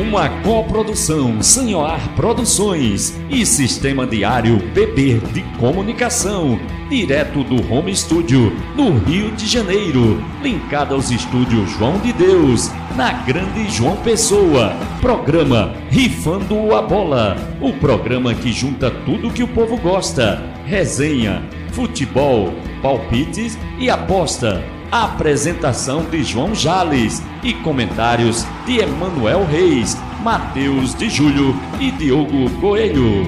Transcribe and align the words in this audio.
Uma 0.00 0.28
coprodução 0.42 1.42
Sanhoar 1.42 2.14
Produções 2.14 3.18
e 3.28 3.44
Sistema 3.44 4.06
Diário 4.06 4.58
BB 4.72 5.14
de 5.32 5.42
Comunicação, 5.58 6.56
direto 6.88 7.42
do 7.42 7.56
Home 7.70 7.94
Studio, 7.96 8.52
no 8.76 8.96
Rio 8.96 9.32
de 9.32 9.44
Janeiro, 9.44 10.22
linkado 10.40 10.94
aos 10.94 11.10
estúdios 11.10 11.68
João 11.72 11.98
de 11.98 12.12
Deus, 12.12 12.70
na 12.94 13.10
Grande 13.24 13.68
João 13.68 13.96
Pessoa. 13.96 14.72
Programa 15.00 15.74
Rifando 15.90 16.76
a 16.76 16.80
Bola, 16.80 17.36
o 17.60 17.72
programa 17.72 18.32
que 18.34 18.52
junta 18.52 18.92
tudo 19.04 19.32
que 19.32 19.42
o 19.42 19.48
povo 19.48 19.76
gosta: 19.78 20.40
resenha, 20.64 21.42
futebol, 21.72 22.54
palpites 22.80 23.58
e 23.80 23.90
aposta 23.90 24.77
Apresentação 24.90 26.02
de 26.04 26.24
João 26.24 26.54
Jales 26.54 27.20
e 27.42 27.52
comentários 27.52 28.46
de 28.64 28.78
Emanuel 28.78 29.44
Reis, 29.44 29.94
Matheus 30.22 30.94
de 30.94 31.10
Júlio 31.10 31.54
e 31.78 31.90
Diogo 31.90 32.48
Coelho. 32.58 33.26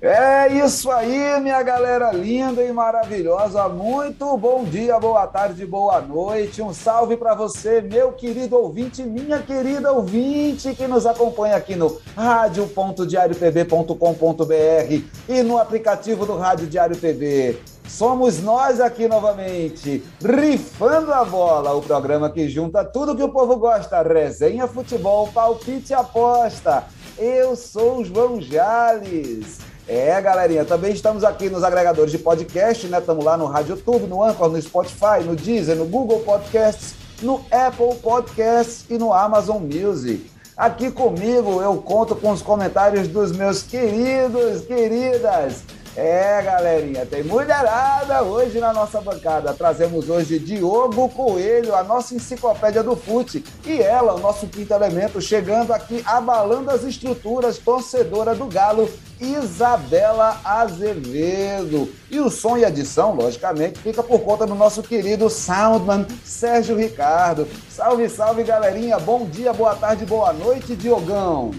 É 0.00 0.50
isso 0.64 0.90
aí, 0.90 1.38
minha 1.42 1.62
galera 1.62 2.10
linda 2.12 2.62
e 2.62 2.72
maravilhosa. 2.72 3.68
Muito 3.68 4.38
bom 4.38 4.64
dia, 4.64 4.98
boa 4.98 5.26
tarde, 5.26 5.66
boa 5.66 6.00
noite. 6.00 6.62
Um 6.62 6.72
salve 6.72 7.14
para 7.14 7.34
você, 7.34 7.82
meu 7.82 8.12
querido 8.12 8.56
ouvinte, 8.56 9.02
minha 9.02 9.42
querida 9.42 9.92
ouvinte 9.92 10.74
que 10.74 10.86
nos 10.86 11.04
acompanha 11.04 11.56
aqui 11.56 11.76
no 11.76 12.00
rádio.diariopb.com.br 12.16 15.02
e 15.28 15.42
no 15.42 15.58
aplicativo 15.58 16.24
do 16.24 16.38
Rádio 16.38 16.66
Diário 16.66 16.96
PB. 16.96 17.77
Somos 17.88 18.38
nós 18.40 18.80
aqui 18.80 19.08
novamente, 19.08 20.04
Rifando 20.22 21.10
a 21.10 21.24
Bola, 21.24 21.72
o 21.72 21.80
programa 21.80 22.28
que 22.28 22.46
junta 22.46 22.84
tudo 22.84 23.16
que 23.16 23.22
o 23.22 23.30
povo 23.30 23.56
gosta: 23.56 24.02
resenha, 24.02 24.66
futebol, 24.66 25.28
palpite 25.28 25.92
e 25.92 25.94
aposta. 25.94 26.84
Eu 27.16 27.56
sou 27.56 27.98
o 27.98 28.04
João 28.04 28.40
Jales. 28.40 29.60
É, 29.88 30.20
galerinha, 30.20 30.66
também 30.66 30.92
estamos 30.92 31.24
aqui 31.24 31.48
nos 31.48 31.64
agregadores 31.64 32.12
de 32.12 32.18
podcast, 32.18 32.86
né? 32.88 32.98
Estamos 32.98 33.24
lá 33.24 33.38
no 33.38 33.46
Rádio 33.46 33.74
YouTube, 33.74 34.06
no 34.06 34.22
Anchor, 34.22 34.50
no 34.50 34.60
Spotify, 34.60 35.24
no 35.24 35.34
Deezer, 35.34 35.74
no 35.74 35.86
Google 35.86 36.20
Podcasts, 36.20 36.94
no 37.22 37.42
Apple 37.50 37.96
Podcasts 38.02 38.84
e 38.90 38.98
no 38.98 39.14
Amazon 39.14 39.62
Music. 39.62 40.30
Aqui 40.54 40.90
comigo 40.90 41.62
eu 41.62 41.78
conto 41.78 42.14
com 42.14 42.32
os 42.32 42.42
comentários 42.42 43.08
dos 43.08 43.32
meus 43.32 43.62
queridos, 43.62 44.60
queridas 44.66 45.62
é, 45.98 46.40
galerinha, 46.42 47.04
tem 47.04 47.24
mulherada 47.24 48.22
hoje 48.22 48.60
na 48.60 48.72
nossa 48.72 49.00
bancada. 49.00 49.52
Trazemos 49.52 50.08
hoje 50.08 50.38
Diogo 50.38 51.08
Coelho, 51.08 51.74
a 51.74 51.82
nossa 51.82 52.14
enciclopédia 52.14 52.84
do 52.84 52.94
fute, 52.94 53.44
e 53.66 53.82
ela, 53.82 54.14
o 54.14 54.20
nosso 54.20 54.46
quinto 54.46 54.72
elemento, 54.72 55.20
chegando 55.20 55.72
aqui 55.72 56.00
abalando 56.06 56.70
as 56.70 56.84
estruturas, 56.84 57.58
torcedora 57.58 58.32
do 58.32 58.46
Galo, 58.46 58.88
Isabela 59.20 60.40
Azevedo. 60.44 61.92
E 62.08 62.20
o 62.20 62.30
som 62.30 62.56
e 62.56 62.62
edição, 62.62 63.16
logicamente, 63.16 63.80
fica 63.80 64.00
por 64.00 64.20
conta 64.20 64.46
do 64.46 64.54
nosso 64.54 64.84
querido 64.84 65.28
Soundman 65.28 66.06
Sérgio 66.24 66.76
Ricardo. 66.76 67.48
Salve, 67.68 68.08
salve, 68.08 68.44
galerinha. 68.44 69.00
Bom 69.00 69.26
dia, 69.26 69.52
boa 69.52 69.74
tarde, 69.74 70.06
boa 70.06 70.32
noite, 70.32 70.76
Diogão. 70.76 71.50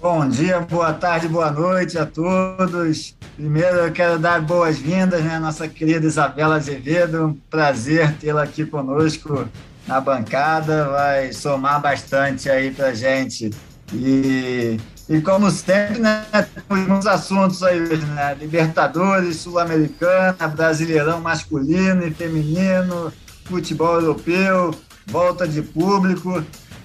Bom 0.00 0.28
dia, 0.28 0.60
boa 0.60 0.92
tarde, 0.92 1.26
boa 1.26 1.50
noite 1.50 1.98
a 1.98 2.06
todos. 2.06 3.16
Primeiro 3.34 3.78
eu 3.78 3.92
quero 3.92 4.16
dar 4.16 4.40
boas-vindas, 4.40 5.24
né, 5.24 5.40
nossa 5.40 5.66
querida 5.66 6.06
Isabela 6.06 6.54
Azevedo. 6.54 7.26
Um 7.26 7.34
prazer 7.50 8.14
tê-la 8.14 8.44
aqui 8.44 8.64
conosco 8.64 9.48
na 9.88 10.00
bancada, 10.00 10.88
vai 10.88 11.32
somar 11.32 11.80
bastante 11.80 12.48
aí 12.48 12.70
pra 12.70 12.94
gente. 12.94 13.50
E, 13.92 14.78
e 15.08 15.20
como 15.20 15.50
sempre, 15.50 15.98
né, 15.98 16.24
temos 16.68 16.88
uns 16.88 17.06
assuntos 17.08 17.64
aí 17.64 17.80
né? 17.80 18.36
Libertadores, 18.38 19.38
Sul-Americana, 19.38 20.46
Brasileirão 20.46 21.20
masculino 21.20 22.06
e 22.06 22.14
feminino, 22.14 23.12
futebol 23.46 24.00
europeu, 24.00 24.72
volta 25.08 25.46
de 25.46 25.60
público. 25.60 26.40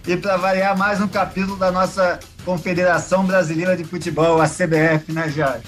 E 0.08 0.18
para 0.18 0.36
variar 0.36 0.76
mais 0.76 1.00
um 1.00 1.08
capítulo 1.08 1.56
da 1.56 1.72
nossa 1.72 2.20
Confederação 2.46 3.26
Brasileira 3.26 3.76
de 3.78 3.86
Futebol, 3.86 4.42
a 4.42 4.48
CBF, 4.48 5.14
né, 5.14 5.30
Jorge? 5.30 5.64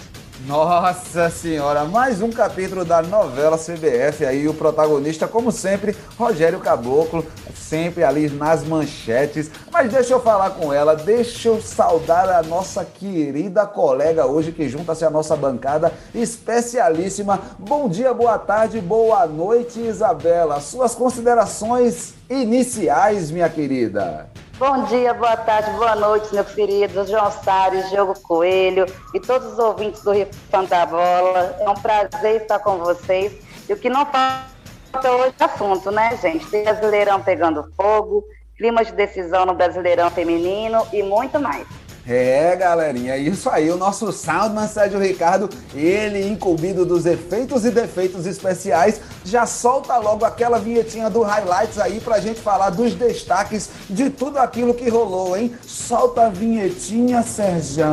Nossa 0.46 1.30
senhora, 1.30 1.86
mais 1.86 2.22
um 2.22 2.30
capítulo 2.30 2.84
da 2.84 3.02
novela 3.02 3.58
CBF 3.58 4.26
aí, 4.26 4.48
o 4.48 4.54
protagonista, 4.54 5.28
como 5.28 5.52
sempre, 5.52 5.96
Rogério 6.20 6.60
Caboclo, 6.60 7.26
sempre 7.56 8.04
ali 8.04 8.30
nas 8.30 8.64
manchetes. 8.64 9.50
Mas 9.72 9.92
deixa 9.92 10.14
eu 10.14 10.20
falar 10.20 10.52
com 10.52 10.74
ela, 10.74 10.94
deixa 10.96 11.48
eu 11.48 11.62
saudar 11.62 12.30
a 12.30 12.44
nossa 12.44 12.84
querida 12.84 13.66
colega 13.66 14.26
hoje 14.26 14.52
que 14.52 14.68
junta-se 14.68 15.06
à 15.06 15.10
nossa 15.10 15.36
bancada 15.36 15.94
especialíssima. 16.14 17.40
Bom 17.58 17.88
dia, 17.88 18.14
boa 18.14 18.38
tarde, 18.38 18.82
boa 18.82 19.26
noite, 19.26 19.80
Isabela. 19.80 20.60
Suas 20.60 20.94
considerações 20.94 22.14
iniciais, 22.30 23.32
minha 23.32 23.50
querida. 23.50 24.30
Bom 24.58 24.86
dia, 24.86 25.14
boa 25.14 25.36
tarde, 25.36 25.70
boa 25.72 25.98
noite, 25.98 26.34
meu 26.34 26.46
querido 26.46 27.06
João 27.06 27.30
Salles, 27.30 27.90
Diogo 27.90 28.18
Coelho 28.22 28.86
e 29.14 29.20
todos 29.20 29.52
os 29.52 29.60
ouvintes 29.60 30.02
do 30.02 30.14
Rio 30.14 30.30
da 30.70 30.86
Bola. 30.86 31.58
É 31.60 31.70
um 31.70 31.74
prazer 31.74 32.44
estar 32.44 32.60
com 32.60 32.78
vocês. 32.78 33.34
E 33.68 33.74
o 33.74 33.78
que 33.78 33.90
não 33.90 34.06
falta 34.06 35.12
hoje 35.12 35.36
é 35.38 35.44
assunto, 35.44 35.92
né, 35.92 36.18
gente? 36.22 36.48
Tem 36.48 36.64
Brasileirão 36.64 37.22
pegando 37.22 37.70
fogo, 37.76 38.24
clima 38.58 38.86
de 38.86 38.94
decisão 38.94 39.46
no 39.46 39.54
Brasileirão 39.54 40.10
feminino 40.10 40.88
e 40.94 41.04
muito 41.04 41.38
mais. 41.38 41.68
É, 42.08 42.56
galerinha, 42.56 43.16
é 43.16 43.18
isso 43.18 43.50
aí. 43.50 43.72
O 43.72 43.78
nosso 43.78 44.12
Soundman 44.12 44.68
Sérgio 44.68 45.00
Ricardo, 45.00 45.50
ele 45.74 46.28
incumbido 46.28 46.86
dos 46.86 47.06
efeitos 47.06 47.66
e 47.66 47.72
defeitos 47.72 48.28
especiais, 48.28 49.02
já 49.24 49.48
solta 49.48 49.98
logo 49.98 50.24
aquela 50.24 50.60
vinhetinha 50.60 51.10
do 51.10 51.24
Highlights 51.24 51.80
aí 51.80 52.00
pra 52.00 52.20
gente 52.20 52.40
falar 52.40 52.70
dos 52.70 52.94
destaques 52.94 53.70
de 53.90 54.12
tudo 54.12 54.38
aquilo 54.38 54.74
que 54.76 54.88
rolou, 54.88 55.36
hein? 55.36 55.52
Solta 55.66 56.28
a 56.28 56.30
vinhetinha, 56.30 57.24
Sérgio. 57.24 57.86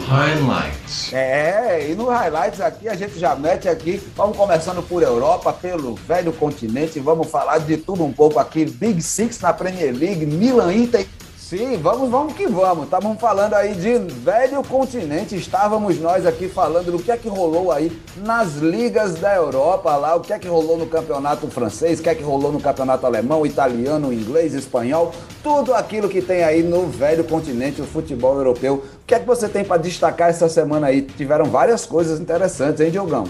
Highlights. 0.00 1.12
É, 1.12 1.88
e 1.90 1.94
no 1.94 2.08
Highlights 2.08 2.60
aqui 2.60 2.88
a 2.88 2.94
gente 2.96 3.18
já 3.20 3.36
mete 3.36 3.68
aqui, 3.68 4.02
vamos 4.16 4.36
começando 4.36 4.82
por 4.82 5.00
Europa, 5.02 5.52
pelo 5.52 5.94
velho 5.94 6.32
continente, 6.32 6.98
vamos 6.98 7.28
falar 7.28 7.58
de 7.58 7.76
tudo 7.76 8.04
um 8.04 8.12
pouco 8.12 8.40
aqui. 8.40 8.64
Big 8.64 9.00
Six 9.00 9.38
na 9.40 9.52
Premier 9.52 9.94
League, 9.94 10.26
Milan 10.26 10.74
Inter 10.74 11.06
Sim, 11.44 11.76
vamos, 11.76 12.08
vamos 12.08 12.32
que 12.32 12.46
vamos. 12.46 12.84
Estávamos 12.84 13.20
falando 13.20 13.52
aí 13.52 13.74
de 13.74 13.98
velho 13.98 14.62
continente. 14.62 15.36
Estávamos 15.36 16.00
nós 16.00 16.24
aqui 16.24 16.48
falando 16.48 16.90
do 16.90 16.98
que 16.98 17.12
é 17.12 17.18
que 17.18 17.28
rolou 17.28 17.70
aí 17.70 17.92
nas 18.16 18.54
ligas 18.54 19.16
da 19.16 19.34
Europa 19.34 19.94
lá, 19.94 20.14
o 20.14 20.22
que 20.22 20.32
é 20.32 20.38
que 20.38 20.48
rolou 20.48 20.78
no 20.78 20.86
campeonato 20.86 21.46
francês, 21.48 22.00
o 22.00 22.02
que 22.02 22.08
é 22.08 22.14
que 22.14 22.22
rolou 22.22 22.50
no 22.50 22.62
campeonato 22.62 23.04
alemão, 23.04 23.44
italiano, 23.44 24.10
inglês, 24.10 24.54
espanhol, 24.54 25.14
tudo 25.42 25.74
aquilo 25.74 26.08
que 26.08 26.22
tem 26.22 26.42
aí 26.42 26.62
no 26.62 26.86
velho 26.86 27.24
continente, 27.24 27.82
o 27.82 27.86
futebol 27.86 28.36
europeu. 28.36 28.82
O 29.02 29.04
que 29.06 29.14
é 29.14 29.20
que 29.20 29.26
você 29.26 29.46
tem 29.46 29.62
para 29.62 29.76
destacar 29.76 30.30
essa 30.30 30.48
semana 30.48 30.86
aí? 30.86 31.02
Tiveram 31.02 31.44
várias 31.44 31.84
coisas 31.84 32.18
interessantes, 32.18 32.80
hein, 32.80 32.90
Diogão? 32.90 33.24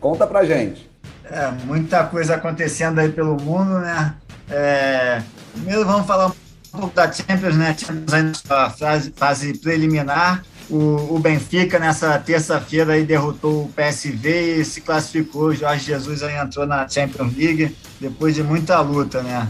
Conta 0.00 0.26
pra 0.26 0.46
gente. 0.46 0.90
É, 1.30 1.50
muita 1.66 2.04
coisa 2.04 2.36
acontecendo 2.36 3.00
aí 3.00 3.10
pelo 3.10 3.38
mundo, 3.38 3.80
né? 3.80 4.14
É, 4.50 5.20
primeiro 5.52 5.84
vamos 5.84 6.06
falar 6.06 6.28
um 6.28 6.49
da 6.94 7.10
Champions, 7.10 7.56
né? 7.56 7.76
Champions 7.76 8.12
aí 8.12 8.22
na 8.48 8.70
fase, 8.70 9.12
fase 9.16 9.58
preliminar. 9.58 10.42
O, 10.68 11.16
o, 11.16 11.18
Benfica, 11.18 11.80
nessa 11.80 12.16
terça-feira, 12.18 12.92
aí 12.92 13.04
derrotou 13.04 13.64
o 13.64 13.72
PSV 13.72 14.60
e 14.60 14.64
se 14.64 14.80
classificou. 14.80 15.46
O 15.46 15.54
Jorge 15.54 15.86
Jesus 15.86 16.22
aí 16.22 16.36
entrou 16.36 16.64
na 16.66 16.88
Champions 16.88 17.36
League 17.36 17.76
depois 18.00 18.36
de 18.36 18.42
muita 18.42 18.80
luta, 18.80 19.20
né? 19.22 19.48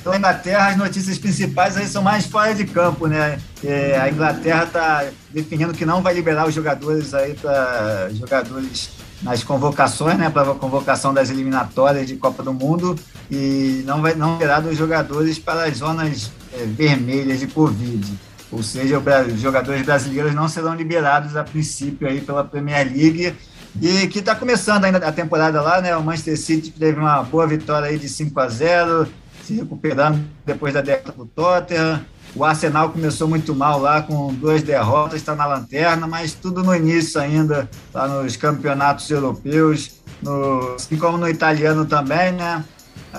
Então, 0.00 0.12
a 0.12 0.18
Inglaterra, 0.18 0.68
as 0.68 0.76
notícias 0.76 1.18
principais 1.18 1.76
aí 1.76 1.86
são 1.86 2.02
mais 2.02 2.26
fora 2.26 2.54
de 2.54 2.64
campo, 2.64 3.06
né? 3.06 3.38
É, 3.62 3.98
a 3.98 4.10
Inglaterra 4.10 4.64
está 4.64 5.04
definindo 5.30 5.72
que 5.74 5.84
não 5.84 6.02
vai 6.02 6.14
liberar 6.14 6.46
os 6.46 6.54
jogadores 6.54 7.12
aí 7.14 7.34
para 7.34 8.10
jogadores 8.12 8.90
nas 9.22 9.42
convocações, 9.42 10.18
né, 10.18 10.28
para 10.28 10.52
a 10.52 10.54
convocação 10.54 11.14
das 11.14 11.30
eliminatórias 11.30 12.06
de 12.06 12.16
Copa 12.16 12.42
do 12.42 12.52
Mundo 12.52 12.98
e 13.30 13.82
não 13.86 14.02
vai 14.02 14.14
não 14.14 14.36
terá 14.36 14.60
dos 14.60 14.76
jogadores 14.76 15.38
para 15.38 15.64
as 15.64 15.78
zonas 15.78 16.30
vermelhas 16.66 17.40
de 17.40 17.46
Covid. 17.46 18.12
Ou 18.50 18.62
seja, 18.62 18.98
os 18.98 19.40
jogadores 19.40 19.82
brasileiros 19.82 20.34
não 20.34 20.48
serão 20.48 20.74
liberados 20.74 21.36
a 21.36 21.42
princípio 21.42 22.08
aí 22.08 22.20
pela 22.20 22.44
Premier 22.44 22.86
League 22.86 23.34
e 23.80 24.06
que 24.06 24.20
está 24.20 24.34
começando 24.34 24.84
ainda 24.84 24.98
a 24.98 25.10
temporada 25.12 25.60
lá, 25.60 25.80
né? 25.80 25.96
O 25.96 26.02
Manchester 26.02 26.38
City 26.38 26.70
teve 26.70 27.00
uma 27.00 27.22
boa 27.22 27.46
vitória 27.46 27.88
aí 27.88 27.98
de 27.98 28.08
5 28.08 28.38
a 28.38 28.48
0, 28.48 29.08
se 29.42 29.54
recuperando 29.54 30.24
depois 30.46 30.72
da 30.72 30.80
derrota 30.80 31.12
para 31.12 31.22
o 31.22 31.26
Tottenham. 31.26 32.04
O 32.36 32.44
Arsenal 32.44 32.90
começou 32.90 33.28
muito 33.28 33.54
mal 33.54 33.80
lá, 33.80 34.02
com 34.02 34.32
duas 34.34 34.62
derrotas, 34.62 35.14
está 35.14 35.34
na 35.34 35.46
lanterna, 35.46 36.06
mas 36.06 36.34
tudo 36.34 36.62
no 36.62 36.74
início 36.74 37.20
ainda, 37.20 37.68
lá 37.92 38.08
nos 38.08 38.36
campeonatos 38.36 39.08
europeus, 39.10 40.00
no, 40.22 40.74
assim 40.74 40.96
como 40.96 41.16
no 41.16 41.28
italiano 41.28 41.84
também, 41.84 42.32
né? 42.32 42.64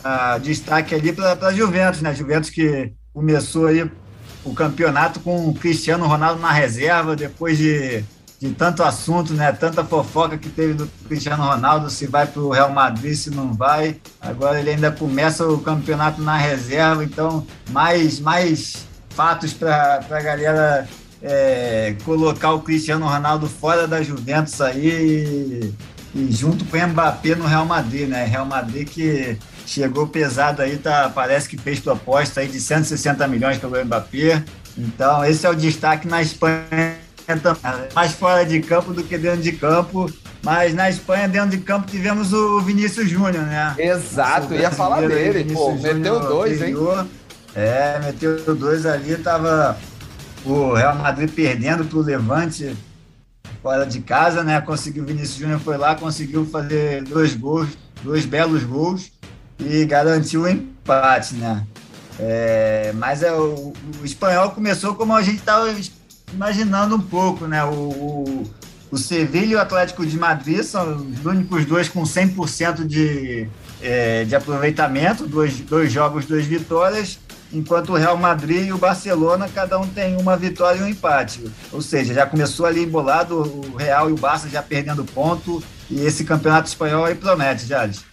a 0.04 0.38
destaque 0.38 0.96
ali 0.96 1.14
para 1.14 1.38
a 1.48 1.54
Juventus, 1.54 2.02
né? 2.02 2.14
Juventus 2.14 2.50
que 2.50 2.92
começou 3.16 3.68
aí 3.68 3.90
o 4.44 4.54
campeonato 4.54 5.22
com 5.22 5.48
o 5.48 5.54
Cristiano 5.54 6.06
Ronaldo 6.06 6.42
na 6.42 6.52
reserva, 6.52 7.16
depois 7.16 7.58
de, 7.58 8.04
de 8.40 8.52
tanto 8.52 8.84
assunto, 8.84 9.34
né? 9.34 9.54
Tanta 9.54 9.86
fofoca 9.86 10.38
que 10.38 10.50
teve 10.50 10.74
do 10.74 10.86
Cristiano 11.08 11.44
Ronaldo, 11.44 11.90
se 11.90 12.06
vai 12.06 12.28
para 12.28 12.42
o 12.42 12.52
Real 12.52 12.72
Madrid, 12.72 13.16
se 13.16 13.32
não 13.32 13.54
vai. 13.54 14.02
Agora 14.20 14.60
ele 14.60 14.72
ainda 14.72 14.92
começa 14.92 15.48
o 15.48 15.60
campeonato 15.60 16.22
na 16.22 16.36
reserva, 16.36 17.06
então 17.06 17.48
mais, 17.72 18.20
mais 18.20 18.86
fatos 19.10 19.54
para 19.54 20.06
a 20.12 20.22
galera 20.22 20.88
é, 21.24 21.96
colocar 22.04 22.52
o 22.52 22.62
Cristiano 22.62 23.08
Ronaldo 23.08 23.48
fora 23.48 23.88
da 23.88 24.04
Juventus 24.04 24.60
aí 24.60 24.88
e, 24.88 25.74
e 26.14 26.32
junto 26.32 26.66
com 26.66 26.78
o 26.78 26.88
Mbappé 26.88 27.34
no 27.34 27.48
Real 27.48 27.66
Madrid, 27.66 28.10
né? 28.10 28.26
Real 28.26 28.46
Madrid 28.46 28.88
que 28.90 29.38
chegou 29.66 30.08
pesado 30.08 30.62
aí, 30.62 30.78
tá, 30.78 31.12
parece 31.14 31.50
que 31.50 31.58
fez 31.58 31.80
proposta 31.80 32.42
aí 32.42 32.48
de 32.48 32.60
160 32.60 33.28
milhões 33.28 33.58
pelo 33.58 33.84
Mbappé. 33.84 34.44
Então, 34.78 35.24
esse 35.26 35.46
é 35.46 35.50
o 35.50 35.56
destaque 35.56 36.08
na 36.08 36.22
Espanha 36.22 36.98
também. 37.42 37.90
Mais 37.94 38.12
fora 38.12 38.46
de 38.46 38.60
campo 38.62 38.94
do 38.94 39.04
que 39.04 39.18
dentro 39.18 39.42
de 39.42 39.52
campo. 39.54 40.12
Mas 40.44 40.76
na 40.76 40.90
Espanha, 40.90 41.28
dentro 41.28 41.50
de 41.50 41.58
campo, 41.58 41.90
tivemos 41.90 42.32
o 42.32 42.62
Vinícius 42.62 43.10
Júnior, 43.10 43.44
né? 43.46 43.74
Exato, 43.80 44.54
ia 44.54 44.70
falar 44.70 45.08
dele, 45.08 45.52
pô, 45.52 45.74
meteu 45.74 46.20
dois, 46.20 46.62
hein? 46.62 46.76
É, 47.56 48.00
meteu 48.00 48.56
dois 48.56 48.86
ali, 48.86 49.16
tava 49.16 49.76
o 50.46 50.74
Real 50.74 50.96
Madrid 50.96 51.32
perdendo 51.32 51.84
para 51.86 51.98
o 51.98 52.02
Levante 52.02 52.78
fora 53.64 53.86
de 53.88 54.02
casa, 54.02 54.44
né? 54.44 54.62
Conseguiu, 54.62 55.02
o 55.02 55.06
Vinícius 55.08 55.38
Júnior 55.38 55.60
foi 55.60 55.78
lá, 55.78 55.96
conseguiu 55.96 56.46
fazer 56.46 57.02
dois 57.04 57.34
gols, 57.34 57.70
dois 58.04 58.24
belos 58.24 58.64
gols 58.64 59.12
e 59.60 59.86
garantiu 59.86 60.42
o 60.42 60.50
empate, 60.50 61.36
né? 61.36 61.66
É, 62.20 62.94
mas 62.96 63.24
é, 63.24 63.32
o, 63.32 63.74
o, 64.02 64.06
espanhol 64.06 64.52
começou 64.52 64.96
como 64.96 65.14
a 65.14 65.22
gente 65.22 65.40
estava 65.40 65.74
imaginando 66.34 66.96
um 66.96 67.02
pouco, 67.02 67.46
né? 67.46 67.64
O, 67.66 67.70
o, 67.70 68.44
o 68.92 68.98
Sevilla 68.98 69.52
e 69.52 69.56
o 69.56 69.60
Atlético 69.60 70.06
de 70.06 70.18
Madrid 70.18 70.64
são 70.64 70.96
os 70.96 71.26
únicos 71.26 71.66
dois 71.66 71.90
com 71.90 72.04
100% 72.04 72.86
de, 72.86 73.48
é, 73.82 74.24
de 74.24 74.36
aproveitamento, 74.36 75.28
dois, 75.28 75.60
dois 75.60 75.92
jogos, 75.92 76.26
duas 76.26 76.46
vitórias, 76.46 77.20
enquanto 77.52 77.90
o 77.90 77.96
Real 77.96 78.18
Madrid 78.18 78.68
e 78.68 78.74
o 78.74 78.78
Barcelona, 78.78 79.50
cada 79.54 79.78
um 79.80 79.88
tem 79.88 80.16
uma 80.18 80.38
vitória 80.38 80.80
e 80.80 80.84
um 80.84 80.88
empate. 80.88 81.44
Ou 81.72 81.82
seja, 81.82 82.14
já 82.14 82.26
começou 82.26 82.66
ali 82.66 82.84
embolado 82.84 83.38
o 83.42 83.76
Real 83.76 84.10
e 84.10 84.14
o 84.14 84.18
Barça 84.18 84.48
já 84.48 84.62
perdendo 84.62 85.04
ponto, 85.04 85.62
e 85.90 86.02
esse 86.02 86.24
campeonato 86.24 86.68
espanhol 86.68 87.06
aí 87.06 87.16
promete, 87.16 87.66
Jales. 87.66 88.04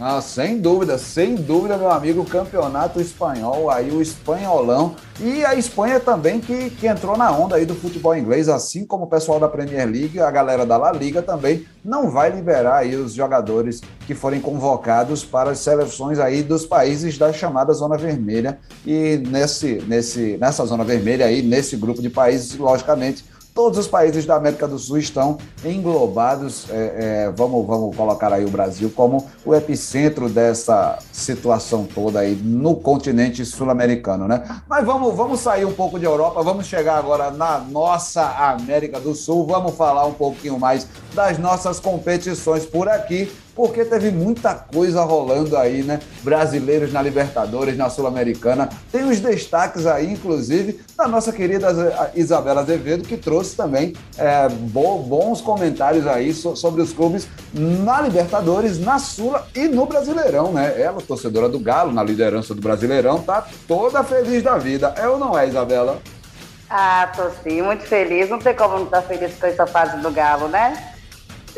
Ah, 0.00 0.20
sem 0.20 0.60
dúvida, 0.60 0.96
sem 0.96 1.34
dúvida, 1.34 1.76
meu 1.76 1.90
amigo, 1.90 2.20
o 2.20 2.24
campeonato 2.24 3.00
espanhol, 3.00 3.68
aí 3.68 3.90
o 3.90 4.00
espanholão 4.00 4.94
e 5.20 5.44
a 5.44 5.56
Espanha 5.56 5.98
também 5.98 6.38
que, 6.38 6.70
que 6.70 6.86
entrou 6.86 7.16
na 7.16 7.32
onda 7.32 7.56
aí 7.56 7.66
do 7.66 7.74
futebol 7.74 8.16
inglês, 8.16 8.48
assim 8.48 8.86
como 8.86 9.04
o 9.04 9.08
pessoal 9.08 9.40
da 9.40 9.48
Premier 9.48 9.90
League, 9.90 10.20
a 10.20 10.30
galera 10.30 10.64
da 10.64 10.76
La 10.76 10.92
Liga 10.92 11.20
também 11.20 11.66
não 11.84 12.12
vai 12.12 12.30
liberar 12.30 12.76
aí 12.76 12.94
os 12.94 13.12
jogadores 13.12 13.80
que 14.06 14.14
forem 14.14 14.40
convocados 14.40 15.24
para 15.24 15.50
as 15.50 15.58
seleções 15.58 16.20
aí 16.20 16.44
dos 16.44 16.64
países 16.64 17.18
da 17.18 17.32
chamada 17.32 17.72
Zona 17.72 17.98
Vermelha 17.98 18.60
e 18.86 19.20
nesse, 19.28 19.82
nesse, 19.88 20.36
nessa 20.36 20.64
Zona 20.64 20.84
Vermelha 20.84 21.26
aí, 21.26 21.42
nesse 21.42 21.76
grupo 21.76 22.00
de 22.00 22.08
países, 22.08 22.56
logicamente, 22.56 23.24
Todos 23.58 23.76
os 23.76 23.88
países 23.88 24.24
da 24.24 24.36
América 24.36 24.68
do 24.68 24.78
Sul 24.78 24.98
estão 24.98 25.36
englobados. 25.64 26.70
É, 26.70 27.24
é, 27.26 27.32
vamos, 27.36 27.66
vamos 27.66 27.96
colocar 27.96 28.32
aí 28.32 28.44
o 28.44 28.48
Brasil 28.48 28.88
como 28.94 29.26
o 29.44 29.52
epicentro 29.52 30.28
dessa 30.28 31.00
situação 31.10 31.84
toda 31.84 32.20
aí 32.20 32.36
no 32.36 32.76
continente 32.76 33.44
sul-americano, 33.44 34.28
né? 34.28 34.62
Mas 34.68 34.86
vamos, 34.86 35.12
vamos 35.12 35.40
sair 35.40 35.64
um 35.64 35.72
pouco 35.72 35.98
de 35.98 36.04
Europa, 36.04 36.40
vamos 36.40 36.66
chegar 36.66 36.98
agora 36.98 37.32
na 37.32 37.58
nossa 37.58 38.28
América 38.28 39.00
do 39.00 39.12
Sul, 39.12 39.44
vamos 39.44 39.74
falar 39.74 40.06
um 40.06 40.14
pouquinho 40.14 40.56
mais 40.56 40.86
das 41.12 41.36
nossas 41.36 41.80
competições 41.80 42.64
por 42.64 42.88
aqui 42.88 43.28
porque 43.58 43.84
teve 43.84 44.12
muita 44.12 44.54
coisa 44.54 45.02
rolando 45.02 45.56
aí, 45.56 45.82
né? 45.82 45.98
Brasileiros 46.22 46.92
na 46.92 47.02
Libertadores, 47.02 47.76
na 47.76 47.90
Sul-Americana. 47.90 48.68
Tem 48.92 49.02
os 49.02 49.18
destaques 49.18 49.84
aí, 49.84 50.12
inclusive, 50.12 50.78
da 50.96 51.08
nossa 51.08 51.32
querida 51.32 51.66
Isabela 52.14 52.60
Azevedo, 52.60 53.02
que 53.02 53.16
trouxe 53.16 53.56
também 53.56 53.94
é, 54.16 54.48
bons 54.48 55.40
comentários 55.40 56.06
aí 56.06 56.32
sobre 56.32 56.82
os 56.82 56.92
clubes 56.92 57.26
na 57.52 58.00
Libertadores, 58.00 58.78
na 58.78 59.00
Sula 59.00 59.44
e 59.52 59.66
no 59.66 59.86
Brasileirão, 59.86 60.52
né? 60.52 60.80
Ela, 60.80 61.00
torcedora 61.00 61.48
do 61.48 61.58
Galo, 61.58 61.92
na 61.92 62.04
liderança 62.04 62.54
do 62.54 62.60
Brasileirão, 62.60 63.22
tá 63.22 63.44
toda 63.66 64.04
feliz 64.04 64.40
da 64.40 64.56
vida. 64.56 64.94
É 64.96 65.08
ou 65.08 65.18
não 65.18 65.36
é, 65.36 65.48
Isabela? 65.48 65.98
Ah, 66.70 67.10
tô 67.16 67.28
sim, 67.42 67.60
muito 67.60 67.82
feliz. 67.82 68.30
Não 68.30 68.38
tem 68.38 68.54
como 68.54 68.76
não 68.76 68.84
estar 68.84 69.02
feliz 69.02 69.34
com 69.34 69.46
essa 69.46 69.66
fase 69.66 69.96
do 69.96 70.12
Galo, 70.12 70.46
né? 70.46 70.94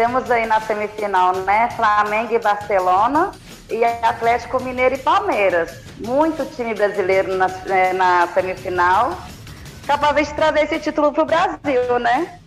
Temos 0.00 0.30
aí 0.30 0.46
na 0.46 0.58
semifinal, 0.62 1.36
né? 1.40 1.68
Flamengo 1.76 2.32
e 2.32 2.38
Barcelona 2.38 3.32
e 3.68 3.84
Atlético 3.84 4.58
Mineiro 4.62 4.94
e 4.94 4.98
Palmeiras. 4.98 5.72
Muito 5.98 6.42
time 6.56 6.72
brasileiro 6.72 7.36
na, 7.36 7.50
é, 7.66 7.92
na 7.92 8.26
semifinal. 8.28 9.14
Capaz 9.86 10.26
de 10.26 10.32
trazer 10.32 10.60
esse 10.60 10.78
título 10.78 11.12
para 11.12 11.22
o 11.22 11.26
Brasil, 11.26 11.98
né? 11.98 12.40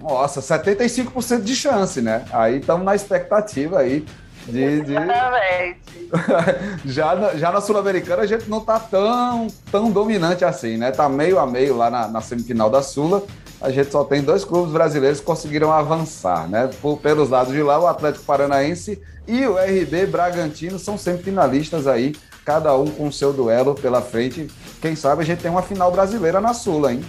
Nossa, 0.00 0.40
75% 0.40 1.42
de 1.42 1.56
chance, 1.56 2.00
né? 2.00 2.24
Aí 2.32 2.60
estamos 2.60 2.84
na 2.84 2.94
expectativa 2.94 3.80
aí 3.80 4.06
de. 4.46 4.82
de... 4.82 4.94
já, 6.86 7.16
na, 7.16 7.34
já 7.34 7.50
na 7.50 7.60
Sul-Americana 7.60 8.22
a 8.22 8.26
gente 8.26 8.48
não 8.48 8.60
tá 8.60 8.78
tão, 8.78 9.48
tão 9.72 9.90
dominante 9.90 10.44
assim, 10.44 10.76
né? 10.76 10.92
Tá 10.92 11.08
meio 11.08 11.40
a 11.40 11.46
meio 11.46 11.76
lá 11.76 11.90
na, 11.90 12.06
na 12.06 12.20
semifinal 12.20 12.70
da 12.70 12.84
Sula 12.84 13.24
a 13.60 13.70
gente 13.70 13.90
só 13.90 14.04
tem 14.04 14.22
dois 14.22 14.44
clubes 14.44 14.72
brasileiros 14.72 15.20
que 15.20 15.26
conseguiram 15.26 15.72
avançar, 15.72 16.48
né? 16.48 16.70
Por, 16.80 16.98
pelos 16.98 17.30
lados 17.30 17.52
de 17.52 17.62
lá, 17.62 17.78
o 17.78 17.86
Atlético 17.86 18.24
Paranaense 18.24 19.00
e 19.26 19.46
o 19.46 19.56
RB 19.56 20.06
Bragantino 20.06 20.78
são 20.78 20.96
sempre 20.96 21.24
finalistas 21.24 21.86
aí, 21.86 22.14
cada 22.44 22.76
um 22.76 22.86
com 22.86 23.08
o 23.08 23.12
seu 23.12 23.32
duelo 23.32 23.74
pela 23.74 24.00
frente. 24.00 24.48
Quem 24.80 24.94
sabe 24.94 25.22
a 25.22 25.24
gente 25.24 25.40
tem 25.42 25.50
uma 25.50 25.62
final 25.62 25.90
brasileira 25.90 26.40
na 26.40 26.54
Sula, 26.54 26.92
hein? 26.92 27.04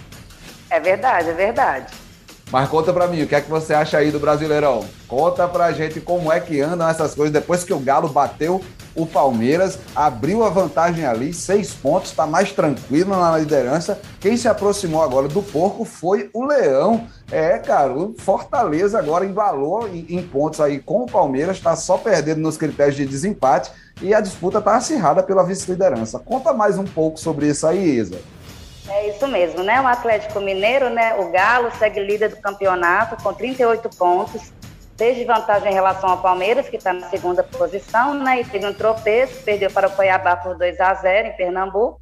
É 0.70 0.80
verdade, 0.80 1.30
é 1.30 1.34
verdade. 1.34 1.94
Mas 2.50 2.68
conta 2.68 2.92
pra 2.92 3.06
mim, 3.06 3.22
o 3.22 3.26
que 3.26 3.34
é 3.34 3.40
que 3.40 3.50
você 3.50 3.74
acha 3.74 3.98
aí 3.98 4.10
do 4.10 4.18
Brasileirão? 4.18 4.84
Conta 5.06 5.46
pra 5.46 5.70
gente 5.72 6.00
como 6.00 6.32
é 6.32 6.40
que 6.40 6.60
andam 6.62 6.88
essas 6.88 7.14
coisas 7.14 7.32
depois 7.32 7.62
que 7.62 7.74
o 7.74 7.78
Galo 7.78 8.08
bateu 8.08 8.64
o 8.98 9.06
Palmeiras, 9.06 9.78
abriu 9.94 10.44
a 10.44 10.50
vantagem 10.50 11.06
ali, 11.06 11.32
seis 11.32 11.72
pontos, 11.72 12.10
está 12.10 12.26
mais 12.26 12.52
tranquilo 12.52 13.10
na 13.10 13.38
liderança. 13.38 14.00
Quem 14.20 14.36
se 14.36 14.48
aproximou 14.48 15.02
agora 15.02 15.28
do 15.28 15.42
porco 15.42 15.84
foi 15.84 16.28
o 16.34 16.44
Leão. 16.44 17.06
É, 17.30 17.58
cara, 17.58 17.92
o 17.92 18.14
Fortaleza 18.18 18.98
agora 18.98 19.24
embalou 19.24 19.88
em, 19.88 20.06
em 20.08 20.22
pontos 20.22 20.60
aí 20.60 20.80
com 20.80 21.04
o 21.04 21.06
Palmeiras, 21.06 21.56
está 21.56 21.76
só 21.76 21.96
perdendo 21.96 22.40
nos 22.40 22.56
critérios 22.56 22.96
de 22.96 23.06
desempate 23.06 23.70
e 24.02 24.12
a 24.12 24.20
disputa 24.20 24.58
está 24.58 24.76
acirrada 24.76 25.22
pela 25.22 25.44
vice-liderança. 25.44 26.18
Conta 26.18 26.52
mais 26.52 26.76
um 26.76 26.84
pouco 26.84 27.18
sobre 27.18 27.46
isso 27.46 27.66
aí, 27.66 27.96
Isa. 27.98 28.18
É 28.88 29.10
isso 29.10 29.26
mesmo, 29.28 29.62
né? 29.62 29.80
O 29.80 29.86
Atlético 29.86 30.40
Mineiro, 30.40 30.88
né? 30.88 31.14
O 31.16 31.30
Galo 31.30 31.70
segue 31.78 32.00
líder 32.00 32.30
do 32.30 32.36
campeonato 32.36 33.22
com 33.22 33.34
38 33.34 33.90
pontos, 33.96 34.50
desde 34.98 35.24
vantagem 35.24 35.70
em 35.70 35.74
relação 35.74 36.10
ao 36.10 36.18
Palmeiras, 36.18 36.68
que 36.68 36.76
está 36.76 36.92
na 36.92 37.08
segunda 37.08 37.44
posição, 37.44 38.14
né? 38.14 38.40
E 38.40 38.44
teve 38.44 38.66
um 38.66 38.74
tropeço, 38.74 39.44
perdeu 39.44 39.70
para 39.70 39.86
o 39.86 39.90
Cuiabá 39.92 40.36
por 40.36 40.58
2 40.58 40.80
a 40.80 40.92
0 40.92 41.28
em 41.28 41.32
Pernambuco. 41.36 42.00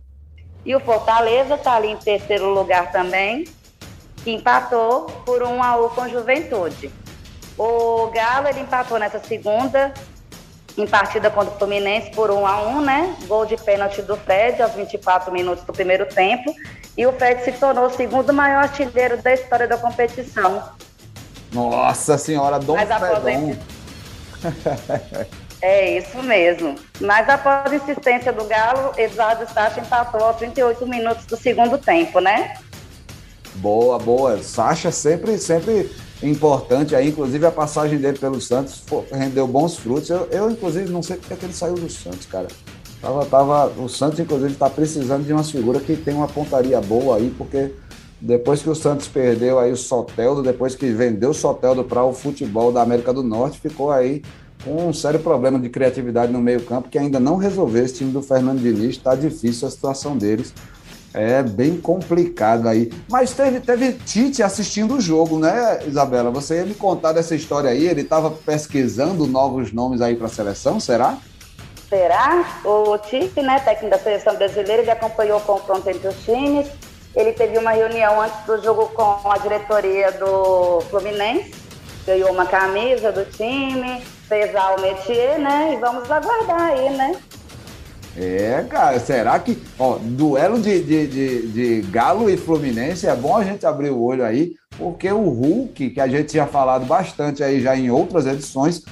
E 0.64 0.74
o 0.74 0.80
Fortaleza 0.80 1.56
está 1.56 1.74
ali 1.74 1.88
em 1.88 1.96
terceiro 1.98 2.48
lugar 2.48 2.90
também, 2.90 3.44
que 4.24 4.32
empatou 4.32 5.02
por 5.26 5.42
1 5.42 5.62
a 5.62 5.76
1 5.76 5.88
com 5.90 6.08
Juventude. 6.08 6.90
O 7.58 8.10
Galo 8.14 8.48
ele 8.48 8.60
empatou 8.60 8.98
nessa 8.98 9.18
segunda 9.18 9.92
em 10.76 10.86
partida 10.86 11.30
contra 11.30 11.54
o 11.54 11.58
Fluminense 11.58 12.10
por 12.10 12.30
1 12.30 12.46
a 12.46 12.62
1 12.62 12.80
né? 12.80 13.16
Gol 13.26 13.44
de 13.44 13.56
pênalti 13.58 14.00
do 14.02 14.16
Fred 14.16 14.60
aos 14.62 14.72
24 14.72 15.30
minutos 15.30 15.64
do 15.64 15.72
primeiro 15.72 16.06
tempo. 16.06 16.52
E 16.96 17.06
o 17.06 17.12
Fred 17.12 17.44
se 17.44 17.52
tornou 17.52 17.86
o 17.86 17.90
segundo 17.90 18.32
maior 18.32 18.64
artilheiro 18.64 19.18
da 19.18 19.34
história 19.34 19.68
da 19.68 19.76
competição. 19.76 20.62
Nossa 21.52 22.18
senhora, 22.18 22.58
Dom 22.58 22.76
Mas 22.76 22.88
Fredon. 22.88 23.56
É 25.62 25.98
isso 25.98 26.22
mesmo. 26.22 26.74
Mas 27.00 27.28
após 27.28 27.72
a 27.72 27.76
insistência 27.76 28.32
do 28.32 28.44
Galo, 28.44 28.92
Eduardo 28.96 29.50
Sacha 29.52 29.80
empatou 29.80 30.22
aos 30.22 30.36
38 30.36 30.86
minutos 30.86 31.24
do 31.24 31.36
segundo 31.36 31.78
tempo, 31.78 32.20
né? 32.20 32.58
Boa, 33.56 33.98
boa. 33.98 34.42
Sacha 34.42 34.90
sempre, 34.92 35.38
sempre 35.38 35.90
importante 36.22 36.94
aí, 36.94 37.08
inclusive 37.08 37.46
a 37.46 37.50
passagem 37.50 37.98
dele 37.98 38.18
pelo 38.18 38.40
Santos 38.40 38.82
rendeu 39.10 39.46
bons 39.46 39.76
frutos. 39.76 40.10
Eu, 40.10 40.28
eu 40.30 40.50
inclusive, 40.50 40.90
não 40.90 41.02
sei 41.02 41.16
porque 41.16 41.32
é 41.32 41.36
que 41.36 41.46
ele 41.46 41.54
saiu 41.54 41.74
do 41.74 41.90
Santos, 41.90 42.26
cara. 42.26 42.48
Tava, 43.00 43.24
tava, 43.26 43.66
o 43.78 43.88
Santos, 43.88 44.18
inclusive, 44.20 44.52
está 44.52 44.68
precisando 44.68 45.24
de 45.24 45.32
uma 45.32 45.44
figura 45.44 45.80
que 45.80 45.96
tem 45.96 46.14
uma 46.14 46.28
pontaria 46.28 46.80
boa 46.80 47.16
aí, 47.16 47.34
porque 47.36 47.72
depois 48.20 48.62
que 48.62 48.70
o 48.70 48.74
Santos 48.74 49.06
perdeu 49.08 49.58
aí 49.58 49.70
o 49.70 49.76
Soteldo, 49.76 50.42
depois 50.42 50.74
que 50.74 50.86
vendeu 50.90 51.30
o 51.30 51.34
Soteldo 51.34 51.84
para 51.84 52.02
o 52.02 52.12
futebol 52.12 52.72
da 52.72 52.82
América 52.82 53.12
do 53.12 53.22
Norte, 53.22 53.60
ficou 53.60 53.90
aí 53.90 54.22
com 54.64 54.88
um 54.88 54.92
sério 54.92 55.20
problema 55.20 55.58
de 55.58 55.68
criatividade 55.68 56.32
no 56.32 56.40
meio-campo 56.40 56.88
que 56.88 56.98
ainda 56.98 57.20
não 57.20 57.36
resolveu 57.36 57.84
esse 57.84 57.94
time 57.94 58.10
do 58.10 58.22
Fernando 58.22 58.60
Diniz. 58.60 58.96
Está 58.96 59.14
difícil 59.14 59.68
a 59.68 59.70
situação 59.70 60.16
deles. 60.16 60.52
É 61.12 61.42
bem 61.42 61.78
complicado 61.78 62.68
aí. 62.68 62.92
Mas 63.08 63.32
teve, 63.32 63.60
teve 63.60 63.92
Tite 63.92 64.42
assistindo 64.42 64.96
o 64.96 65.00
jogo, 65.00 65.38
né, 65.38 65.80
Isabela? 65.86 66.30
Você 66.30 66.56
ia 66.56 66.64
me 66.64 66.74
contar 66.74 67.12
dessa 67.12 67.34
história 67.34 67.70
aí? 67.70 67.86
Ele 67.86 68.02
estava 68.02 68.30
pesquisando 68.30 69.26
novos 69.26 69.72
nomes 69.72 70.00
aí 70.00 70.16
para 70.16 70.26
a 70.26 70.30
seleção, 70.30 70.78
será? 70.80 71.16
Será? 71.88 72.60
O 72.64 72.98
Tite, 72.98 73.40
né, 73.40 73.60
técnico 73.60 73.96
da 73.96 74.02
seleção 74.02 74.36
brasileira, 74.36 74.82
ele 74.82 74.90
acompanhou 74.90 75.38
o 75.38 75.42
confronto 75.42 75.88
entre 75.88 76.08
os 76.08 76.16
times. 76.24 76.66
Ele 77.16 77.32
teve 77.32 77.56
uma 77.56 77.70
reunião 77.70 78.20
antes 78.20 78.44
do 78.44 78.62
jogo 78.62 78.88
com 78.88 79.30
a 79.30 79.38
diretoria 79.38 80.12
do 80.12 80.82
Fluminense, 80.90 81.54
ganhou 82.06 82.30
uma 82.30 82.44
camisa 82.44 83.10
do 83.10 83.24
time, 83.24 84.02
fez 84.28 84.52
o 84.54 84.80
métier, 84.82 85.38
né? 85.38 85.72
E 85.72 85.76
vamos 85.80 86.10
aguardar 86.10 86.60
aí, 86.60 86.90
né? 86.90 87.16
É, 88.18 88.64
cara, 88.68 89.00
será 89.00 89.38
que. 89.38 89.62
Ó, 89.78 89.98
duelo 89.98 90.60
de, 90.60 90.82
de, 90.82 91.06
de, 91.06 91.46
de, 91.48 91.80
Galo 91.90 92.28
e 92.28 92.36
Fluminense 92.36 93.06
é 93.06 93.14
bom 93.14 93.36
a 93.36 93.44
gente 93.44 93.64
abrir 93.64 93.90
o 93.90 94.02
olho 94.02 94.24
aí, 94.24 94.54
porque 94.76 95.10
o 95.10 95.28
Hulk, 95.28 95.90
que 95.90 96.00
a 96.00 96.06
gente 96.06 96.28
tinha 96.28 96.46
falado 96.46 96.84
bastante 96.84 97.42
aí 97.42 97.60
já 97.60 97.74
em 97.76 97.90
outras 97.90 98.26
edições, 98.26 98.82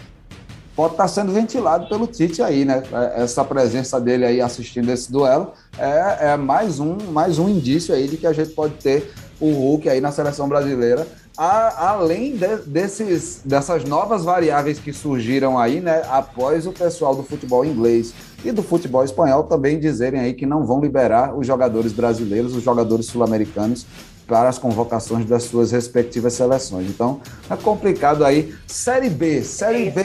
pode 0.74 0.94
estar 0.94 1.08
sendo 1.08 1.32
ventilado 1.32 1.88
pelo 1.88 2.06
Tite 2.06 2.42
aí, 2.42 2.64
né? 2.64 2.82
É, 2.90 3.22
essa 3.22 3.44
presença 3.44 4.00
dele 4.00 4.24
aí 4.24 4.40
assistindo 4.40 4.90
esse 4.90 5.10
duelo 5.10 5.52
é, 5.78 6.32
é 6.32 6.36
mais, 6.36 6.80
um, 6.80 6.96
mais 7.10 7.38
um 7.38 7.48
indício 7.48 7.94
aí 7.94 8.08
de 8.08 8.16
que 8.16 8.26
a 8.26 8.32
gente 8.32 8.50
pode 8.50 8.74
ter 8.74 9.12
o 9.40 9.50
Hulk 9.50 9.88
aí 9.88 10.00
na 10.00 10.12
seleção 10.12 10.48
brasileira. 10.48 11.06
A, 11.36 11.90
além 11.90 12.36
de, 12.36 12.56
desses, 12.58 13.40
dessas 13.44 13.84
novas 13.84 14.24
variáveis 14.24 14.78
que 14.78 14.92
surgiram 14.92 15.58
aí, 15.58 15.80
né, 15.80 16.02
após 16.08 16.66
o 16.66 16.72
pessoal 16.72 17.14
do 17.16 17.24
futebol 17.24 17.64
inglês 17.64 18.14
e 18.44 18.52
do 18.52 18.62
futebol 18.62 19.02
espanhol 19.02 19.42
também 19.42 19.80
dizerem 19.80 20.20
aí 20.20 20.32
que 20.32 20.46
não 20.46 20.64
vão 20.64 20.80
liberar 20.80 21.36
os 21.36 21.44
jogadores 21.44 21.92
brasileiros, 21.92 22.54
os 22.54 22.62
jogadores 22.62 23.06
sul-americanos 23.06 23.84
para 24.26 24.48
as 24.48 24.58
convocações 24.58 25.26
das 25.26 25.44
suas 25.44 25.70
respectivas 25.70 26.32
seleções. 26.32 26.88
Então, 26.88 27.20
é 27.48 27.56
complicado 27.56 28.24
aí. 28.24 28.54
Série 28.66 29.10
B, 29.10 29.42
Série 29.42 29.90
B. 29.90 30.02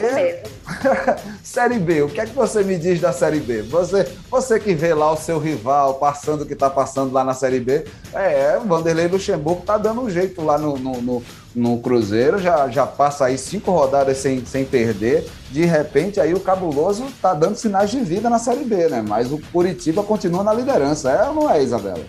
série 1.42 1.78
B, 1.78 2.02
o 2.02 2.08
que 2.08 2.20
é 2.20 2.26
que 2.26 2.34
você 2.34 2.62
me 2.62 2.78
diz 2.78 3.00
da 3.00 3.12
Série 3.12 3.40
B? 3.40 3.62
Você, 3.62 4.06
você 4.30 4.60
que 4.60 4.74
vê 4.74 4.94
lá 4.94 5.12
o 5.12 5.16
seu 5.16 5.38
rival 5.38 5.94
passando 5.94 6.42
o 6.42 6.46
que 6.46 6.52
está 6.52 6.68
passando 6.68 7.12
lá 7.12 7.24
na 7.24 7.34
Série 7.34 7.60
B, 7.60 7.84
é, 8.12 8.58
o 8.58 8.66
Vanderlei 8.66 9.08
Luxemburgo 9.08 9.60
está 9.60 9.78
dando 9.78 10.02
um 10.02 10.10
jeito 10.10 10.42
lá 10.42 10.58
no, 10.58 10.78
no, 10.78 11.00
no, 11.00 11.22
no, 11.54 11.78
Cruzeiro, 11.80 12.38
já, 12.38 12.68
já 12.68 12.86
passa 12.86 13.26
aí 13.26 13.38
cinco 13.38 13.70
rodadas 13.70 14.18
sem, 14.18 14.44
sem 14.44 14.64
perder. 14.64 15.26
De 15.50 15.64
repente, 15.64 16.20
aí 16.20 16.34
o 16.34 16.40
Cabuloso 16.40 17.04
está 17.06 17.34
dando 17.34 17.56
sinais 17.56 17.90
de 17.90 18.00
vida 18.00 18.30
na 18.30 18.38
Série 18.38 18.64
B, 18.64 18.88
né? 18.88 19.02
Mas 19.06 19.32
o 19.32 19.38
Curitiba 19.52 20.02
continua 20.02 20.44
na 20.44 20.52
liderança, 20.52 21.10
é 21.10 21.28
ou 21.28 21.34
não 21.34 21.50
é, 21.50 21.62
Isabela? 21.62 22.04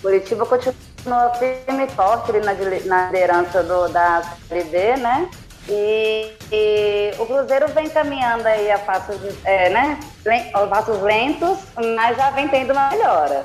Curitiba 0.00 0.44
continua 0.44 0.83
no 1.06 1.34
firme 1.34 1.84
e 1.84 1.90
forte 1.90 2.32
na, 2.32 2.54
na 2.86 3.06
liderança 3.06 3.62
do, 3.62 3.88
da 3.88 4.22
Série 4.48 4.64
B, 4.64 4.96
né? 4.96 5.28
E, 5.68 6.32
e, 6.52 7.10
o 7.18 7.24
Cruzeiro 7.24 7.68
vem 7.68 7.88
caminhando 7.88 8.46
aí 8.46 8.70
a 8.70 8.78
passos, 8.78 9.16
é, 9.44 9.70
né? 9.70 9.98
passos 10.68 11.00
lentos, 11.00 11.58
mas 11.96 12.16
já 12.16 12.30
vem 12.30 12.48
tendo 12.48 12.72
uma 12.72 12.90
melhora. 12.90 13.44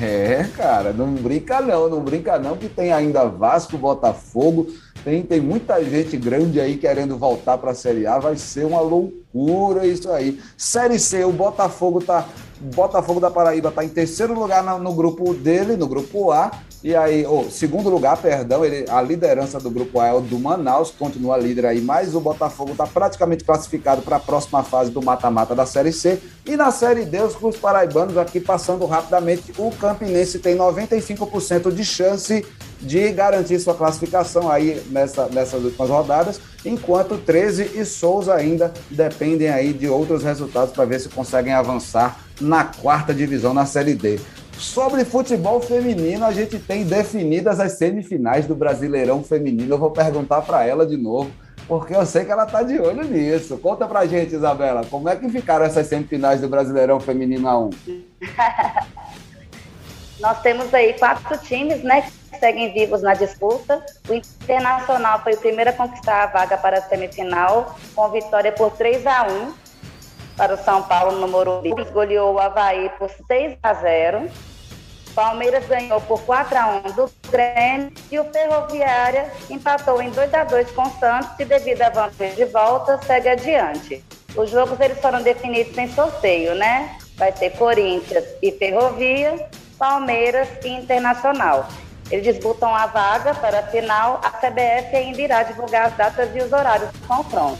É, 0.00 0.44
cara, 0.56 0.92
não 0.92 1.14
brinca 1.14 1.60
não, 1.60 1.88
não 1.88 2.00
brinca 2.00 2.38
não, 2.38 2.56
que 2.56 2.68
tem 2.68 2.92
ainda 2.92 3.26
Vasco, 3.26 3.78
Botafogo, 3.78 4.66
tem, 5.06 5.22
tem 5.22 5.40
muita 5.40 5.84
gente 5.84 6.16
grande 6.16 6.60
aí 6.60 6.76
querendo 6.76 7.16
voltar 7.16 7.56
para 7.58 7.70
a 7.70 7.74
Série 7.76 8.08
A, 8.08 8.18
vai 8.18 8.34
ser 8.34 8.66
uma 8.66 8.80
loucura 8.80 9.86
isso 9.86 10.10
aí. 10.10 10.40
Série 10.58 10.98
C, 10.98 11.24
o 11.24 11.30
Botafogo 11.30 12.02
tá 12.02 12.26
Botafogo 12.74 13.20
da 13.20 13.30
Paraíba 13.30 13.68
está 13.68 13.84
em 13.84 13.88
terceiro 13.88 14.34
lugar 14.34 14.64
no, 14.64 14.80
no, 14.80 14.92
grupo 14.92 15.32
dele, 15.32 15.76
no 15.76 15.86
grupo 15.86 16.32
A. 16.32 16.50
E 16.86 16.94
aí, 16.94 17.26
oh, 17.26 17.50
segundo 17.50 17.90
lugar, 17.90 18.16
perdão, 18.16 18.64
ele, 18.64 18.88
a 18.88 19.02
liderança 19.02 19.58
do 19.58 19.68
grupo 19.68 19.98
A 19.98 20.06
é 20.06 20.12
o 20.12 20.20
do 20.20 20.38
Manaus, 20.38 20.88
continua 20.88 21.36
líder 21.36 21.66
aí, 21.66 21.80
mas 21.80 22.14
o 22.14 22.20
Botafogo 22.20 22.70
está 22.70 22.86
praticamente 22.86 23.42
classificado 23.42 24.02
para 24.02 24.18
a 24.18 24.20
próxima 24.20 24.62
fase 24.62 24.92
do 24.92 25.02
mata-mata 25.02 25.52
da 25.52 25.66
Série 25.66 25.92
C. 25.92 26.20
E 26.46 26.56
na 26.56 26.70
Série 26.70 27.04
D, 27.04 27.20
os 27.22 27.34
clubes 27.34 27.58
paraibanos, 27.58 28.16
aqui 28.16 28.38
passando 28.38 28.86
rapidamente, 28.86 29.52
o 29.58 29.72
Campinense 29.72 30.38
tem 30.38 30.56
95% 30.56 31.72
de 31.72 31.84
chance 31.84 32.46
de 32.80 33.10
garantir 33.10 33.58
sua 33.58 33.74
classificação 33.74 34.48
aí 34.48 34.80
nessa, 34.88 35.26
nessas 35.26 35.64
últimas 35.64 35.90
rodadas, 35.90 36.40
enquanto 36.64 37.18
13 37.18 37.72
e 37.74 37.84
Souza 37.84 38.32
ainda 38.32 38.72
dependem 38.88 39.48
aí 39.48 39.72
de 39.72 39.88
outros 39.88 40.22
resultados 40.22 40.72
para 40.72 40.84
ver 40.84 41.00
se 41.00 41.08
conseguem 41.08 41.52
avançar 41.52 42.20
na 42.40 42.62
quarta 42.62 43.12
divisão 43.12 43.52
na 43.52 43.66
Série 43.66 43.94
D. 43.94 44.20
Sobre 44.58 45.04
futebol 45.04 45.60
feminino, 45.60 46.24
a 46.24 46.32
gente 46.32 46.58
tem 46.58 46.84
definidas 46.84 47.60
as 47.60 47.72
semifinais 47.72 48.46
do 48.46 48.54
Brasileirão 48.54 49.22
Feminino. 49.22 49.74
Eu 49.74 49.78
vou 49.78 49.90
perguntar 49.90 50.40
para 50.42 50.64
ela 50.64 50.86
de 50.86 50.96
novo, 50.96 51.30
porque 51.68 51.94
eu 51.94 52.06
sei 52.06 52.24
que 52.24 52.32
ela 52.32 52.44
está 52.44 52.62
de 52.62 52.78
olho 52.80 53.04
nisso. 53.04 53.58
Conta 53.58 53.86
para 53.86 54.06
gente, 54.06 54.34
Isabela, 54.34 54.82
como 54.86 55.10
é 55.10 55.16
que 55.16 55.28
ficaram 55.28 55.66
essas 55.66 55.86
semifinais 55.86 56.40
do 56.40 56.48
Brasileirão 56.48 56.98
Feminino 56.98 57.46
a 57.48 57.58
1? 57.58 57.70
Nós 60.20 60.40
temos 60.40 60.72
aí 60.72 60.94
quatro 60.94 61.36
times, 61.38 61.82
né, 61.82 62.00
que 62.00 62.38
seguem 62.38 62.72
vivos 62.72 63.02
na 63.02 63.12
disputa. 63.12 63.84
O 64.08 64.14
Internacional 64.14 65.22
foi 65.22 65.34
o 65.34 65.38
primeiro 65.38 65.68
a 65.68 65.74
conquistar 65.74 66.22
a 66.22 66.26
vaga 66.28 66.56
para 66.56 66.78
a 66.78 66.82
semifinal, 66.82 67.76
com 67.94 68.08
vitória 68.08 68.52
por 68.52 68.70
3 68.70 69.06
a 69.06 69.26
1 69.26 69.65
para 70.36 70.54
o 70.54 70.58
São 70.58 70.82
Paulo 70.82 71.18
no 71.18 71.28
Morumbi. 71.28 71.70
Goleou 71.92 72.34
o 72.34 72.38
Havaí 72.38 72.90
por 72.98 73.10
6 73.26 73.56
a 73.62 73.74
0. 73.74 74.30
Palmeiras 75.14 75.66
ganhou 75.66 75.98
por 76.02 76.20
4 76.22 76.58
a 76.58 76.66
1 76.66 76.80
do 76.92 77.10
Grêmio 77.30 77.90
e 78.10 78.18
o 78.18 78.24
Ferroviária 78.24 79.32
empatou 79.48 80.02
em 80.02 80.10
2 80.10 80.34
a 80.34 80.44
2 80.44 80.70
com 80.72 80.82
o 80.82 80.90
Santos 81.00 81.30
e 81.38 81.44
devido 81.46 81.80
à 81.80 81.88
vantagem 81.88 82.34
de 82.34 82.44
volta 82.44 83.00
segue 83.02 83.30
adiante. 83.30 84.04
Os 84.36 84.50
jogos 84.50 84.78
eles 84.78 85.00
foram 85.00 85.22
definidos 85.22 85.76
em 85.78 85.88
sorteio, 85.88 86.54
né? 86.54 86.98
Vai 87.16 87.32
ter 87.32 87.50
Corinthians 87.56 88.26
e 88.42 88.52
Ferrovia, 88.52 89.48
Palmeiras 89.78 90.48
e 90.62 90.68
Internacional. 90.68 91.66
Eles 92.10 92.24
disputam 92.24 92.74
a 92.74 92.86
vaga 92.86 93.34
para 93.34 93.60
a 93.60 93.62
final. 93.62 94.20
A 94.22 94.30
CBF 94.30 94.94
ainda 94.94 95.20
irá 95.22 95.42
divulgar 95.42 95.86
as 95.86 95.96
datas 95.96 96.28
e 96.36 96.40
os 96.40 96.52
horários 96.52 96.90
do 96.90 97.08
confronto. 97.08 97.58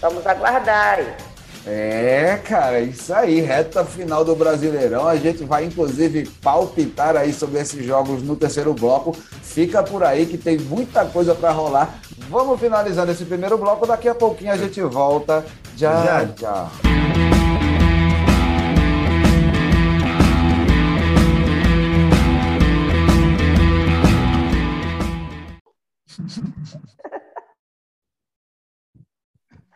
Vamos 0.00 0.26
aguardar 0.26 0.98
aí. 0.98 1.25
É, 1.68 2.40
cara, 2.44 2.80
isso 2.80 3.12
aí, 3.12 3.40
reta 3.40 3.84
final 3.84 4.24
do 4.24 4.36
Brasileirão. 4.36 5.08
A 5.08 5.16
gente 5.16 5.42
vai 5.42 5.64
inclusive 5.64 6.30
palpitar 6.40 7.16
aí 7.16 7.32
sobre 7.32 7.58
esses 7.58 7.84
jogos 7.84 8.22
no 8.22 8.36
terceiro 8.36 8.72
bloco. 8.72 9.12
Fica 9.42 9.82
por 9.82 10.04
aí 10.04 10.26
que 10.26 10.38
tem 10.38 10.56
muita 10.58 11.04
coisa 11.06 11.34
para 11.34 11.50
rolar. 11.50 12.00
Vamos 12.30 12.60
finalizando 12.60 13.10
esse 13.10 13.24
primeiro 13.24 13.58
bloco, 13.58 13.84
daqui 13.84 14.08
a 14.08 14.14
pouquinho 14.14 14.52
a 14.52 14.56
gente 14.56 14.80
volta. 14.82 15.44
Já, 15.76 16.04
já. 16.04 16.28
já. 16.38 16.70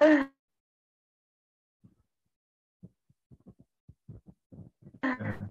galera. 5.17 5.51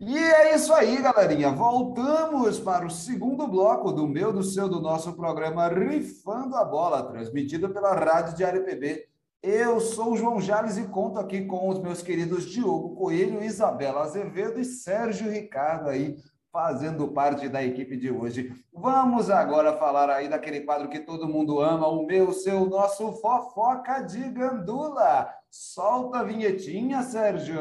E 0.00 0.16
é 0.16 0.54
isso 0.54 0.72
aí, 0.72 1.02
galerinha. 1.02 1.50
Voltamos 1.50 2.60
para 2.60 2.86
o 2.86 2.90
segundo 2.90 3.48
bloco 3.48 3.90
do 3.90 4.06
meu, 4.06 4.32
do 4.32 4.44
seu, 4.44 4.68
do 4.68 4.80
nosso 4.80 5.12
programa 5.14 5.66
Rifando 5.66 6.54
a 6.54 6.64
Bola, 6.64 7.02
transmitido 7.02 7.68
pela 7.70 7.94
Rádio 7.94 8.36
Diário 8.36 8.64
PB. 8.64 9.08
Eu 9.42 9.80
sou 9.80 10.12
o 10.12 10.16
João 10.16 10.40
Jales 10.40 10.76
e 10.76 10.84
conto 10.84 11.18
aqui 11.18 11.46
com 11.46 11.68
os 11.68 11.80
meus 11.80 12.00
queridos 12.00 12.46
Diogo 12.46 12.94
Coelho, 12.94 13.42
Isabela 13.42 14.02
Azevedo 14.02 14.60
e 14.60 14.64
Sérgio 14.64 15.32
Ricardo 15.32 15.88
aí, 15.88 16.16
fazendo 16.52 17.08
parte 17.08 17.48
da 17.48 17.64
equipe 17.64 17.96
de 17.96 18.08
hoje. 18.08 18.52
Vamos 18.72 19.28
agora 19.30 19.76
falar 19.78 20.10
aí 20.10 20.28
daquele 20.28 20.60
quadro 20.60 20.88
que 20.88 21.00
todo 21.00 21.28
mundo 21.28 21.60
ama, 21.60 21.88
o 21.88 22.06
meu, 22.06 22.32
seu, 22.32 22.66
nosso 22.66 23.14
fofoca 23.14 24.00
de 24.02 24.30
gandula. 24.30 25.28
Solta 25.50 26.18
a 26.18 26.22
vinhetinha, 26.22 27.02
Sérgio. 27.02 27.58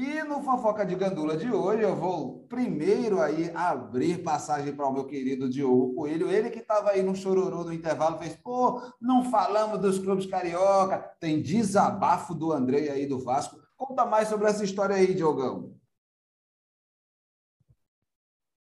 E 0.00 0.24
no 0.24 0.42
Fofoca 0.42 0.86
de 0.86 0.94
Gandula 0.94 1.36
de 1.36 1.52
hoje, 1.52 1.82
eu 1.82 1.94
vou 1.94 2.46
primeiro 2.48 3.20
aí 3.20 3.50
abrir 3.54 4.22
passagem 4.22 4.74
para 4.74 4.86
o 4.86 4.92
meu 4.94 5.04
querido 5.04 5.46
Diogo 5.46 5.94
Coelho, 5.94 6.30
ele 6.30 6.48
que 6.48 6.60
estava 6.60 6.92
aí 6.92 7.02
no 7.02 7.14
chororô 7.14 7.64
no 7.64 7.72
intervalo, 7.72 8.16
fez, 8.16 8.34
pô, 8.34 8.80
não 8.98 9.30
falamos 9.30 9.78
dos 9.78 9.98
clubes 9.98 10.24
carioca, 10.24 10.98
tem 11.20 11.42
desabafo 11.42 12.34
do 12.34 12.50
Andrei 12.50 12.88
aí 12.88 13.06
do 13.06 13.22
Vasco. 13.22 13.60
Conta 13.76 14.06
mais 14.06 14.28
sobre 14.28 14.48
essa 14.48 14.64
história 14.64 14.96
aí, 14.96 15.12
Diogão. 15.12 15.78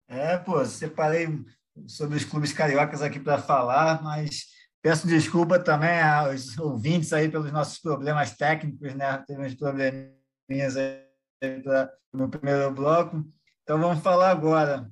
É, 0.10 0.36
pô, 0.36 0.66
separei 0.66 1.42
sobre 1.88 2.18
os 2.18 2.26
clubes 2.26 2.52
cariocas 2.52 3.02
aqui 3.02 3.18
para 3.18 3.38
falar, 3.38 4.04
mas 4.04 4.48
peço 4.82 5.08
desculpa 5.08 5.58
também 5.58 6.02
aos 6.02 6.58
ouvintes 6.58 7.14
aí 7.14 7.30
pelos 7.30 7.50
nossos 7.54 7.80
problemas 7.80 8.36
técnicos, 8.36 8.94
né? 8.94 9.24
Teve 9.26 9.46
uns 9.46 9.56
probleminhas 9.56 10.76
aí 10.76 11.08
no 12.14 12.30
primeiro 12.30 12.72
bloco. 12.72 13.26
Então 13.64 13.80
vamos 13.80 14.04
falar 14.04 14.32
agora. 14.32 14.90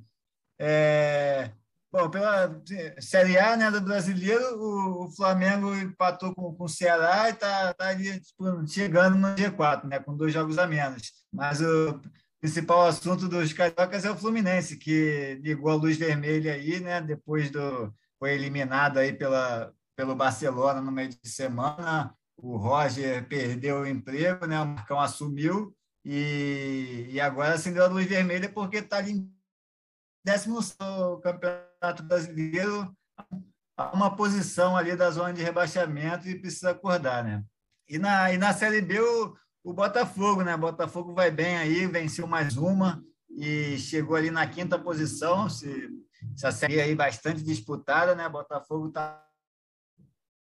É, 0.59 1.51
bom, 1.91 2.09
pela 2.09 2.61
Série 2.99 3.37
A 3.37 3.55
né, 3.55 3.71
do 3.71 3.81
brasileiro, 3.81 4.43
o, 4.59 5.05
o 5.05 5.11
Flamengo 5.11 5.75
empatou 5.75 6.33
com, 6.33 6.53
com 6.53 6.63
o 6.63 6.69
Ceará 6.69 7.29
e 7.29 7.33
está 7.33 7.73
tá 7.73 7.87
ali 7.89 8.19
tipo, 8.19 8.67
chegando 8.67 9.17
no 9.17 9.35
G4, 9.35 9.85
né, 9.85 9.99
com 9.99 10.15
dois 10.15 10.33
jogos 10.33 10.57
a 10.57 10.67
menos. 10.67 11.11
Mas 11.31 11.61
o 11.61 11.99
principal 12.39 12.87
assunto 12.87 13.27
dos 13.27 13.53
cariocas 13.53 14.05
é 14.05 14.11
o 14.11 14.17
Fluminense, 14.17 14.77
que 14.77 15.39
ligou 15.43 15.71
a 15.71 15.75
luz 15.75 15.97
vermelha 15.97 16.53
aí, 16.53 16.79
né, 16.79 17.01
depois 17.01 17.49
do 17.51 17.93
foi 18.19 18.33
eliminado 18.33 18.97
aí 18.97 19.13
pela, 19.13 19.71
pelo 19.95 20.15
Barcelona 20.15 20.81
no 20.81 20.91
meio 20.91 21.09
de 21.09 21.19
semana. 21.23 22.15
O 22.35 22.57
Roger 22.57 23.27
perdeu 23.27 23.81
o 23.81 23.87
emprego, 23.87 24.45
né, 24.47 24.59
o 24.59 24.65
Marcão 24.65 24.99
assumiu 24.99 25.76
e, 26.09 27.09
e 27.09 27.19
agora 27.19 27.55
acendeu 27.55 27.83
a 27.83 27.87
luz 27.87 28.05
vermelha 28.05 28.47
porque 28.47 28.77
está 28.77 28.95
ali 28.95 29.11
em 29.11 29.37
décimo 30.23 30.59
campeonato 31.21 32.01
brasileiro, 32.03 32.95
a 33.75 33.91
uma 33.91 34.15
posição 34.15 34.77
ali 34.77 34.95
da 34.95 35.11
zona 35.11 35.33
de 35.33 35.43
rebaixamento 35.43 36.29
e 36.29 36.39
precisa 36.39 36.69
acordar, 36.71 37.25
né? 37.25 37.43
E 37.89 37.99
na, 37.99 38.31
e 38.31 38.37
na 38.37 38.53
Série 38.53 38.81
B, 38.81 39.01
o, 39.01 39.35
o 39.65 39.73
Botafogo, 39.73 40.43
né? 40.43 40.55
O 40.55 40.59
Botafogo 40.59 41.13
vai 41.13 41.29
bem 41.29 41.57
aí, 41.57 41.85
venceu 41.87 42.25
mais 42.25 42.55
uma 42.55 43.03
e 43.29 43.77
chegou 43.77 44.15
ali 44.15 44.31
na 44.31 44.47
quinta 44.47 44.79
posição. 44.79 45.49
Se, 45.49 45.89
essa 46.33 46.53
série 46.53 46.79
aí 46.79 46.95
bastante 46.95 47.43
disputada, 47.43 48.15
né? 48.15 48.29
Botafogo 48.29 48.87
está 48.87 49.27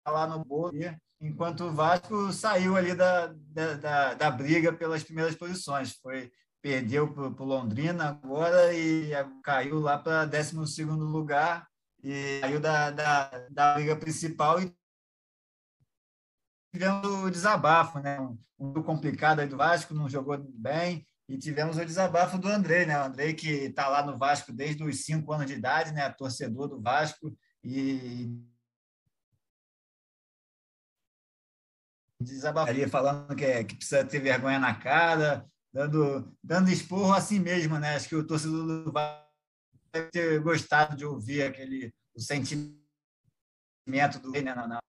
lá 0.06 0.26
no 0.26 0.44
bolo 0.44 0.72
enquanto 1.20 1.64
o 1.64 1.72
Vasco 1.72 2.32
saiu 2.32 2.76
ali 2.76 2.94
da, 2.94 3.26
da, 3.26 4.14
da, 4.14 4.30
briga 4.30 4.72
pelas 4.72 5.02
primeiras 5.02 5.34
posições. 5.34 5.94
Foi 5.94 6.30
perdeu 6.60 7.12
para 7.12 7.44
o 7.44 7.46
Londrina 7.46 8.08
agora 8.08 8.74
e 8.74 9.10
caiu 9.44 9.78
lá 9.78 9.98
para 9.98 10.24
12 10.24 10.82
lugar 10.84 11.66
e 12.02 12.40
saiu 12.40 12.60
da, 12.60 12.90
da, 12.90 13.46
da 13.50 13.74
briga 13.74 13.96
principal 13.96 14.60
e 14.60 14.74
tivemos 16.72 17.06
o 17.06 17.30
desabafo, 17.30 18.00
né? 18.00 18.18
Um 18.58 18.82
complicado 18.82 19.40
aí 19.40 19.48
do 19.48 19.56
Vasco, 19.56 19.94
não 19.94 20.08
jogou 20.08 20.38
bem, 20.38 21.06
e 21.28 21.38
tivemos 21.38 21.76
o 21.76 21.84
desabafo 21.84 22.38
do 22.38 22.48
Andrei, 22.48 22.86
né? 22.86 22.98
O 22.98 23.04
Andrei 23.04 23.34
que 23.34 23.48
está 23.48 23.88
lá 23.88 24.04
no 24.04 24.16
Vasco 24.16 24.52
desde 24.52 24.82
os 24.84 25.04
cinco 25.04 25.32
anos 25.32 25.46
de 25.46 25.54
idade, 25.54 25.92
né? 25.92 26.08
Torcedor 26.10 26.68
do 26.68 26.80
Vasco 26.80 27.36
e 27.64 28.30
desabafaria 32.20 32.88
falando 32.88 33.34
que, 33.34 33.44
é, 33.44 33.64
que 33.64 33.76
precisa 33.76 34.04
ter 34.04 34.20
vergonha 34.20 34.58
na 34.58 34.74
cara, 34.74 35.46
dando, 35.72 36.36
dando 36.42 36.70
esporro 36.70 37.12
assim 37.12 37.38
mesmo, 37.38 37.78
né? 37.78 37.96
Acho 37.96 38.08
que 38.08 38.16
o 38.16 38.26
torcedor 38.26 38.66
do 38.66 38.92
Vasco 38.92 39.26
deve 39.92 40.10
ter 40.10 40.40
gostado 40.40 40.96
de 40.96 41.04
ouvir 41.04 41.42
aquele 41.42 41.92
o 42.14 42.20
sentimento 42.20 42.80
do 44.22 44.30
né, 44.32 44.54
na, 44.54 44.66
na 44.66 44.80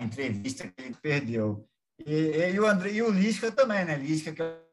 entrevista 0.00 0.66
que 0.66 0.82
ele 0.82 0.96
perdeu. 1.00 1.68
E, 2.04 2.50
e, 2.52 2.58
o 2.58 2.66
André 2.66 2.90
e 2.90 3.02
o 3.02 3.10
Lisca 3.10 3.52
também, 3.52 3.84
né? 3.84 3.96
Lisca 3.96 4.32
que 4.32 4.42
é 4.42 4.64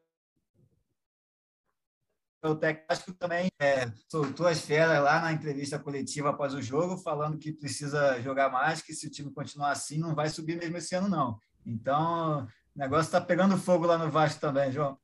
o 2.50 2.56
técnico 2.56 3.12
também 3.14 3.48
é, 3.60 3.90
soltou 4.08 4.46
as 4.46 4.60
feras 4.60 5.02
lá 5.02 5.20
na 5.20 5.32
entrevista 5.32 5.78
coletiva 5.78 6.30
após 6.30 6.54
o 6.54 6.62
jogo, 6.62 6.96
falando 6.96 7.38
que 7.38 7.52
precisa 7.52 8.20
jogar 8.20 8.50
mais, 8.50 8.82
que 8.82 8.92
se 8.92 9.06
o 9.06 9.10
time 9.10 9.30
continuar 9.30 9.70
assim, 9.70 9.98
não 9.98 10.14
vai 10.14 10.28
subir 10.28 10.56
mesmo 10.56 10.76
esse 10.76 10.94
ano, 10.94 11.08
não. 11.08 11.38
Então, 11.64 12.46
o 12.74 12.78
negócio 12.78 13.06
está 13.06 13.20
pegando 13.20 13.56
fogo 13.56 13.86
lá 13.86 13.96
no 13.96 14.10
Vasco 14.10 14.40
também, 14.40 14.72
João. 14.72 14.98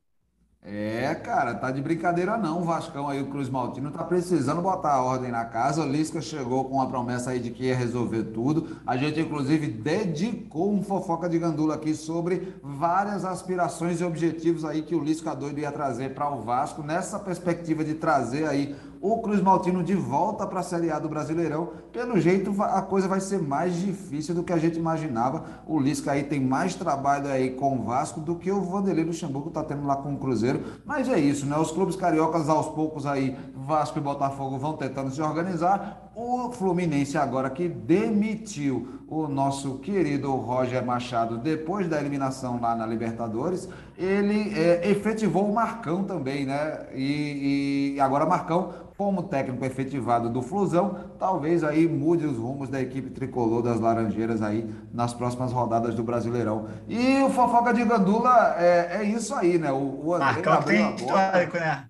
É, 0.64 1.14
cara, 1.14 1.54
tá 1.54 1.70
de 1.70 1.80
brincadeira 1.80 2.36
não. 2.36 2.60
O 2.60 2.64
Vascão 2.64 3.08
aí, 3.08 3.22
o 3.22 3.28
Cruz 3.28 3.48
Maltino, 3.48 3.90
tá 3.90 4.04
precisando 4.04 4.60
botar 4.60 4.92
a 4.94 5.02
ordem 5.02 5.30
na 5.30 5.44
casa. 5.44 5.82
O 5.82 5.88
Lisca 5.88 6.20
chegou 6.20 6.64
com 6.64 6.82
a 6.82 6.86
promessa 6.86 7.30
aí 7.30 7.38
de 7.38 7.50
que 7.50 7.64
ia 7.64 7.76
resolver 7.76 8.24
tudo. 8.24 8.76
A 8.86 8.96
gente, 8.96 9.20
inclusive, 9.20 9.68
dedicou 9.68 10.74
um 10.74 10.82
fofoca 10.82 11.28
de 11.28 11.38
gandula 11.38 11.76
aqui 11.76 11.94
sobre 11.94 12.54
várias 12.62 13.24
aspirações 13.24 14.00
e 14.00 14.04
objetivos 14.04 14.64
aí 14.64 14.82
que 14.82 14.94
o 14.94 15.02
Lisca 15.02 15.34
doido 15.34 15.60
ia 15.60 15.72
trazer 15.72 16.12
para 16.12 16.28
o 16.28 16.42
Vasco, 16.42 16.82
nessa 16.82 17.18
perspectiva 17.18 17.84
de 17.84 17.94
trazer 17.94 18.46
aí 18.46 18.76
o 19.00 19.18
Cruz 19.18 19.40
Maltino 19.40 19.82
de 19.82 19.94
volta 19.94 20.46
para 20.46 20.60
a 20.60 20.62
Série 20.62 20.90
A 20.90 20.98
do 20.98 21.08
Brasileirão. 21.08 21.70
Pelo 21.92 22.18
jeito, 22.18 22.54
a 22.62 22.82
coisa 22.82 23.08
vai 23.08 23.20
ser 23.20 23.40
mais 23.40 23.76
difícil 23.76 24.34
do 24.34 24.42
que 24.42 24.52
a 24.52 24.58
gente 24.58 24.78
imaginava. 24.78 25.44
O 25.66 25.78
Lisca 25.78 26.12
aí 26.12 26.24
tem 26.24 26.40
mais 26.40 26.74
trabalho 26.74 27.28
aí 27.28 27.50
com 27.50 27.78
o 27.78 27.82
Vasco 27.82 28.20
do 28.20 28.36
que 28.36 28.50
o 28.50 28.60
Vanderlei 28.60 29.04
Luxemburgo 29.04 29.48
está 29.48 29.62
tendo 29.62 29.86
lá 29.86 29.96
com 29.96 30.14
o 30.14 30.18
Cruzeiro. 30.18 30.62
Mas 30.84 31.08
é 31.08 31.18
isso, 31.18 31.46
né? 31.46 31.56
Os 31.58 31.70
clubes 31.70 31.96
cariocas, 31.96 32.48
aos 32.48 32.68
poucos 32.68 33.06
aí, 33.06 33.36
Vasco 33.54 33.98
e 33.98 34.02
Botafogo 34.02 34.58
vão 34.58 34.76
tentando 34.76 35.10
se 35.10 35.22
organizar. 35.22 36.07
O 36.20 36.50
Fluminense 36.50 37.16
agora 37.16 37.48
que 37.48 37.68
demitiu 37.68 39.04
o 39.06 39.28
nosso 39.28 39.78
querido 39.78 40.34
Roger 40.34 40.84
Machado 40.84 41.38
depois 41.38 41.86
da 41.86 42.00
eliminação 42.00 42.60
lá 42.60 42.74
na 42.74 42.84
Libertadores, 42.84 43.68
ele 43.96 44.52
é, 44.52 44.90
efetivou 44.90 45.48
o 45.48 45.54
Marcão 45.54 46.02
também, 46.02 46.44
né? 46.44 46.86
E, 46.92 47.94
e 47.94 48.00
agora 48.00 48.26
Marcão 48.26 48.74
como 48.96 49.22
técnico 49.22 49.64
efetivado 49.64 50.28
do 50.28 50.42
Flusão, 50.42 50.96
talvez 51.20 51.62
aí 51.62 51.86
mude 51.86 52.26
os 52.26 52.36
rumos 52.36 52.68
da 52.68 52.80
equipe 52.80 53.10
tricolor 53.10 53.62
das 53.62 53.78
Laranjeiras 53.78 54.42
aí 54.42 54.68
nas 54.92 55.14
próximas 55.14 55.52
rodadas 55.52 55.94
do 55.94 56.02
Brasileirão. 56.02 56.66
E 56.88 57.22
o 57.22 57.30
Fofoca 57.30 57.72
de 57.72 57.84
Gandula 57.84 58.56
é, 58.58 59.02
é 59.02 59.04
isso 59.04 59.32
aí, 59.36 59.56
né? 59.56 59.70
O, 59.70 60.00
o 60.04 60.14
André 60.14 60.26
Marcão 60.32 60.62
tem 60.62 60.96
histórico, 60.96 61.56
né? 61.58 61.87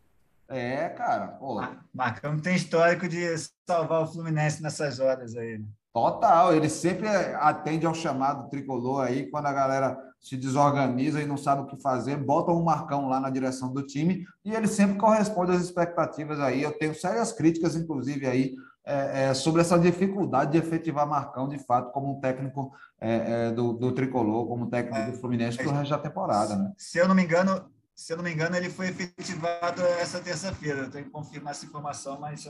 É, 0.49 0.89
cara. 0.89 1.29
Pô. 1.29 1.61
Marcão 1.93 2.39
tem 2.39 2.57
histórico 2.57 3.09
de 3.09 3.27
salvar 3.67 4.03
o 4.03 4.07
Fluminense 4.07 4.63
nessas 4.63 4.99
horas 4.99 5.37
aí. 5.37 5.59
Né? 5.59 5.67
Total, 5.93 6.55
ele 6.55 6.69
sempre 6.69 7.09
atende 7.09 7.85
ao 7.85 7.95
chamado 7.95 8.49
tricolor 8.49 9.05
aí, 9.05 9.29
quando 9.31 9.47
a 9.47 9.53
galera 9.53 9.99
se 10.21 10.37
desorganiza 10.37 11.21
e 11.21 11.27
não 11.27 11.37
sabe 11.37 11.63
o 11.63 11.67
que 11.67 11.81
fazer, 11.81 12.17
bota 12.17 12.53
um 12.53 12.63
marcão 12.63 13.09
lá 13.09 13.19
na 13.19 13.31
direção 13.31 13.73
do 13.73 13.83
time 13.83 14.25
e 14.45 14.55
ele 14.55 14.67
sempre 14.67 14.97
corresponde 14.97 15.53
às 15.53 15.63
expectativas 15.63 16.41
aí. 16.41 16.63
Eu 16.63 16.73
tenho 16.73 16.95
sérias 16.95 17.33
críticas, 17.33 17.75
inclusive, 17.75 18.27
aí 18.27 18.55
é, 18.85 19.25
é, 19.25 19.35
sobre 19.35 19.61
essa 19.61 19.79
dificuldade 19.79 20.53
de 20.53 20.59
efetivar 20.59 21.07
Marcão 21.07 21.49
de 21.49 21.59
fato 21.59 21.93
como 21.93 22.17
um 22.17 22.21
técnico 22.21 22.73
é, 23.01 23.49
é 23.49 23.51
do, 23.51 23.73
do, 23.75 23.93
tricolor, 23.93 24.47
como 24.47 24.71
técnico 24.71 25.11
do 25.11 25.19
Fluminense 25.19 25.59
para 25.59 25.69
o 25.69 25.73
resto 25.73 25.91
da 25.91 25.99
temporada. 25.99 26.57
Né? 26.57 26.73
Se 26.77 26.99
eu 26.99 27.07
não 27.07 27.15
me 27.15 27.23
engano, 27.23 27.71
se 27.99 28.13
eu 28.13 28.17
não 28.17 28.23
me 28.23 28.33
engano, 28.33 28.57
ele 28.57 28.71
foi 28.71 28.87
efetivado 28.87 29.83
essa 29.83 30.21
terça-feira. 30.21 30.83
Eu 30.83 30.91
tenho 30.91 31.07
que 31.07 31.11
confirmar 31.11 31.51
essa 31.51 31.67
informação, 31.67 32.19
mas. 32.21 32.49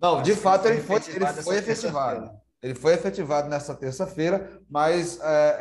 Não, 0.00 0.22
de 0.22 0.34
fato 0.34 0.68
ele 0.68 0.82
foi, 0.82 1.00
ele 1.08 1.26
foi 1.42 1.56
efetivado. 1.56 2.30
Ele 2.62 2.74
foi 2.74 2.92
efetivado 2.92 3.48
nessa 3.48 3.74
terça-feira, 3.74 4.60
mas 4.68 5.18
é, 5.22 5.56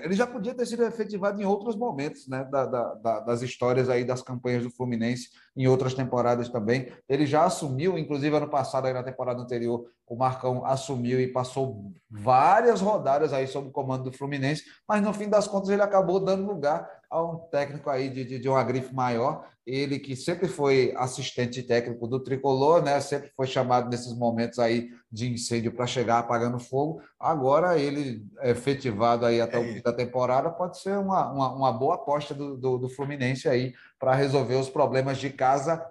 é, 0.00 0.04
ele 0.06 0.14
já 0.14 0.26
podia 0.26 0.54
ter 0.54 0.64
sido 0.64 0.82
efetivado 0.84 1.40
em 1.42 1.44
outros 1.44 1.76
momentos 1.76 2.26
né, 2.26 2.42
da, 2.50 2.64
da, 2.64 3.20
das 3.20 3.42
histórias 3.42 3.90
aí 3.90 4.02
das 4.02 4.22
campanhas 4.22 4.62
do 4.62 4.70
Fluminense, 4.70 5.28
em 5.58 5.66
outras 5.66 5.92
temporadas 5.92 6.48
também. 6.48 6.86
Ele 7.08 7.26
já 7.26 7.44
assumiu, 7.44 7.98
inclusive 7.98 8.34
ano 8.34 8.48
passado, 8.48 8.86
aí 8.86 8.92
na 8.92 9.02
temporada 9.02 9.42
anterior, 9.42 9.90
o 10.06 10.14
Marcão 10.14 10.64
assumiu 10.64 11.20
e 11.20 11.26
passou 11.26 11.92
várias 12.08 12.80
rodadas 12.80 13.32
aí 13.32 13.48
sob 13.48 13.68
o 13.68 13.72
comando 13.72 14.04
do 14.04 14.16
Fluminense, 14.16 14.62
mas 14.88 15.02
no 15.02 15.12
fim 15.12 15.28
das 15.28 15.48
contas 15.48 15.68
ele 15.68 15.82
acabou 15.82 16.20
dando 16.20 16.46
lugar 16.46 16.88
a 17.10 17.20
um 17.22 17.38
técnico 17.50 17.90
aí 17.90 18.08
de, 18.08 18.24
de, 18.24 18.38
de 18.38 18.48
uma 18.48 18.62
grife 18.62 18.94
maior, 18.94 19.44
ele 19.68 19.98
que 19.98 20.16
sempre 20.16 20.48
foi 20.48 20.94
assistente 20.96 21.62
técnico 21.62 22.06
do 22.08 22.20
Tricolor, 22.20 22.82
né? 22.82 22.98
Sempre 23.00 23.30
foi 23.36 23.46
chamado 23.46 23.90
nesses 23.90 24.16
momentos 24.16 24.58
aí 24.58 24.88
de 25.12 25.30
incêndio 25.30 25.72
para 25.72 25.86
chegar 25.86 26.18
apagando 26.18 26.58
fogo. 26.58 27.02
Agora 27.20 27.78
ele 27.78 28.26
é 28.38 28.50
efetivado 28.50 29.26
aí 29.26 29.42
até 29.42 29.58
o 29.58 29.64
fim 29.64 29.82
da 29.82 29.92
temporada 29.92 30.50
pode 30.50 30.80
ser 30.80 30.96
uma, 30.96 31.30
uma, 31.30 31.52
uma 31.52 31.72
boa 31.72 31.96
aposta 31.96 32.32
do, 32.34 32.56
do, 32.56 32.78
do 32.78 32.88
Fluminense 32.88 33.46
aí 33.46 33.74
para 33.98 34.14
resolver 34.14 34.54
os 34.54 34.70
problemas 34.70 35.18
de 35.18 35.28
casa 35.28 35.47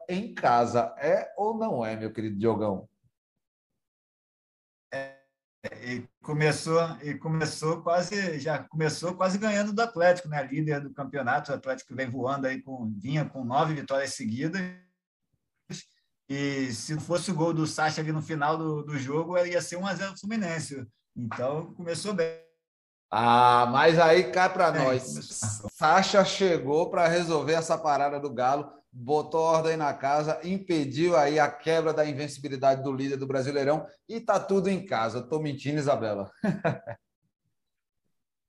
em 0.07 0.33
casa. 0.33 0.93
É 0.97 1.33
ou 1.37 1.57
não 1.57 1.85
é, 1.85 1.95
meu 1.95 2.11
querido 2.11 2.37
Diogão? 2.37 2.87
e 5.81 6.07
começou 6.21 6.81
e 7.01 7.15
começou 7.15 7.81
quase 7.81 8.39
já 8.39 8.59
começou 8.63 9.15
quase 9.15 9.37
ganhando 9.37 9.73
do 9.73 9.81
Atlético, 9.81 10.29
né? 10.29 10.43
Líder 10.43 10.81
do 10.81 10.93
campeonato, 10.93 11.51
o 11.51 11.55
Atlético 11.55 11.95
vem 11.95 12.09
voando 12.09 12.47
aí 12.47 12.61
com 12.61 12.91
vinha 12.97 13.25
com 13.25 13.43
nove 13.43 13.73
vitórias 13.73 14.13
seguidas. 14.13 14.61
E 16.29 16.71
se 16.73 16.99
fosse 16.99 17.31
o 17.31 17.35
gol 17.35 17.53
do 17.53 17.65
Sacha 17.65 18.01
ali 18.01 18.11
no 18.11 18.21
final 18.21 18.57
do, 18.57 18.83
do 18.83 18.97
jogo, 18.97 19.37
ia 19.37 19.61
ser 19.61 19.77
1 19.77 19.87
a 19.87 19.95
0 19.95 20.17
Fluminense. 20.19 20.85
Então 21.15 21.73
começou 21.73 22.13
bem. 22.13 22.41
Ah, 23.09 23.65
mas 23.71 23.97
aí 23.97 24.29
cai 24.31 24.51
para 24.51 24.67
é, 24.67 24.83
nós. 24.83 25.03
Sacha 25.71 26.25
chegou 26.25 26.89
para 26.89 27.07
resolver 27.07 27.53
essa 27.53 27.77
parada 27.77 28.19
do 28.19 28.33
Galo 28.33 28.69
botou 28.91 29.41
ordem 29.41 29.77
na 29.77 29.93
casa, 29.93 30.39
impediu 30.43 31.15
aí 31.15 31.39
a 31.39 31.49
quebra 31.49 31.93
da 31.93 32.05
invencibilidade 32.05 32.83
do 32.83 32.91
líder 32.91 33.17
do 33.17 33.27
Brasileirão 33.27 33.85
e 34.07 34.19
tá 34.19 34.39
tudo 34.39 34.69
em 34.69 34.85
casa. 34.85 35.21
Tô 35.21 35.39
mentindo, 35.39 35.77
Isabela. 35.77 36.31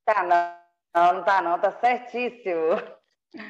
tá 0.05 0.23
não, 0.23 1.13
não 1.13 1.23
tá 1.23 1.41
não, 1.41 1.59
tá 1.59 1.71
certíssimo. 1.79 2.81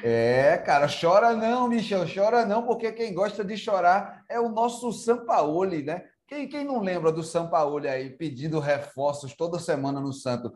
É, 0.02 0.58
cara, 0.58 0.86
chora 0.88 1.34
não, 1.34 1.66
Michel, 1.66 2.04
chora 2.12 2.44
não, 2.44 2.66
porque 2.66 2.92
quem 2.92 3.14
gosta 3.14 3.42
de 3.42 3.56
chorar 3.56 4.24
é 4.28 4.38
o 4.38 4.50
nosso 4.50 4.92
Sampaoli, 4.92 5.82
né? 5.82 6.04
Quem, 6.26 6.46
quem 6.48 6.64
não 6.64 6.80
lembra 6.80 7.10
do 7.10 7.24
Sampaoli 7.24 7.88
aí 7.88 8.10
pedindo 8.10 8.60
reforços 8.60 9.34
toda 9.34 9.58
semana 9.58 10.00
no 10.00 10.12
Santo? 10.12 10.52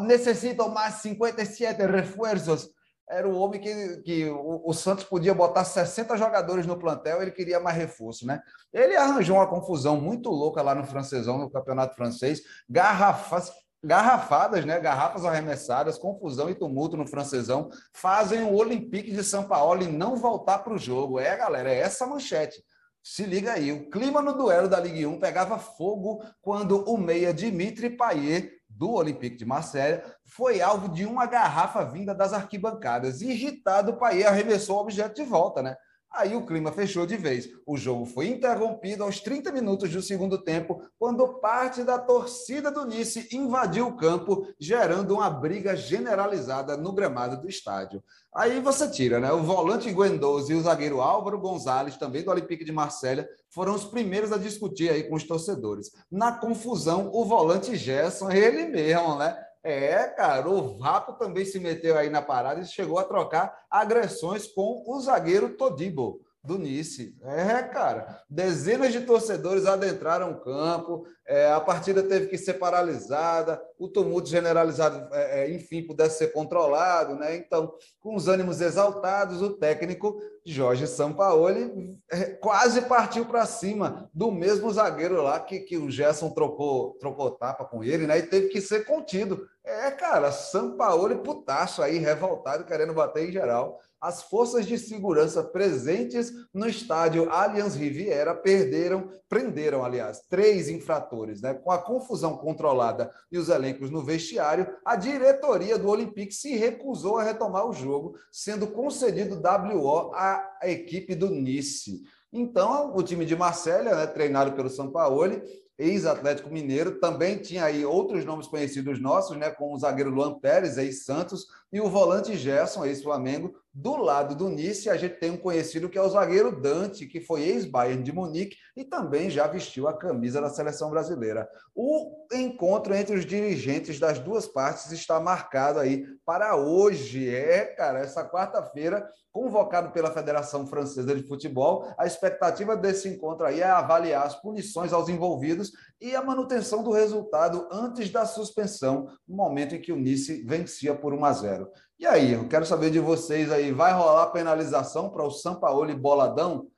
necessitam 0.00 0.68
mais 0.70 0.94
57 0.94 1.80
reforços 1.86 2.70
era 3.08 3.28
o 3.28 3.36
homem 3.36 3.60
que, 3.60 3.96
que 4.02 4.24
o, 4.28 4.62
o, 4.64 4.72
Santos 4.72 5.04
podia 5.04 5.34
botar 5.34 5.64
60 5.64 6.16
jogadores 6.16 6.66
no 6.66 6.78
plantel, 6.78 7.20
ele 7.20 7.30
queria 7.30 7.60
mais 7.60 7.76
reforço, 7.76 8.26
né? 8.26 8.40
Ele 8.72 8.96
arranjou 8.96 9.36
uma 9.36 9.46
confusão 9.46 10.00
muito 10.00 10.30
louca 10.30 10.62
lá 10.62 10.74
no 10.74 10.86
francesão, 10.86 11.38
no 11.38 11.50
campeonato 11.50 11.94
francês, 11.94 12.42
garrafas, 12.68 13.52
garrafadas, 13.84 14.64
né? 14.64 14.80
Garrafas 14.80 15.24
arremessadas, 15.24 15.98
confusão 15.98 16.48
e 16.48 16.54
tumulto 16.54 16.96
no 16.96 17.06
francesão, 17.06 17.70
fazem 17.92 18.42
o 18.44 18.54
Olympique 18.54 19.12
de 19.12 19.24
São 19.24 19.44
Paulo 19.44 19.84
não 19.84 20.16
voltar 20.16 20.58
para 20.60 20.74
o 20.74 20.78
jogo. 20.78 21.18
É, 21.18 21.36
galera, 21.36 21.70
é 21.70 21.78
essa 21.78 22.06
manchete. 22.06 22.62
Se 23.02 23.24
liga 23.24 23.52
aí, 23.52 23.72
o 23.72 23.90
clima 23.90 24.22
no 24.22 24.32
duelo 24.32 24.68
da 24.68 24.78
Ligue 24.78 25.04
1 25.04 25.18
pegava 25.18 25.58
fogo 25.58 26.24
quando 26.40 26.84
o 26.88 26.96
meia 26.96 27.34
Dimitri 27.34 27.90
Payet 27.90 28.61
do 28.76 28.92
Olympique 28.92 29.36
de 29.36 29.44
Marselha 29.44 30.04
foi 30.24 30.60
alvo 30.60 30.88
de 30.88 31.04
uma 31.06 31.26
garrafa 31.26 31.84
vinda 31.84 32.14
das 32.14 32.32
arquibancadas. 32.32 33.22
Irritado, 33.22 33.92
o 33.92 33.96
Paier 33.96 34.28
arremessou 34.28 34.76
o 34.76 34.80
objeto 34.80 35.14
de 35.14 35.24
volta, 35.24 35.62
né? 35.62 35.76
Aí 36.14 36.36
o 36.36 36.44
clima 36.44 36.70
fechou 36.70 37.06
de 37.06 37.16
vez. 37.16 37.48
O 37.66 37.76
jogo 37.76 38.04
foi 38.04 38.28
interrompido 38.28 39.02
aos 39.02 39.20
30 39.20 39.50
minutos 39.50 39.90
do 39.90 40.02
segundo 40.02 40.36
tempo, 40.36 40.82
quando 40.98 41.40
parte 41.40 41.82
da 41.82 41.98
torcida 41.98 42.70
do 42.70 42.84
Nice 42.84 43.28
invadiu 43.32 43.88
o 43.88 43.96
campo, 43.96 44.46
gerando 44.60 45.14
uma 45.14 45.30
briga 45.30 45.74
generalizada 45.74 46.76
no 46.76 46.92
gramado 46.92 47.40
do 47.40 47.48
estádio. 47.48 48.02
Aí 48.34 48.60
você 48.60 48.88
tira, 48.90 49.18
né? 49.20 49.32
O 49.32 49.42
volante 49.42 49.92
Guendouzi 49.92 50.52
e 50.52 50.56
o 50.56 50.62
zagueiro 50.62 51.00
Álvaro 51.00 51.38
Gonzalez, 51.38 51.96
também 51.96 52.22
do 52.22 52.30
Olympique 52.30 52.64
de 52.64 52.72
Marselha, 52.72 53.28
foram 53.48 53.74
os 53.74 53.84
primeiros 53.84 54.32
a 54.32 54.38
discutir 54.38 54.90
aí 54.90 55.04
com 55.04 55.14
os 55.14 55.24
torcedores. 55.24 55.92
Na 56.10 56.32
confusão, 56.32 57.10
o 57.12 57.24
volante 57.24 57.74
Gerson, 57.76 58.30
ele 58.30 58.66
mesmo, 58.66 59.16
né? 59.16 59.36
É, 59.64 60.08
cara, 60.08 60.48
o 60.48 60.76
Vapo 60.76 61.12
também 61.12 61.44
se 61.44 61.60
meteu 61.60 61.96
aí 61.96 62.10
na 62.10 62.20
parada 62.20 62.60
e 62.60 62.66
chegou 62.66 62.98
a 62.98 63.04
trocar 63.04 63.64
agressões 63.70 64.46
com 64.46 64.82
o 64.86 65.00
zagueiro 65.00 65.56
Todibo 65.56 66.20
do 66.44 66.58
Nice. 66.58 67.16
É, 67.22 67.62
cara, 67.62 68.20
dezenas 68.28 68.92
de 68.92 69.02
torcedores 69.02 69.64
adentraram 69.64 70.32
o 70.32 70.40
campo, 70.40 71.06
é, 71.24 71.52
a 71.52 71.60
partida 71.60 72.02
teve 72.02 72.26
que 72.26 72.36
ser 72.36 72.54
paralisada, 72.54 73.62
o 73.78 73.88
tumulto 73.88 74.28
generalizado, 74.28 75.08
é, 75.14 75.44
é, 75.44 75.54
enfim, 75.54 75.86
pudesse 75.86 76.18
ser 76.18 76.32
controlado, 76.32 77.14
né? 77.14 77.36
Então, 77.36 77.72
com 78.00 78.16
os 78.16 78.26
ânimos 78.26 78.60
exaltados, 78.60 79.40
o 79.40 79.50
técnico 79.50 80.20
Jorge 80.44 80.88
Sampaoli 80.88 81.96
é, 82.10 82.24
quase 82.32 82.82
partiu 82.82 83.24
para 83.24 83.46
cima 83.46 84.10
do 84.12 84.32
mesmo 84.32 84.72
zagueiro 84.72 85.22
lá 85.22 85.38
que, 85.38 85.60
que 85.60 85.78
o 85.78 85.90
Gerson 85.90 86.30
trocou, 86.30 86.94
trocou 86.98 87.30
tapa 87.30 87.64
com 87.64 87.84
ele, 87.84 88.04
né? 88.04 88.18
E 88.18 88.22
teve 88.22 88.48
que 88.48 88.60
ser 88.60 88.84
contido. 88.84 89.46
É, 89.64 89.92
cara, 89.92 90.32
Sampaoli 90.32 91.22
putaço 91.22 91.82
aí, 91.82 91.98
revoltado, 91.98 92.64
querendo 92.64 92.92
bater 92.92 93.28
em 93.28 93.32
geral 93.32 93.78
as 94.02 94.24
forças 94.24 94.66
de 94.66 94.76
segurança 94.76 95.44
presentes 95.44 96.32
no 96.52 96.68
estádio 96.68 97.30
Allianz 97.30 97.76
Riviera 97.76 98.34
perderam, 98.34 99.08
prenderam, 99.28 99.84
aliás, 99.84 100.22
três 100.28 100.68
infratores. 100.68 101.40
Né? 101.40 101.54
Com 101.54 101.70
a 101.70 101.78
confusão 101.78 102.36
controlada 102.36 103.12
e 103.30 103.38
os 103.38 103.48
elencos 103.48 103.90
no 103.90 104.02
vestiário, 104.02 104.66
a 104.84 104.96
diretoria 104.96 105.78
do 105.78 105.88
Olympique 105.88 106.34
se 106.34 106.56
recusou 106.56 107.18
a 107.18 107.22
retomar 107.22 107.64
o 107.64 107.72
jogo, 107.72 108.16
sendo 108.32 108.66
concedido 108.66 109.40
WO 109.40 110.12
à 110.14 110.58
equipe 110.64 111.14
do 111.14 111.30
Nice. 111.30 112.02
Então, 112.32 112.96
o 112.96 113.02
time 113.04 113.24
de 113.24 113.36
Marselha, 113.36 113.94
né, 113.94 114.06
treinado 114.06 114.52
pelo 114.52 114.68
Sampaoli, 114.68 115.40
ex-Atlético 115.78 116.50
Mineiro, 116.50 116.98
também 116.98 117.38
tinha 117.38 117.64
aí 117.64 117.84
outros 117.84 118.24
nomes 118.24 118.46
conhecidos 118.46 119.00
nossos, 119.00 119.36
né, 119.36 119.50
como 119.50 119.74
o 119.74 119.78
zagueiro 119.78 120.10
Luan 120.10 120.38
Pérez, 120.38 120.78
ex-Santos, 120.78 121.46
e 121.72 121.80
o 121.80 121.88
volante 121.88 122.36
Gerson, 122.36 122.84
ex-Flamengo, 122.84 123.54
do 123.72 123.96
lado 123.96 124.34
do 124.34 124.50
Nice, 124.50 124.90
a 124.90 124.96
gente 124.98 125.14
tem 125.14 125.30
um 125.30 125.38
conhecido 125.38 125.88
que 125.88 125.96
é 125.96 126.02
o 126.02 126.08
zagueiro 126.08 126.60
Dante, 126.60 127.06
que 127.06 127.22
foi 127.22 127.40
ex-Bayern 127.44 128.02
de 128.02 128.12
Munique 128.12 128.56
e 128.76 128.84
também 128.84 129.30
já 129.30 129.46
vestiu 129.46 129.88
a 129.88 129.96
camisa 129.96 130.42
da 130.42 130.50
seleção 130.50 130.90
brasileira. 130.90 131.48
O 131.74 132.26
encontro 132.30 132.94
entre 132.94 133.16
os 133.16 133.24
dirigentes 133.24 133.98
das 133.98 134.18
duas 134.18 134.46
partes 134.46 134.92
está 134.92 135.18
marcado 135.18 135.78
aí 135.78 136.04
para 136.26 136.54
hoje. 136.54 137.34
É, 137.34 137.64
cara, 137.64 138.00
essa 138.00 138.28
quarta-feira, 138.28 139.08
convocado 139.32 139.90
pela 139.92 140.12
Federação 140.12 140.66
Francesa 140.66 141.14
de 141.14 141.22
Futebol. 141.22 141.90
A 141.96 142.06
expectativa 142.06 142.76
desse 142.76 143.08
encontro 143.08 143.46
aí 143.46 143.62
é 143.62 143.70
avaliar 143.70 144.26
as 144.26 144.34
punições 144.34 144.92
aos 144.92 145.08
envolvidos 145.08 145.72
e 146.02 146.16
a 146.16 146.22
manutenção 146.22 146.82
do 146.82 146.90
resultado 146.90 147.68
antes 147.70 148.10
da 148.10 148.26
suspensão, 148.26 149.06
no 149.26 149.36
momento 149.36 149.76
em 149.76 149.80
que 149.80 149.92
o 149.92 149.96
Nice 149.96 150.42
vencia 150.42 150.96
por 150.96 151.14
1 151.14 151.24
a 151.24 151.32
0. 151.32 151.70
E 151.96 152.04
aí, 152.04 152.32
eu 152.32 152.48
quero 152.48 152.66
saber 152.66 152.90
de 152.90 152.98
vocês 152.98 153.52
aí, 153.52 153.70
vai 153.70 153.92
rolar 153.92 154.32
penalização 154.32 155.08
para 155.10 155.24
o 155.24 155.30
Sampaoli 155.30 155.94
boladão? 155.94 156.68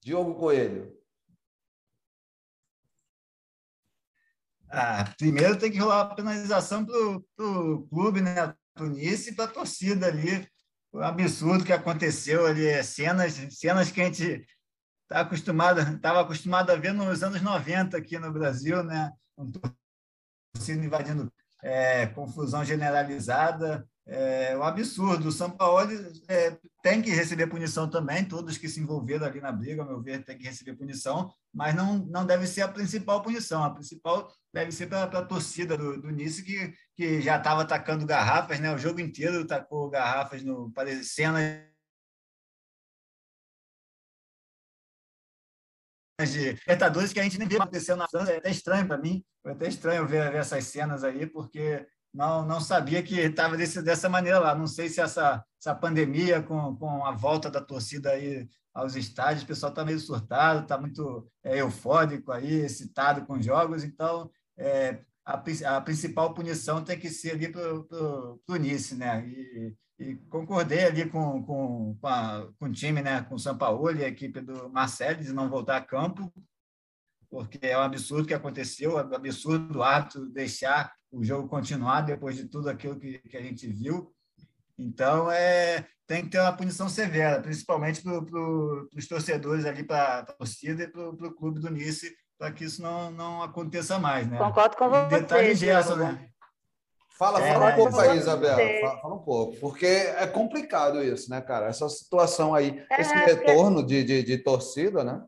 Diogo 0.00 0.36
Coelho. 0.36 0.96
Ah, 4.70 5.12
primeiro 5.18 5.58
tem 5.58 5.72
que 5.72 5.78
rolar 5.78 6.02
a 6.02 6.14
penalização 6.14 6.86
para 6.86 6.96
o 6.96 7.82
clube, 7.88 8.20
né? 8.20 8.54
Para 8.74 8.84
o 8.84 8.90
Nice 8.90 9.30
e 9.30 9.34
para 9.34 9.46
a 9.46 9.48
torcida 9.48 10.06
ali. 10.06 10.48
O 10.92 11.00
absurdo 11.00 11.64
que 11.64 11.72
aconteceu 11.72 12.46
ali, 12.46 12.64
é 12.64 12.82
cenas, 12.84 13.34
cenas 13.50 13.90
que 13.90 14.00
a 14.00 14.04
gente 14.04 14.46
tá 15.08 15.20
acostumado, 15.20 15.80
estava 15.80 16.20
acostumado 16.20 16.70
a 16.70 16.76
ver 16.76 16.92
nos 16.92 17.22
anos 17.22 17.40
90 17.40 17.96
aqui 17.96 18.18
no 18.18 18.32
Brasil, 18.32 18.82
né? 18.84 19.10
Um 19.36 19.50
torcida 20.54 20.84
invadindo 20.84 21.32
é, 21.62 22.06
confusão 22.06 22.64
generalizada, 22.64 23.88
é 24.06 24.56
um 24.56 24.62
absurdo. 24.62 25.28
O 25.28 25.32
São 25.32 25.50
Paulo 25.50 25.90
é, 26.28 26.56
tem 26.82 27.02
que 27.02 27.10
receber 27.10 27.46
punição 27.46 27.88
também, 27.88 28.24
todos 28.24 28.56
que 28.56 28.68
se 28.68 28.80
envolveram 28.80 29.26
ali 29.26 29.40
na 29.40 29.52
briga, 29.52 29.82
ao 29.82 29.88
meu 29.88 30.00
ver, 30.00 30.24
tem 30.24 30.38
que 30.38 30.44
receber 30.44 30.76
punição, 30.76 31.30
mas 31.52 31.74
não, 31.74 31.98
não 32.06 32.24
deve 32.24 32.46
ser 32.46 32.62
a 32.62 32.68
principal 32.68 33.22
punição. 33.22 33.62
A 33.62 33.70
principal 33.70 34.32
deve 34.52 34.72
ser 34.72 34.86
para 34.86 35.02
a 35.04 35.24
torcida 35.24 35.76
do, 35.76 36.00
do 36.00 36.10
Nice, 36.10 36.42
que, 36.42 36.72
que 36.96 37.20
já 37.20 37.36
estava 37.36 37.62
atacando 37.62 38.06
garrafas, 38.06 38.58
né? 38.60 38.74
o 38.74 38.78
jogo 38.78 39.00
inteiro 39.00 39.46
tacou 39.46 39.90
garrafas 39.90 40.42
no 40.42 40.70
parecendo 40.72 41.38
de 46.26 46.50
Libertadores 46.50 47.12
que 47.12 47.20
a 47.20 47.22
gente 47.22 47.38
nem 47.38 47.46
viu 47.46 47.62
acontecer 47.62 47.94
na 47.94 48.08
França. 48.08 48.32
É 48.32 48.38
até 48.38 48.50
estranho 48.50 48.86
para 48.86 48.98
mim, 48.98 49.24
foi 49.42 49.52
até 49.52 49.68
estranho 49.68 50.06
ver, 50.06 50.30
ver 50.30 50.38
essas 50.38 50.64
cenas 50.64 51.04
aí, 51.04 51.26
porque 51.26 51.86
não, 52.12 52.44
não 52.44 52.60
sabia 52.60 53.02
que 53.02 53.20
estava 53.20 53.56
dessa 53.56 54.08
maneira 54.08 54.38
lá. 54.38 54.54
Não 54.54 54.66
sei 54.66 54.88
se 54.88 55.00
essa, 55.00 55.44
essa 55.60 55.74
pandemia, 55.74 56.42
com, 56.42 56.74
com 56.76 57.04
a 57.04 57.12
volta 57.12 57.50
da 57.50 57.60
torcida 57.60 58.10
aí 58.10 58.48
aos 58.74 58.96
estádios, 58.96 59.44
o 59.44 59.46
pessoal 59.46 59.70
está 59.70 59.84
meio 59.84 59.98
surtado, 60.00 60.62
está 60.62 60.78
muito 60.78 61.30
é, 61.44 61.60
eufórico 61.60 62.32
aí, 62.32 62.60
excitado 62.60 63.24
com 63.26 63.40
jogos, 63.40 63.84
então 63.84 64.30
é, 64.56 65.00
a, 65.24 65.40
a 65.76 65.80
principal 65.80 66.34
punição 66.34 66.82
tem 66.82 66.98
que 66.98 67.10
ser 67.10 67.32
ali 67.32 67.48
para 67.48 67.62
o 67.72 68.56
Nice, 68.56 68.94
né? 68.94 69.24
E, 69.26 69.74
e 69.98 70.14
concordei 70.30 70.84
ali 70.84 71.08
com, 71.08 71.42
com, 71.42 71.96
com, 72.00 72.06
a, 72.06 72.48
com 72.58 72.66
o 72.66 72.72
time, 72.72 73.02
né, 73.02 73.22
com 73.22 73.34
o 73.34 73.38
São 73.38 73.58
Paulo 73.58 73.90
e 73.90 74.04
a 74.04 74.08
equipe 74.08 74.40
do 74.40 74.70
Marcelo 74.70 75.20
de 75.20 75.32
não 75.32 75.50
voltar 75.50 75.76
a 75.76 75.84
campo, 75.84 76.32
porque 77.28 77.58
é 77.62 77.76
um 77.76 77.82
absurdo 77.82 78.26
que 78.26 78.34
aconteceu, 78.34 78.98
é 78.98 79.04
um 79.04 79.14
absurdo 79.14 79.78
o 79.78 79.82
árbitro 79.82 80.26
deixar 80.26 80.92
o 81.10 81.24
jogo 81.24 81.48
continuar 81.48 82.02
depois 82.02 82.36
de 82.36 82.46
tudo 82.46 82.70
aquilo 82.70 82.98
que, 82.98 83.18
que 83.18 83.36
a 83.36 83.42
gente 83.42 83.66
viu. 83.66 84.14
Então, 84.78 85.30
é, 85.30 85.84
tem 86.06 86.22
que 86.22 86.30
ter 86.30 86.40
uma 86.40 86.56
punição 86.56 86.88
severa, 86.88 87.42
principalmente 87.42 88.00
para 88.00 88.22
pro, 88.22 88.88
os 88.94 89.08
torcedores 89.08 89.64
ali, 89.64 89.82
para 89.82 90.20
a 90.20 90.24
torcida 90.24 90.84
e 90.84 90.88
para 90.88 91.08
o 91.08 91.34
clube 91.34 91.58
do 91.58 91.70
Nice, 91.70 92.14
para 92.38 92.52
que 92.52 92.64
isso 92.64 92.80
não, 92.80 93.10
não 93.10 93.42
aconteça 93.42 93.98
mais. 93.98 94.28
Né? 94.28 94.38
Concordo 94.38 94.76
com 94.76 94.88
você. 94.88 95.20
Detalhe 95.20 95.54
Gerson, 95.56 95.96
né? 95.96 96.30
Fala, 97.18 97.42
é, 97.42 97.52
fala 97.52 97.66
um 97.72 97.74
pouco 97.74 97.98
aí, 97.98 98.16
Isabela. 98.16 98.80
Fala, 98.80 99.00
fala, 99.00 99.14
um 99.16 99.24
pouco, 99.24 99.56
porque 99.58 99.86
é 99.86 100.24
complicado 100.28 101.02
isso, 101.02 101.28
né, 101.28 101.40
cara? 101.40 101.66
Essa 101.66 101.88
situação 101.88 102.54
aí, 102.54 102.80
é, 102.88 103.00
esse 103.00 103.12
retorno 103.12 103.84
de, 103.84 104.04
de, 104.04 104.22
de, 104.22 104.38
torcida, 104.38 105.02
né? 105.02 105.26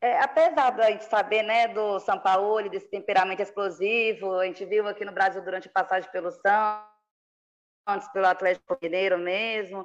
É, 0.00 0.20
apesar 0.20 0.70
da 0.70 0.88
gente 0.92 1.04
saber, 1.06 1.42
né, 1.42 1.66
do 1.66 1.98
São 1.98 2.20
Paulo, 2.20 2.70
desse 2.70 2.88
temperamento 2.88 3.42
explosivo, 3.42 4.38
a 4.38 4.46
gente 4.46 4.64
viu 4.64 4.86
aqui 4.86 5.04
no 5.04 5.12
Brasil 5.12 5.42
durante 5.42 5.66
a 5.66 5.72
passagem 5.72 6.08
pelo 6.12 6.30
Santos, 6.30 8.08
pelo 8.12 8.26
Atlético 8.26 8.78
Mineiro 8.80 9.18
mesmo, 9.18 9.84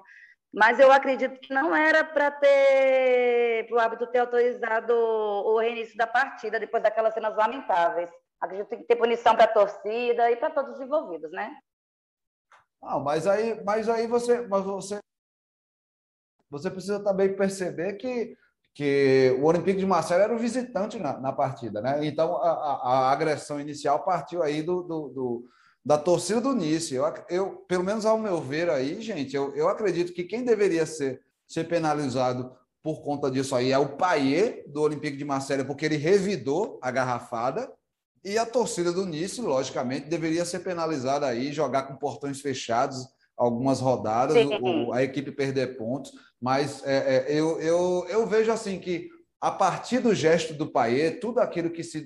mas 0.53 0.79
eu 0.79 0.91
acredito 0.91 1.39
que 1.39 1.51
não 1.51 1.75
era 1.75 2.03
para 2.03 2.29
ter, 2.29 3.65
para 3.67 3.75
o 3.75 3.79
árbitro 3.79 4.05
ter 4.07 4.19
autorizado 4.19 4.93
o 4.93 5.57
reinício 5.57 5.97
da 5.97 6.05
partida 6.05 6.59
depois 6.59 6.83
daquelas 6.83 7.15
cenas 7.15 7.35
lamentáveis. 7.35 8.11
Acredito 8.41 8.65
que 8.65 8.75
tem 8.75 8.79
que 8.81 8.87
ter 8.87 8.95
punição 8.95 9.35
para 9.35 9.45
a 9.45 9.53
torcida 9.53 10.31
e 10.31 10.35
para 10.35 10.51
todos 10.51 10.75
os 10.75 10.81
envolvidos, 10.81 11.31
né? 11.31 11.55
Não, 12.81 12.99
mas 12.99 13.25
aí, 13.25 13.63
mas 13.63 13.89
aí 13.89 14.05
você, 14.05 14.41
mas 14.47 14.63
você, 14.63 14.99
você 16.49 16.69
precisa 16.69 17.03
também 17.03 17.35
perceber 17.35 17.93
que, 17.93 18.37
que 18.73 19.35
o 19.39 19.45
Olympique 19.45 19.79
de 19.79 19.85
Marseille 19.85 20.23
era 20.23 20.35
o 20.35 20.39
visitante 20.39 20.99
na, 20.99 21.19
na 21.19 21.33
partida, 21.33 21.81
né? 21.81 22.05
Então 22.05 22.37
a, 22.37 22.49
a, 22.49 23.11
agressão 23.11 23.59
inicial 23.59 24.03
partiu 24.03 24.43
aí 24.43 24.61
do, 24.61 24.83
do, 24.83 25.09
do 25.09 25.49
da 25.83 25.97
torcida 25.97 26.41
do 26.41 26.53
Nice. 26.53 26.93
Eu, 26.93 27.13
eu, 27.29 27.55
pelo 27.67 27.83
menos 27.83 28.05
ao 28.05 28.17
meu 28.17 28.39
ver 28.39 28.69
aí, 28.69 29.01
gente, 29.01 29.35
eu, 29.35 29.55
eu 29.55 29.67
acredito 29.67 30.13
que 30.13 30.23
quem 30.23 30.43
deveria 30.43 30.85
ser, 30.85 31.21
ser 31.47 31.63
penalizado 31.65 32.55
por 32.83 33.01
conta 33.01 33.31
disso 33.31 33.55
aí 33.55 33.71
é 33.71 33.79
o 33.79 33.97
Paier 33.97 34.63
do 34.67 34.81
Olympique 34.81 35.17
de 35.17 35.25
Marseille, 35.25 35.65
porque 35.65 35.85
ele 35.85 35.97
revidou 35.97 36.77
a 36.83 36.91
garrafada 36.91 37.71
e 38.25 38.39
a 38.39 38.45
torcida 38.45 38.91
do 38.91 39.05
Nice, 39.05 39.39
logicamente, 39.39 40.09
deveria 40.09 40.43
ser 40.43 40.59
penalizada 40.59 41.27
aí, 41.27 41.53
jogar 41.53 41.83
com 41.83 41.95
portões 41.95 42.41
fechados 42.41 43.07
algumas 43.37 43.79
rodadas, 43.79 44.35
o, 44.61 44.93
a 44.93 45.03
equipe 45.03 45.31
perder 45.31 45.77
pontos. 45.77 46.11
Mas 46.41 46.83
é, 46.85 47.25
é, 47.27 47.39
eu, 47.39 47.59
eu, 47.61 48.05
eu 48.09 48.25
vejo 48.25 48.51
assim 48.51 48.79
que 48.79 49.09
a 49.39 49.51
partir 49.51 49.99
do 49.99 50.15
gesto 50.15 50.53
do 50.53 50.67
Paier, 50.67 51.19
tudo 51.19 51.39
aquilo 51.39 51.69
que 51.69 51.83
se 51.83 52.01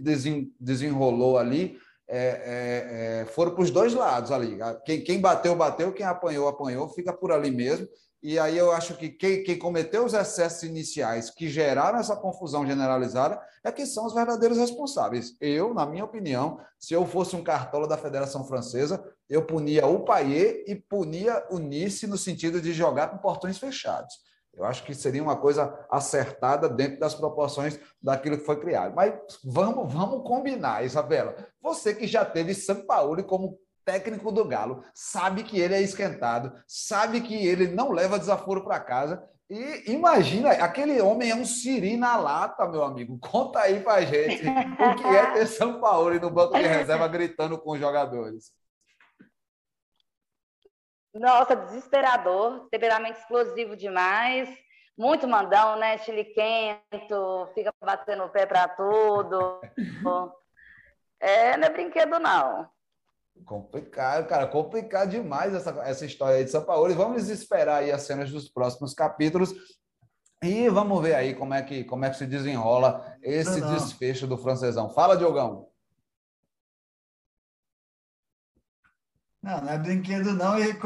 desenrolou 0.60 1.38
ali 1.38 1.78
é, 2.08 2.18
é, 2.18 3.22
é 3.22 3.26
foram 3.28 3.54
para 3.54 3.64
os 3.64 3.72
dois 3.72 3.94
lados 3.94 4.32
ali. 4.32 4.58
Quem, 4.86 5.02
quem 5.02 5.22
bateu, 5.22 5.56
bateu, 5.56 5.94
quem 5.94 6.06
apanhou, 6.06 6.48
apanhou, 6.48 6.90
fica 6.90 7.14
por 7.14 7.32
ali 7.32 7.52
mesmo. 7.52 7.88
E 8.22 8.38
aí 8.38 8.58
eu 8.58 8.72
acho 8.72 8.96
que 8.96 9.08
quem, 9.08 9.44
quem, 9.44 9.58
cometeu 9.58 10.04
os 10.04 10.14
excessos 10.14 10.64
iniciais 10.64 11.30
que 11.30 11.48
geraram 11.48 12.00
essa 12.00 12.18
confusão 12.18 12.66
generalizada 12.66 13.42
é 13.64 13.72
que 13.72 13.86
são 13.86 14.06
os 14.06 14.14
verdadeiros 14.14 14.58
responsáveis. 14.58 15.38
Eu, 15.40 15.74
na 15.74 15.86
minha 15.86 16.04
opinião, 16.04 16.60
se 16.78 16.94
eu 16.94 17.06
fosse 17.06 17.36
um 17.36 17.44
cartola 17.44 17.88
da 17.88 17.98
Federação 17.98 18.44
Francesa, 18.44 19.02
eu 19.30 19.46
punia 19.46 19.88
o 19.88 20.04
Payet 20.04 20.66
e 20.68 20.76
punia 20.76 21.46
o 21.50 21.60
Nice 21.60 22.08
no 22.08 22.18
sentido 22.18 22.62
de 22.62 22.74
jogar 22.74 23.08
com 23.08 23.18
portões 23.18 23.58
fechados. 23.58 24.14
Eu 24.54 24.66
acho 24.66 24.84
que 24.84 24.94
seria 24.94 25.24
uma 25.24 25.38
coisa 25.38 25.74
acertada 25.90 26.68
dentro 26.68 27.00
das 27.00 27.16
proporções 27.16 27.80
daquilo 28.02 28.38
que 28.38 28.46
foi 28.46 28.60
criado. 28.60 28.94
Mas 28.94 29.14
vamos, 29.46 29.94
vamos 29.94 30.28
combinar, 30.28 30.84
Isabela. 30.84 31.36
Você 31.62 31.96
que 31.96 32.06
já 32.06 32.26
teve 32.26 32.54
São 32.54 32.86
Paulo 32.86 33.24
como 33.24 33.58
técnico 33.90 34.32
do 34.32 34.46
Galo, 34.46 34.84
sabe 34.94 35.44
que 35.44 35.60
ele 35.60 35.74
é 35.74 35.82
esquentado, 35.82 36.54
sabe 36.68 37.22
que 37.22 37.48
ele 37.48 37.70
não 37.70 37.90
leva 37.92 38.20
desaforo 38.20 38.64
para 38.64 38.80
casa. 38.80 39.28
E 39.50 39.92
imagina, 39.92 40.52
aquele 40.52 41.02
homem 41.02 41.32
é 41.32 41.36
um 41.36 41.44
siri 41.44 41.98
na 41.98 42.16
lata, 42.16 42.68
meu 42.68 42.84
amigo. 42.84 43.18
Conta 43.18 43.62
aí 43.62 43.80
pra 43.80 44.02
gente 44.02 44.44
o 44.46 44.96
que 44.96 45.08
é 45.08 45.32
ter 45.34 45.48
São 45.50 45.82
Paulo 45.82 46.14
no 46.20 46.30
banco 46.30 46.54
de 46.54 46.68
reserva 46.68 47.08
gritando 47.08 47.58
com 47.58 47.72
os 47.72 47.80
jogadores. 47.80 48.54
Nossa, 51.12 51.56
desesperador, 51.56 52.70
temperamento 52.70 53.18
explosivo 53.18 53.76
demais, 53.76 54.48
muito 54.96 55.28
mandão, 55.28 55.78
né? 55.78 55.98
Chiliquento, 55.98 57.50
fica 57.56 57.74
batendo 57.84 58.24
o 58.26 58.30
pé 58.30 58.46
para 58.46 58.68
tudo. 58.68 59.60
É, 61.22 61.58
não 61.58 61.68
é 61.68 61.70
brinquedo, 61.70 62.18
não. 62.18 62.70
Complicado, 63.46 64.28
cara, 64.28 64.48
complicado 64.48 65.10
demais 65.10 65.54
essa, 65.54 65.72
essa 65.82 66.06
história 66.06 66.38
aí 66.38 66.46
de 66.46 66.52
São 66.52 66.64
Paulo. 66.64 66.92
E 66.92 66.96
vamos 66.96 67.30
esperar 67.30 67.78
aí 67.78 67.92
as 67.92 68.04
cenas 68.04 68.32
dos 68.32 68.50
próximos 68.50 68.94
capítulos 68.94 69.54
e 70.44 70.70
vamos 70.70 71.02
ver 71.02 71.16
aí 71.16 71.34
como 71.36 71.54
é 71.54 71.62
que, 71.62 71.84
como 71.84 72.06
é 72.06 72.10
que 72.10 72.18
se 72.18 72.26
desenrola 72.26 73.18
esse 73.22 73.60
não, 73.60 73.70
não. 73.70 73.76
desfecho 73.76 74.28
do 74.28 74.38
francesão. 74.38 74.90
Fala, 74.90 75.18
Diogão. 75.18 75.70
Não, 79.42 79.62
não 79.62 79.70
é 79.70 79.78
brinquedo 79.78 80.34
não 80.34 80.58
e, 80.60 80.78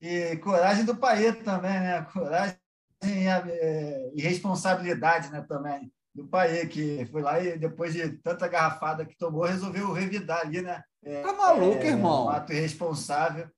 e 0.00 0.36
coragem 0.38 0.84
do 0.84 0.96
país 0.96 1.36
também, 1.42 1.80
né? 1.80 2.02
Coragem 2.12 2.56
e, 3.02 3.26
é, 3.26 4.10
e 4.14 4.22
responsabilidade, 4.22 5.30
né, 5.30 5.44
também 5.48 5.92
do 6.18 6.26
Paê, 6.26 6.66
que 6.66 7.06
foi 7.06 7.22
lá 7.22 7.40
e 7.40 7.56
depois 7.56 7.92
de 7.92 8.08
tanta 8.18 8.48
garrafada 8.48 9.04
que 9.04 9.16
tomou, 9.16 9.44
resolveu 9.44 9.92
revidar 9.92 10.40
ali, 10.40 10.60
né? 10.60 10.82
É, 11.04 11.22
tá 11.22 11.32
maluco, 11.32 11.82
é, 11.82 11.86
irmão? 11.86 12.26
Um 12.26 12.28
ato 12.28 12.52
irresponsável. 12.52 13.48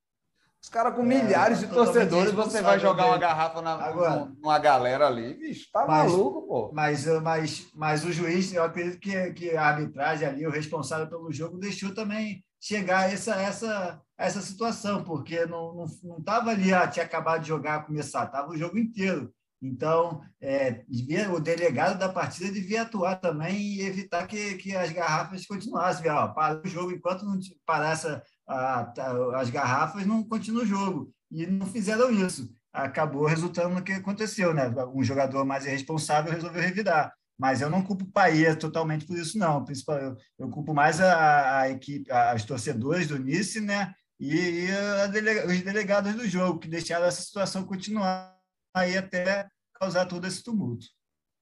Os 0.63 0.69
caras 0.69 0.95
com 0.95 1.03
milhares 1.03 1.63
é, 1.63 1.67
de 1.67 1.73
torcedores, 1.73 2.33
você 2.33 2.61
vai 2.61 2.79
jogar 2.79 3.07
uma 3.07 3.17
garrafa 3.17 3.63
na, 3.63 3.73
Agora, 3.77 4.31
numa 4.43 4.59
galera 4.59 5.07
ali, 5.07 5.33
bicho, 5.33 5.71
tá 5.73 5.87
mas, 5.87 6.13
maluco, 6.13 6.47
pô. 6.47 6.71
Mas, 6.75 7.07
mas, 7.23 7.71
mas 7.75 8.05
o 8.05 8.13
juiz, 8.13 8.53
eu 8.53 8.63
acredito 8.63 9.01
que, 9.01 9.33
que 9.33 9.57
a 9.57 9.65
arbitragem 9.65 10.29
ali, 10.29 10.47
o 10.47 10.51
responsável 10.51 11.09
pelo 11.09 11.33
jogo, 11.33 11.57
deixou 11.57 11.95
também 11.95 12.45
chegar 12.61 12.99
a 12.99 13.11
essa, 13.11 13.37
essa, 13.37 14.03
essa 14.19 14.43
situação, 14.43 15.03
porque 15.03 15.47
não 15.47 15.87
estava 15.87 15.99
não, 16.03 16.17
não 16.17 16.23
tava 16.23 16.51
ali, 16.51 16.75
ah, 16.75 16.87
tinha 16.87 17.07
acabado 17.07 17.41
de 17.41 17.49
jogar, 17.49 17.87
começar, 17.87 18.25
estava 18.25 18.51
o 18.51 18.57
jogo 18.57 18.79
inteiro. 18.79 19.33
Então, 19.63 20.23
é, 20.41 20.83
devia, 20.89 21.31
o 21.31 21.39
delegado 21.39 21.99
da 21.99 22.09
partida 22.09 22.51
devia 22.51 22.83
atuar 22.83 23.17
também 23.17 23.59
e 23.61 23.83
evitar 23.83 24.27
que, 24.27 24.55
que 24.55 24.75
as 24.75 24.91
garrafas 24.91 25.45
continuassem. 25.45 26.11
Ó, 26.11 26.29
para 26.29 26.63
o 26.65 26.67
jogo, 26.67 26.93
enquanto 26.93 27.27
não 27.27 27.39
parasse 27.67 28.07
a, 28.07 28.23
a, 28.49 29.41
as 29.41 29.51
garrafas, 29.51 30.07
não 30.07 30.25
continua 30.25 30.63
o 30.63 30.67
jogo. 30.67 31.13
E 31.31 31.47
não 31.47 31.67
fizeram 31.67 32.11
isso. 32.11 32.51
Acabou 32.73 33.27
resultando 33.27 33.75
no 33.75 33.83
que 33.83 33.93
aconteceu. 33.93 34.55
Né? 34.55 34.73
Um 34.95 35.05
jogador 35.05 35.45
mais 35.45 35.67
irresponsável 35.67 36.33
resolveu 36.33 36.63
revidar. 36.63 37.13
Mas 37.39 37.61
eu 37.61 37.71
não 37.71 37.83
culpo 37.83 38.05
o 38.05 38.09
Bahia 38.09 38.57
totalmente 38.57 39.07
por 39.07 39.17
isso, 39.17 39.39
não. 39.39 39.65
Eu, 39.89 40.17
eu 40.39 40.51
culpo 40.51 40.73
mais 40.73 41.01
a, 41.01 41.61
a 41.61 41.71
equipe, 41.71 42.11
as 42.11 42.45
torcedores 42.45 43.09
do 43.09 43.19
Nice 43.19 43.61
né? 43.61 43.93
e, 44.19 44.69
e 44.69 45.09
delega, 45.09 45.47
os 45.47 45.61
delegados 45.61 46.15
do 46.15 46.29
jogo, 46.29 46.59
que 46.59 46.69
deixaram 46.69 47.07
essa 47.07 47.23
situação 47.23 47.65
continuar 47.65 48.40
aí 48.75 48.97
até 48.97 49.49
causar 49.75 50.07
todo 50.07 50.27
esse 50.27 50.43
tumulto. 50.43 50.87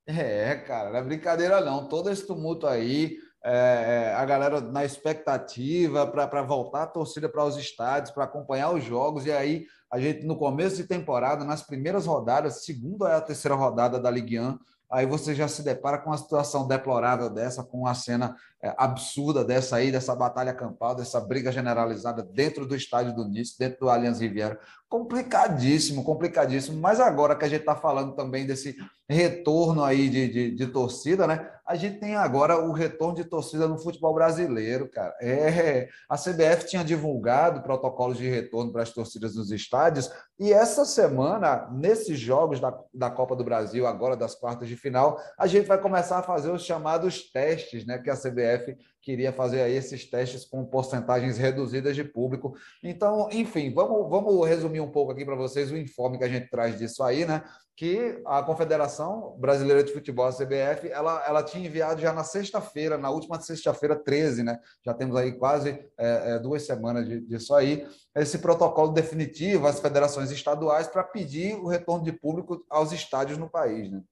É, 0.06 0.56
cara, 0.56 0.90
não 0.90 0.98
é 0.98 1.02
brincadeira 1.02 1.60
não. 1.60 1.86
Todo 1.86 2.10
esse 2.10 2.26
tumulto 2.26 2.66
aí, 2.66 3.18
é, 3.44 4.10
é 4.10 4.14
a 4.14 4.24
galera 4.24 4.60
na 4.60 4.84
expectativa 4.84 6.06
para 6.06 6.42
voltar 6.42 6.84
a 6.84 6.86
torcida 6.86 7.28
para 7.28 7.44
os 7.44 7.56
estádios, 7.56 8.10
para 8.10 8.24
acompanhar 8.24 8.70
os 8.70 8.82
jogos, 8.82 9.26
e 9.26 9.32
aí 9.32 9.66
a 9.90 9.98
gente 10.00 10.24
no 10.26 10.36
começo 10.36 10.76
de 10.76 10.84
temporada, 10.84 11.44
nas 11.44 11.62
primeiras 11.62 12.06
rodadas, 12.06 12.64
segunda 12.64 13.10
é 13.10 13.14
a 13.14 13.20
terceira 13.20 13.54
rodada 13.54 13.98
da 13.98 14.10
Ligue 14.10 14.40
1, 14.40 14.58
aí 14.90 15.04
você 15.06 15.34
já 15.34 15.46
se 15.46 15.62
depara 15.62 15.98
com 15.98 16.10
uma 16.10 16.18
situação 16.18 16.66
deplorável 16.66 17.28
dessa, 17.28 17.62
com 17.62 17.80
uma 17.80 17.94
cena 17.94 18.34
absurda 18.60 19.44
dessa 19.44 19.76
aí, 19.76 19.92
dessa 19.92 20.14
batalha 20.14 20.52
campal, 20.52 20.94
dessa 20.94 21.20
briga 21.20 21.52
generalizada 21.52 22.22
dentro 22.22 22.66
do 22.66 22.74
estádio 22.74 23.14
do 23.14 23.28
Nice, 23.28 23.58
dentro 23.58 23.80
do 23.80 23.90
Allianz 23.90 24.20
Riviera. 24.20 24.58
Complicadíssimo, 24.88 26.02
complicadíssimo. 26.02 26.80
Mas 26.80 26.98
agora 26.98 27.36
que 27.36 27.44
a 27.44 27.48
gente 27.48 27.60
está 27.60 27.76
falando 27.76 28.14
também 28.14 28.46
desse 28.46 28.76
retorno 29.08 29.84
aí 29.84 30.08
de, 30.08 30.28
de, 30.28 30.50
de, 30.54 30.66
torcida, 30.66 31.26
né? 31.26 31.50
A 31.66 31.76
gente 31.76 31.98
tem 31.98 32.14
agora 32.14 32.58
o 32.58 32.72
retorno 32.72 33.14
de 33.14 33.24
torcida 33.24 33.68
no 33.68 33.78
futebol 33.78 34.14
brasileiro, 34.14 34.88
cara. 34.88 35.14
É, 35.20 35.88
a 36.08 36.16
CBF 36.16 36.66
tinha 36.66 36.84
divulgado 36.84 37.62
protocolos 37.62 38.18
de 38.18 38.28
retorno 38.28 38.72
para 38.72 38.82
as 38.82 38.92
torcidas 38.92 39.34
nos 39.34 39.50
estádios, 39.50 40.10
e 40.38 40.52
essa 40.52 40.84
semana, 40.84 41.68
nesses 41.72 42.18
jogos 42.18 42.60
da, 42.60 42.78
da 42.94 43.10
Copa 43.10 43.34
do 43.34 43.44
Brasil, 43.44 43.86
agora 43.86 44.16
das 44.16 44.34
quartas 44.34 44.68
de 44.68 44.76
final, 44.76 45.18
a 45.38 45.46
gente 45.46 45.66
vai 45.66 45.78
começar 45.78 46.18
a 46.18 46.22
fazer 46.22 46.50
os 46.50 46.64
chamados 46.64 47.30
testes, 47.30 47.84
né? 47.84 47.98
Que 47.98 48.10
a 48.10 48.16
CBF 48.16 48.47
CBF 48.48 48.76
queria 49.00 49.32
fazer 49.32 49.68
esses 49.70 50.04
testes 50.04 50.44
com 50.44 50.64
porcentagens 50.64 51.38
reduzidas 51.38 51.94
de 51.94 52.04
público. 52.04 52.54
Então, 52.82 53.28
enfim, 53.32 53.72
vamos, 53.72 54.08
vamos 54.10 54.46
resumir 54.46 54.80
um 54.80 54.90
pouco 54.90 55.12
aqui 55.12 55.24
para 55.24 55.34
vocês 55.34 55.70
o 55.70 55.76
informe 55.76 56.18
que 56.18 56.24
a 56.24 56.28
gente 56.28 56.50
traz 56.50 56.78
disso 56.78 57.02
aí, 57.02 57.24
né? 57.24 57.42
Que 57.76 58.20
a 58.26 58.42
Confederação 58.42 59.36
Brasileira 59.38 59.84
de 59.84 59.92
Futebol, 59.92 60.26
a 60.26 60.32
CBF, 60.32 60.88
ela, 60.90 61.24
ela 61.26 61.42
tinha 61.42 61.66
enviado 61.66 62.00
já 62.00 62.12
na 62.12 62.24
sexta-feira, 62.24 62.98
na 62.98 63.08
última 63.08 63.40
sexta-feira 63.40 63.96
13, 63.96 64.42
né? 64.42 64.58
Já 64.84 64.92
temos 64.92 65.16
aí 65.16 65.32
quase 65.32 65.70
é, 65.96 66.34
é, 66.34 66.38
duas 66.38 66.66
semanas 66.66 67.08
disso 67.26 67.54
aí, 67.54 67.86
esse 68.14 68.38
protocolo 68.38 68.92
definitivo 68.92 69.66
às 69.68 69.80
federações 69.80 70.30
estaduais 70.30 70.88
para 70.88 71.04
pedir 71.04 71.54
o 71.54 71.68
retorno 71.68 72.04
de 72.04 72.12
público 72.12 72.64
aos 72.68 72.92
estádios 72.92 73.38
no 73.38 73.48
país, 73.48 73.90
né? 73.90 74.02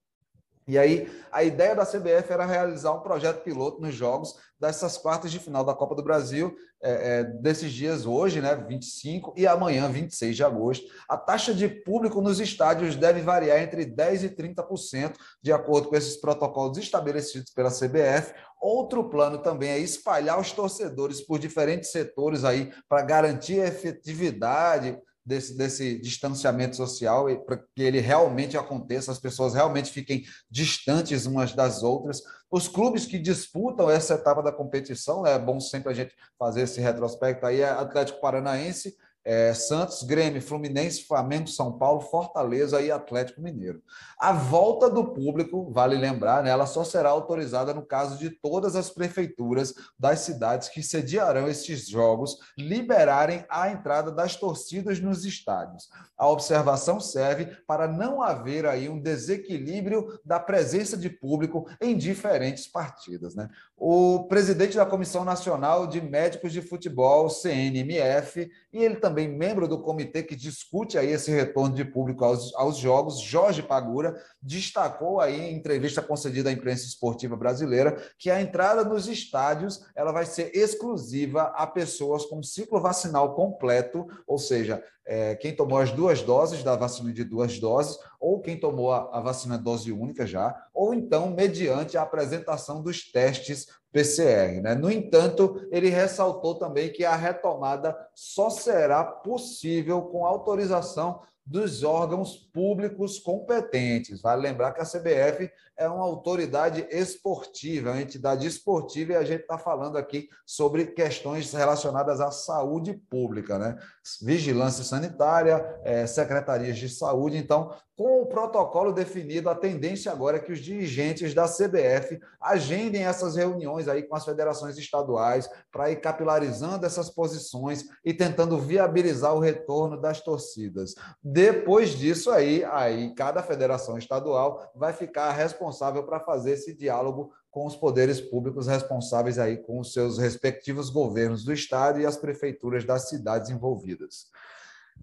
E 0.68 0.76
aí, 0.76 1.08
a 1.30 1.44
ideia 1.44 1.76
da 1.76 1.86
CBF 1.86 2.32
era 2.32 2.44
realizar 2.44 2.92
um 2.92 3.00
projeto 3.00 3.44
piloto 3.44 3.80
nos 3.80 3.94
jogos 3.94 4.34
dessas 4.58 4.98
quartas 4.98 5.30
de 5.30 5.38
final 5.38 5.62
da 5.62 5.72
Copa 5.72 5.94
do 5.94 6.02
Brasil, 6.02 6.56
é, 6.82 7.20
é, 7.20 7.24
desses 7.24 7.72
dias 7.72 8.04
hoje, 8.04 8.40
né, 8.40 8.56
25 8.56 9.32
e 9.36 9.46
amanhã, 9.46 9.88
26 9.88 10.34
de 10.34 10.42
agosto. 10.42 10.84
A 11.08 11.16
taxa 11.16 11.54
de 11.54 11.68
público 11.68 12.20
nos 12.20 12.40
estádios 12.40 12.96
deve 12.96 13.20
variar 13.20 13.60
entre 13.62 13.86
10% 13.86 14.24
e 14.24 14.28
30%, 14.28 15.14
de 15.40 15.52
acordo 15.52 15.88
com 15.88 15.94
esses 15.94 16.16
protocolos 16.16 16.78
estabelecidos 16.78 17.52
pela 17.52 17.70
CBF. 17.70 18.34
Outro 18.60 19.08
plano 19.08 19.38
também 19.38 19.70
é 19.70 19.78
espalhar 19.78 20.40
os 20.40 20.50
torcedores 20.50 21.20
por 21.20 21.38
diferentes 21.38 21.92
setores 21.92 22.42
aí 22.42 22.72
para 22.88 23.02
garantir 23.02 23.60
a 23.60 23.68
efetividade 23.68 24.98
desse, 25.26 25.56
desse 25.56 25.98
distanciamento 25.98 26.76
social 26.76 27.26
para 27.44 27.56
que 27.56 27.82
ele 27.82 27.98
realmente 27.98 28.56
aconteça, 28.56 29.10
as 29.10 29.18
pessoas 29.18 29.54
realmente 29.54 29.90
fiquem 29.90 30.24
distantes 30.48 31.26
umas 31.26 31.52
das 31.52 31.82
outras. 31.82 32.22
Os 32.50 32.68
clubes 32.68 33.04
que 33.04 33.18
disputam 33.18 33.90
essa 33.90 34.14
etapa 34.14 34.40
da 34.40 34.52
competição, 34.52 35.26
é 35.26 35.36
bom 35.36 35.58
sempre 35.58 35.90
a 35.90 35.94
gente 35.94 36.14
fazer 36.38 36.62
esse 36.62 36.80
retrospecto 36.80 37.44
aí, 37.44 37.60
é 37.60 37.68
Atlético 37.68 38.20
Paranaense, 38.20 38.96
é, 39.26 39.52
Santos, 39.52 40.04
Grêmio, 40.04 40.40
Fluminense, 40.40 41.02
Flamengo, 41.02 41.48
São 41.48 41.76
Paulo, 41.76 42.00
Fortaleza 42.00 42.80
e 42.80 42.92
Atlético 42.92 43.42
Mineiro. 43.42 43.82
A 44.16 44.32
volta 44.32 44.88
do 44.88 45.12
público, 45.12 45.68
vale 45.72 45.96
lembrar, 45.96 46.44
né, 46.44 46.50
ela 46.50 46.64
só 46.64 46.84
será 46.84 47.10
autorizada 47.10 47.74
no 47.74 47.84
caso 47.84 48.16
de 48.18 48.30
todas 48.30 48.76
as 48.76 48.88
prefeituras 48.88 49.74
das 49.98 50.20
cidades 50.20 50.68
que 50.68 50.80
sediarão 50.80 51.48
estes 51.48 51.88
jogos 51.88 52.38
liberarem 52.56 53.44
a 53.50 53.68
entrada 53.68 54.12
das 54.12 54.36
torcidas 54.36 55.00
nos 55.00 55.24
estádios. 55.24 55.88
A 56.16 56.28
observação 56.28 57.00
serve 57.00 57.46
para 57.66 57.88
não 57.88 58.22
haver 58.22 58.64
aí 58.64 58.88
um 58.88 59.00
desequilíbrio 59.00 60.18
da 60.24 60.38
presença 60.38 60.96
de 60.96 61.10
público 61.10 61.68
em 61.80 61.96
diferentes 61.96 62.68
partidas. 62.68 63.34
Né? 63.34 63.48
O 63.76 64.24
presidente 64.28 64.76
da 64.76 64.86
Comissão 64.86 65.24
Nacional 65.24 65.86
de 65.86 66.00
Médicos 66.00 66.52
de 66.52 66.62
Futebol, 66.62 67.28
CNMF, 67.28 68.48
e 68.72 68.78
ele 68.78 68.96
também 68.96 69.15
membro 69.24 69.68
do 69.68 69.80
comitê 69.80 70.22
que 70.22 70.34
discute 70.34 70.98
aí 70.98 71.12
esse 71.12 71.30
retorno 71.30 71.74
de 71.74 71.84
público 71.84 72.24
aos, 72.24 72.52
aos 72.56 72.76
jogos, 72.76 73.20
Jorge 73.20 73.62
Pagura, 73.62 74.20
destacou 74.42 75.20
aí 75.20 75.40
em 75.40 75.54
entrevista 75.54 76.02
concedida 76.02 76.50
à 76.50 76.52
imprensa 76.52 76.84
esportiva 76.84 77.36
brasileira 77.36 77.96
que 78.18 78.30
a 78.30 78.40
entrada 78.40 78.84
nos 78.84 79.06
estádios 79.06 79.86
ela 79.94 80.10
vai 80.10 80.26
ser 80.26 80.50
exclusiva 80.56 81.44
a 81.54 81.66
pessoas 81.66 82.24
com 82.26 82.42
ciclo 82.42 82.80
vacinal 82.80 83.34
completo, 83.34 84.06
ou 84.26 84.38
seja, 84.38 84.82
é, 85.06 85.36
quem 85.36 85.54
tomou 85.54 85.78
as 85.78 85.92
duas 85.92 86.20
doses 86.20 86.64
da 86.64 86.74
vacina 86.74 87.12
de 87.12 87.22
duas 87.22 87.60
doses, 87.60 87.96
ou 88.18 88.40
quem 88.40 88.58
tomou 88.58 88.92
a, 88.92 89.08
a 89.12 89.20
vacina 89.20 89.56
dose 89.56 89.92
única 89.92 90.26
já, 90.26 90.54
ou 90.74 90.92
então 90.92 91.30
mediante 91.30 91.96
a 91.96 92.02
apresentação 92.02 92.82
dos 92.82 93.10
testes 93.12 93.68
PCR. 93.96 94.60
Né? 94.60 94.74
No 94.74 94.90
entanto, 94.90 95.66
ele 95.70 95.88
ressaltou 95.88 96.56
também 96.56 96.92
que 96.92 97.02
a 97.02 97.16
retomada 97.16 97.96
só 98.14 98.50
será 98.50 99.02
possível 99.02 100.02
com 100.02 100.26
autorização 100.26 101.22
dos 101.46 101.84
órgãos 101.84 102.36
públicos 102.36 103.20
competentes. 103.20 104.20
Vale 104.20 104.42
lembrar 104.42 104.72
que 104.72 104.82
a 104.82 104.84
CBF 104.84 105.48
é 105.76 105.88
uma 105.88 106.02
autoridade 106.02 106.84
esportiva, 106.90 107.92
uma 107.92 108.02
entidade 108.02 108.46
esportiva, 108.46 109.12
e 109.12 109.16
a 109.16 109.24
gente 109.24 109.42
está 109.42 109.56
falando 109.56 109.96
aqui 109.96 110.28
sobre 110.44 110.86
questões 110.86 111.52
relacionadas 111.52 112.20
à 112.20 112.32
saúde 112.32 112.94
pública, 112.94 113.58
né? 113.58 113.78
Vigilância 114.20 114.82
sanitária, 114.82 115.64
é, 115.84 116.04
secretarias 116.06 116.76
de 116.78 116.88
saúde. 116.88 117.36
Então, 117.36 117.72
com 117.96 118.20
o 118.20 118.26
protocolo 118.26 118.92
definido, 118.92 119.48
a 119.48 119.54
tendência 119.54 120.12
agora 120.12 120.36
é 120.36 120.40
que 120.40 120.52
os 120.52 120.58
dirigentes 120.58 121.32
da 121.32 121.46
CBF 121.48 122.20
agendem 122.38 123.04
essas 123.04 123.36
reuniões 123.36 123.88
aí 123.88 124.02
com 124.02 124.14
as 124.14 124.24
federações 124.24 124.76
estaduais 124.76 125.48
para 125.72 125.90
ir 125.90 125.96
capilarizando 125.96 126.84
essas 126.84 127.08
posições 127.08 127.86
e 128.04 128.12
tentando 128.12 128.58
viabilizar 128.58 129.34
o 129.34 129.40
retorno 129.40 129.98
das 129.98 130.20
torcidas. 130.20 130.94
Depois 131.24 131.90
disso 131.90 132.30
aí, 132.30 132.62
aí 132.64 133.14
cada 133.14 133.42
federação 133.42 133.96
estadual 133.96 134.70
vai 134.74 134.92
ficar 134.92 135.32
responsável 135.32 136.04
para 136.04 136.20
fazer 136.20 136.52
esse 136.52 136.74
diálogo 136.74 137.32
com 137.50 137.64
os 137.64 137.74
poderes 137.74 138.20
públicos 138.20 138.66
responsáveis 138.66 139.38
aí 139.38 139.56
com 139.56 139.80
os 139.80 139.94
seus 139.94 140.18
respectivos 140.18 140.90
governos 140.90 141.42
do 141.42 141.52
estado 141.54 141.98
e 141.98 142.04
as 142.04 142.18
prefeituras 142.18 142.84
das 142.84 143.08
cidades 143.08 143.48
envolvidas. 143.48 144.26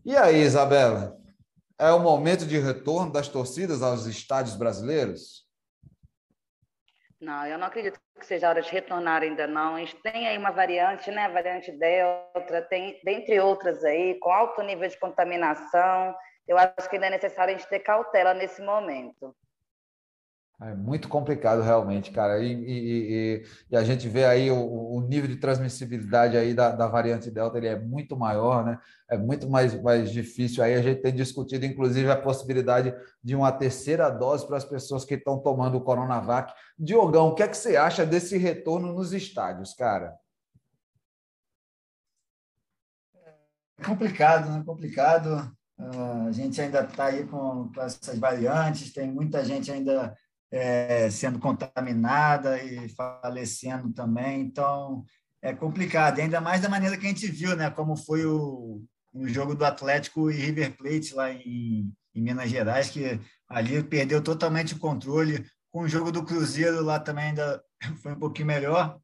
E 0.06 0.16
aí, 0.16 0.44
Isabela, 0.44 1.23
é 1.80 1.92
o 1.92 2.00
momento 2.00 2.46
de 2.46 2.58
retorno 2.60 3.12
das 3.12 3.28
torcidas 3.28 3.82
aos 3.82 4.06
estádios 4.06 4.56
brasileiros? 4.56 5.44
Não, 7.20 7.46
eu 7.48 7.58
não 7.58 7.68
acredito 7.68 8.00
que 8.20 8.26
seja 8.26 8.50
hora 8.50 8.62
de 8.62 8.70
retornar 8.70 9.22
ainda 9.22 9.48
não. 9.48 9.76
A 9.76 9.80
gente 9.80 9.96
tem 10.02 10.28
aí 10.28 10.38
uma 10.38 10.52
variante, 10.52 11.10
né? 11.10 11.26
A 11.26 11.30
variante 11.30 11.72
Delta, 11.72 12.62
tem, 12.64 13.00
dentre 13.04 13.40
outras 13.40 13.84
aí, 13.84 14.20
com 14.20 14.30
alto 14.30 14.62
nível 14.62 14.88
de 14.88 15.00
contaminação. 15.00 16.14
Eu 16.46 16.58
acho 16.58 16.90
que 16.90 16.98
ainda 16.98 17.08
é 17.08 17.12
necessário 17.12 17.56
a 17.56 17.58
gente 17.58 17.70
ter 17.70 17.80
cautela 17.80 18.34
nesse 18.34 18.62
momento. 18.62 19.34
É 20.66 20.74
muito 20.74 21.10
complicado 21.10 21.62
realmente, 21.62 22.10
cara. 22.10 22.40
E, 22.42 22.54
e, 22.54 23.44
e 23.70 23.76
a 23.76 23.84
gente 23.84 24.08
vê 24.08 24.24
aí 24.24 24.50
o, 24.50 24.96
o, 24.96 25.02
nível 25.02 25.28
de 25.28 25.36
transmissibilidade 25.36 26.38
aí 26.38 26.54
da, 26.54 26.72
da, 26.72 26.88
variante 26.88 27.30
Delta, 27.30 27.58
ele 27.58 27.68
é 27.68 27.78
muito 27.78 28.16
maior, 28.16 28.64
né? 28.64 28.80
É 29.10 29.18
muito 29.18 29.50
mais, 29.50 29.80
mais 29.82 30.10
difícil. 30.10 30.64
Aí 30.64 30.74
a 30.76 30.82
gente 30.82 31.02
tem 31.02 31.14
discutido, 31.14 31.66
inclusive, 31.66 32.10
a 32.10 32.16
possibilidade 32.16 32.94
de 33.22 33.36
uma 33.36 33.52
terceira 33.52 34.10
dose 34.10 34.48
para 34.48 34.56
as 34.56 34.64
pessoas 34.64 35.04
que 35.04 35.16
estão 35.16 35.38
tomando 35.38 35.78
o 35.78 35.82
Coronavac. 35.82 36.54
Diogão, 36.80 37.28
o 37.30 37.36
que 37.36 37.44
é 37.44 37.48
que 37.48 37.58
você 37.58 37.76
acha 37.76 38.06
desse 38.06 38.38
retorno 38.38 38.94
nos 38.94 39.12
estádios, 39.12 39.74
cara? 39.74 40.16
É 43.78 43.84
complicado, 43.84 44.50
né? 44.50 44.64
Complicado. 44.66 45.52
Uh, 45.78 46.28
a 46.28 46.32
gente 46.32 46.62
ainda 46.62 46.84
está 46.84 47.06
aí 47.06 47.26
com, 47.26 47.70
com 47.74 47.82
essas 47.82 48.18
variantes, 48.18 48.94
tem 48.94 49.12
muita 49.12 49.44
gente 49.44 49.72
ainda 49.72 50.16
é, 50.54 51.10
sendo 51.10 51.40
contaminada 51.40 52.62
e 52.64 52.88
falecendo 52.90 53.92
também. 53.92 54.42
Então, 54.42 55.04
é 55.42 55.52
complicado, 55.52 56.20
ainda 56.20 56.40
mais 56.40 56.62
da 56.62 56.70
maneira 56.70 56.96
que 56.96 57.08
a 57.08 57.10
gente 57.10 57.26
viu, 57.28 57.56
né? 57.56 57.72
Como 57.72 57.98
foi 57.98 58.24
o, 58.24 58.84
o 59.12 59.28
jogo 59.28 59.56
do 59.56 59.66
Atlético 59.66 60.30
e 60.30 60.36
River 60.36 60.78
Plate 60.78 61.16
lá 61.16 61.32
em, 61.32 61.92
em 62.14 62.22
Minas 62.22 62.52
Gerais, 62.52 62.92
que 62.92 63.20
ali 63.50 63.84
perdeu 63.84 64.22
totalmente 64.22 64.76
o 64.76 64.80
controle. 64.80 65.44
Com 65.72 65.82
o 65.82 65.90
jogo 65.90 66.12
do 66.12 66.24
Cruzeiro 66.24 66.84
lá 66.84 67.00
também 67.00 67.26
ainda 67.26 67.60
foi 68.04 68.14
um 68.14 68.20
pouquinho 68.20 68.48
melhor, 68.48 69.00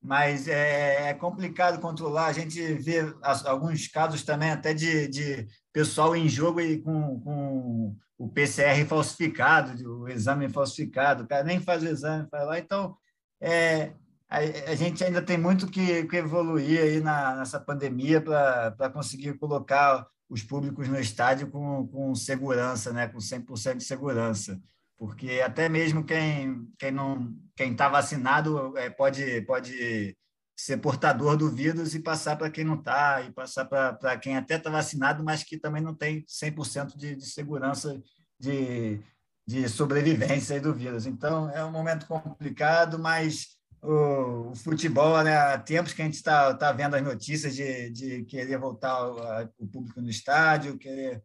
mas 0.00 0.46
é, 0.46 1.10
é, 1.10 1.14
complicado 1.14 1.80
controlar. 1.80 2.26
A 2.26 2.32
gente 2.32 2.60
vê 2.74 3.00
alguns 3.44 3.88
casos 3.88 4.22
também 4.22 4.50
até 4.50 4.72
de, 4.72 5.08
de 5.08 5.46
pessoal 5.72 6.14
em 6.16 6.28
jogo 6.28 6.60
e 6.60 6.80
com, 6.80 7.20
com 7.20 7.96
o 8.16 8.28
PCR 8.28 8.84
falsificado, 8.86 10.00
o 10.00 10.08
exame 10.08 10.48
falsificado, 10.48 11.24
o 11.24 11.28
cara 11.28 11.44
nem 11.44 11.60
faz 11.60 11.82
o 11.82 11.88
exame, 11.88 12.28
faz 12.30 12.46
lá. 12.46 12.58
Então, 12.58 12.96
é, 13.40 13.92
a, 14.28 14.38
a, 14.70 14.74
gente 14.74 15.02
ainda 15.04 15.22
tem 15.22 15.38
muito 15.38 15.68
que, 15.68 16.04
que 16.04 16.16
evoluir 16.16 16.80
aí 16.80 17.00
na, 17.00 17.36
nessa 17.36 17.60
pandemia 17.60 18.20
para 18.20 18.90
conseguir 18.90 19.34
colocar 19.38 20.06
os 20.28 20.42
públicos 20.42 20.88
no 20.88 20.98
estádio 20.98 21.50
com, 21.50 21.86
com 21.88 22.14
segurança, 22.14 22.92
né, 22.92 23.08
com 23.08 23.18
100% 23.18 23.76
de 23.76 23.84
segurança. 23.84 24.60
Porque 24.98 25.40
até 25.44 25.68
mesmo 25.68 26.04
quem, 26.04 26.68
quem 26.76 26.90
não 26.90 27.32
quem 27.54 27.72
está 27.72 27.88
vacinado 27.88 28.76
é, 28.76 28.90
pode, 28.90 29.42
pode 29.42 30.16
ser 30.56 30.76
portador 30.78 31.36
do 31.36 31.48
vírus 31.48 31.94
e 31.94 32.00
passar 32.00 32.36
para 32.36 32.50
quem 32.50 32.64
não 32.64 32.74
está, 32.74 33.22
e 33.22 33.32
passar 33.32 33.64
para 33.64 34.18
quem 34.18 34.36
até 34.36 34.56
está 34.56 34.70
vacinado, 34.70 35.22
mas 35.24 35.44
que 35.44 35.56
também 35.56 35.82
não 35.82 35.94
tem 35.94 36.24
100% 36.24 36.96
de, 36.96 37.16
de 37.16 37.26
segurança 37.26 38.00
de, 38.38 39.00
de 39.46 39.68
sobrevivência 39.68 40.60
do 40.60 40.74
vírus. 40.74 41.06
Então, 41.06 41.48
é 41.50 41.64
um 41.64 41.70
momento 41.70 42.06
complicado, 42.06 42.98
mas 42.98 43.56
o, 43.80 44.50
o 44.50 44.54
futebol, 44.56 45.22
né, 45.22 45.36
há 45.36 45.58
tempos 45.58 45.92
que 45.92 46.02
a 46.02 46.04
gente 46.04 46.14
está 46.14 46.52
tá 46.54 46.72
vendo 46.72 46.94
as 46.94 47.02
notícias 47.02 47.54
de, 47.54 47.90
de 47.90 48.24
querer 48.24 48.58
voltar 48.58 49.04
o, 49.04 49.48
o 49.58 49.66
público 49.68 50.00
no 50.00 50.10
estádio, 50.10 50.78
querer, 50.78 51.22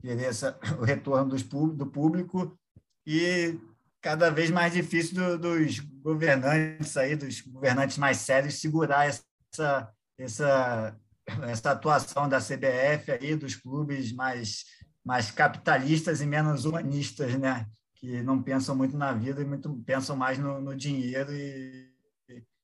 querer 0.00 0.24
essa, 0.24 0.58
o 0.78 0.84
retorno 0.84 1.30
dos, 1.30 1.42
do 1.42 1.86
público, 1.86 2.58
e 3.06 3.58
cada 4.02 4.30
vez 4.30 4.50
mais 4.50 4.72
difícil 4.72 5.14
do, 5.14 5.38
dos 5.38 5.78
governantes 5.78 6.96
aí, 6.96 7.14
dos 7.14 7.40
governantes 7.40 7.98
mais 7.98 8.18
sérios, 8.18 8.60
segurar 8.60 9.06
essa, 9.06 9.92
essa, 10.18 10.96
essa 11.42 11.70
atuação 11.70 12.28
da 12.28 12.38
CBF 12.38 13.12
aí, 13.12 13.36
dos 13.36 13.54
clubes 13.54 14.12
mais, 14.12 14.64
mais 15.04 15.30
capitalistas 15.30 16.20
e 16.20 16.26
menos 16.26 16.64
humanistas, 16.64 17.38
né? 17.38 17.66
Que 17.94 18.22
não 18.22 18.42
pensam 18.42 18.76
muito 18.76 18.96
na 18.96 19.12
vida 19.12 19.40
e 19.40 19.44
muito 19.44 19.72
pensam 19.86 20.16
mais 20.16 20.38
no, 20.38 20.60
no 20.60 20.76
dinheiro 20.76 21.32
e 21.32 21.86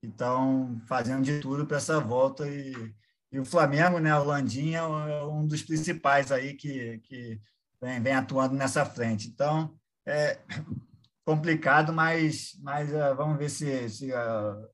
estão 0.03 0.81
fazendo 0.87 1.23
de 1.23 1.41
tudo 1.41 1.65
para 1.65 1.77
essa 1.77 2.01
volta 2.01 2.49
e, 2.49 2.73
e 3.31 3.39
o 3.39 3.45
Flamengo, 3.45 3.99
né, 3.99 4.15
o 4.19 4.25
Landim 4.25 4.75
é 4.75 4.83
um 5.25 5.47
dos 5.47 5.63
principais 5.63 6.33
aí 6.33 6.55
que, 6.55 6.99
que 7.05 7.41
vem, 7.81 8.03
vem 8.03 8.13
atuando 8.13 8.55
nessa 8.55 8.85
frente. 8.85 9.29
Então, 9.29 9.75
é, 10.07 10.39
complicado, 11.25 11.93
mas, 11.93 12.53
mas 12.63 12.91
uh, 12.91 13.15
vamos 13.17 13.39
ver 13.39 13.49
se, 13.49 13.89
se 13.89 14.13
uh, 14.13 14.67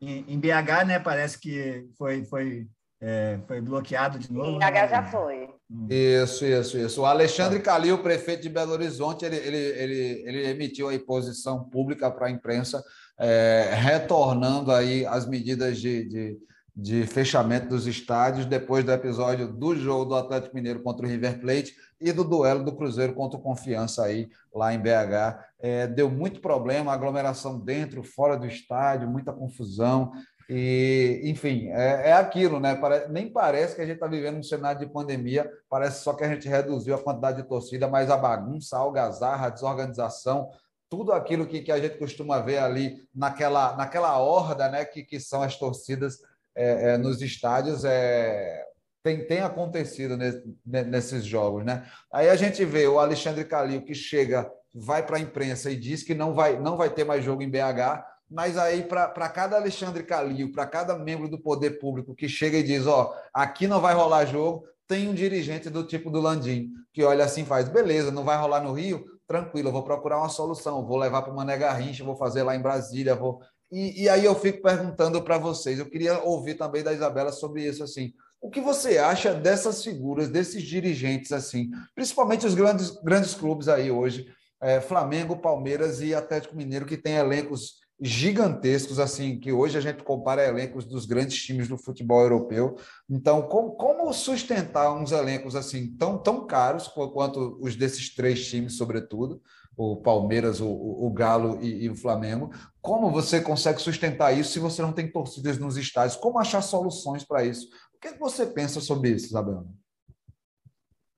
em, 0.00 0.24
em, 0.28 0.38
BH, 0.38 0.86
né, 0.86 0.98
parece 0.98 1.38
que 1.38 1.88
foi, 1.96 2.24
foi, 2.24 2.66
é, 3.00 3.38
foi 3.46 3.60
bloqueado 3.60 4.18
de 4.18 4.32
novo. 4.32 4.50
Em 4.50 4.58
BH 4.58 4.72
né? 4.72 4.88
já 4.88 5.02
foi. 5.04 5.48
Hum. 5.70 5.86
Isso, 5.88 6.44
isso, 6.44 6.78
isso. 6.78 7.02
O 7.02 7.06
Alexandre 7.06 7.60
Calil, 7.60 7.98
prefeito 7.98 8.42
de 8.42 8.48
Belo 8.48 8.72
Horizonte, 8.72 9.24
ele, 9.24 9.36
ele, 9.36 9.56
ele, 9.56 10.22
ele 10.26 10.46
emitiu 10.48 10.90
a 10.90 10.98
posição 10.98 11.64
pública 11.64 12.10
para 12.10 12.26
a 12.26 12.30
imprensa, 12.30 12.82
é, 13.18 13.70
retornando 13.74 14.72
aí 14.72 15.06
as 15.06 15.26
medidas 15.26 15.80
de, 15.80 16.04
de 16.08 16.38
de 16.74 17.06
fechamento 17.06 17.68
dos 17.68 17.86
estádios 17.86 18.46
depois 18.46 18.82
do 18.84 18.92
episódio 18.92 19.46
do 19.46 19.76
jogo 19.76 20.06
do 20.06 20.14
Atlético 20.14 20.54
Mineiro 20.54 20.82
contra 20.82 21.06
o 21.06 21.08
River 21.08 21.38
Plate 21.38 21.74
e 22.02 22.12
do 22.12 22.24
duelo 22.24 22.64
do 22.64 22.74
Cruzeiro 22.74 23.14
contra 23.14 23.38
o 23.38 23.42
Confiança 23.42 24.04
aí 24.04 24.28
lá 24.54 24.74
em 24.74 24.78
BH. 24.78 25.38
É, 25.60 25.86
deu 25.86 26.10
muito 26.10 26.40
problema, 26.40 26.92
aglomeração 26.92 27.58
dentro, 27.58 28.02
fora 28.02 28.36
do 28.36 28.46
estádio, 28.46 29.08
muita 29.08 29.32
confusão. 29.32 30.12
E, 30.48 31.22
enfim, 31.24 31.68
é, 31.68 32.10
é 32.10 32.12
aquilo, 32.12 32.60
né? 32.60 32.78
nem 33.08 33.32
parece 33.32 33.74
que 33.74 33.80
a 33.80 33.86
gente 33.86 33.94
está 33.94 34.06
vivendo 34.06 34.38
um 34.38 34.42
cenário 34.42 34.80
de 34.80 34.92
pandemia, 34.92 35.50
parece 35.68 36.02
só 36.02 36.12
que 36.12 36.24
a 36.24 36.28
gente 36.28 36.48
reduziu 36.48 36.94
a 36.94 37.02
quantidade 37.02 37.40
de 37.40 37.48
torcida, 37.48 37.88
mas 37.88 38.10
a 38.10 38.16
bagunça, 38.16 38.76
a 38.76 38.80
algazarra, 38.80 39.46
a 39.46 39.50
desorganização, 39.50 40.50
tudo 40.90 41.12
aquilo 41.12 41.46
que, 41.46 41.62
que 41.62 41.72
a 41.72 41.80
gente 41.80 41.96
costuma 41.96 42.40
ver 42.40 42.58
ali 42.58 42.96
naquela, 43.14 43.74
naquela 43.76 44.18
horda 44.18 44.68
né, 44.68 44.84
que, 44.84 45.02
que 45.02 45.18
são 45.18 45.42
as 45.42 45.56
torcidas 45.56 46.18
é, 46.54 46.90
é, 46.90 46.98
nos 46.98 47.22
estádios 47.22 47.82
é, 47.84 48.62
tem, 49.02 49.26
tem 49.26 49.40
acontecido 49.40 50.16
nesse, 50.16 50.42
nesses 50.64 51.24
jogos. 51.24 51.64
Né? 51.64 51.86
Aí 52.12 52.28
a 52.28 52.36
gente 52.36 52.64
vê 52.64 52.86
o 52.86 52.98
Alexandre 52.98 53.44
Calil 53.44 53.82
que 53.82 53.94
chega, 53.94 54.50
vai 54.74 55.04
para 55.04 55.16
a 55.16 55.20
imprensa 55.20 55.70
e 55.70 55.76
diz 55.76 56.02
que 56.02 56.14
não 56.14 56.32
vai, 56.32 56.58
não 56.58 56.76
vai 56.76 56.90
ter 56.90 57.04
mais 57.04 57.24
jogo 57.24 57.42
em 57.42 57.50
BH, 57.50 58.04
mas 58.30 58.56
aí 58.56 58.82
para 58.82 59.28
cada 59.28 59.56
Alexandre 59.56 60.02
Calil, 60.04 60.52
para 60.52 60.66
cada 60.66 60.96
membro 60.96 61.28
do 61.28 61.38
poder 61.38 61.78
público 61.78 62.14
que 62.14 62.28
chega 62.28 62.58
e 62.58 62.62
diz, 62.62 62.86
ó, 62.86 63.14
aqui 63.34 63.66
não 63.66 63.80
vai 63.80 63.94
rolar 63.94 64.24
jogo, 64.24 64.64
tem 64.88 65.08
um 65.08 65.14
dirigente 65.14 65.68
do 65.68 65.84
tipo 65.84 66.10
do 66.10 66.20
Landim, 66.20 66.70
que 66.92 67.02
olha 67.02 67.24
assim 67.24 67.44
faz, 67.44 67.68
beleza, 67.68 68.10
não 68.10 68.24
vai 68.24 68.38
rolar 68.38 68.62
no 68.62 68.72
Rio? 68.72 69.04
Tranquilo, 69.26 69.68
eu 69.68 69.72
vou 69.72 69.82
procurar 69.82 70.18
uma 70.18 70.28
solução, 70.28 70.86
vou 70.86 70.96
levar 70.96 71.22
para 71.22 71.32
o 71.32 71.36
Mané 71.36 71.56
Garrincha, 71.56 72.04
vou 72.04 72.16
fazer 72.16 72.42
lá 72.42 72.54
em 72.56 72.62
Brasília, 72.62 73.14
vou 73.14 73.40
e, 73.72 74.02
e 74.02 74.08
aí 74.08 74.22
eu 74.22 74.34
fico 74.34 74.60
perguntando 74.60 75.22
para 75.22 75.38
vocês, 75.38 75.78
eu 75.78 75.88
queria 75.88 76.22
ouvir 76.22 76.56
também 76.56 76.82
da 76.82 76.92
Isabela 76.92 77.32
sobre 77.32 77.64
isso, 77.64 77.82
assim, 77.82 78.12
o 78.42 78.50
que 78.50 78.60
você 78.60 78.98
acha 78.98 79.32
dessas 79.32 79.84
figuras, 79.84 80.28
desses 80.28 80.64
dirigentes, 80.64 81.30
assim, 81.30 81.70
principalmente 81.94 82.44
os 82.44 82.54
grandes, 82.54 82.90
grandes 83.02 83.34
clubes 83.34 83.68
aí 83.68 83.88
hoje, 83.88 84.26
é, 84.60 84.80
Flamengo, 84.80 85.36
Palmeiras 85.36 86.00
e 86.00 86.12
Atlético 86.12 86.56
Mineiro, 86.56 86.84
que 86.84 86.96
tem 86.96 87.14
elencos 87.14 87.80
gigantescos, 88.00 88.98
assim, 88.98 89.38
que 89.38 89.52
hoje 89.52 89.78
a 89.78 89.80
gente 89.80 90.02
compara 90.02 90.44
elencos 90.44 90.84
dos 90.84 91.06
grandes 91.06 91.40
times 91.40 91.68
do 91.68 91.78
futebol 91.78 92.20
europeu. 92.20 92.74
Então, 93.08 93.42
como, 93.42 93.76
como 93.76 94.12
sustentar 94.12 94.92
uns 94.92 95.12
elencos 95.12 95.54
assim 95.54 95.96
tão, 95.96 96.18
tão 96.18 96.44
caros 96.44 96.88
quanto 96.88 97.56
os 97.60 97.76
desses 97.76 98.12
três 98.12 98.44
times, 98.48 98.76
sobretudo, 98.76 99.40
o 99.76 99.96
Palmeiras, 99.96 100.60
o, 100.60 100.68
o 100.68 101.10
Galo 101.12 101.58
e, 101.62 101.84
e, 101.84 101.88
o 101.88 101.94
Flamengo. 101.94 102.50
Como 102.80 103.10
você 103.10 103.40
consegue 103.40 103.80
sustentar 103.80 104.36
isso 104.36 104.50
se 104.50 104.58
você 104.58 104.82
não 104.82 104.92
tem 104.92 105.10
torcidas 105.10 105.58
nos 105.58 105.76
estádios? 105.76 106.16
Como 106.16 106.38
achar 106.38 106.60
soluções 106.60 107.24
para 107.24 107.44
isso? 107.44 107.68
É 108.04 108.12
que 108.12 108.18
você 108.18 108.46
pensa 108.46 108.80
sobre 108.80 109.10
isso, 109.10 109.26
Isabela? 109.26 109.64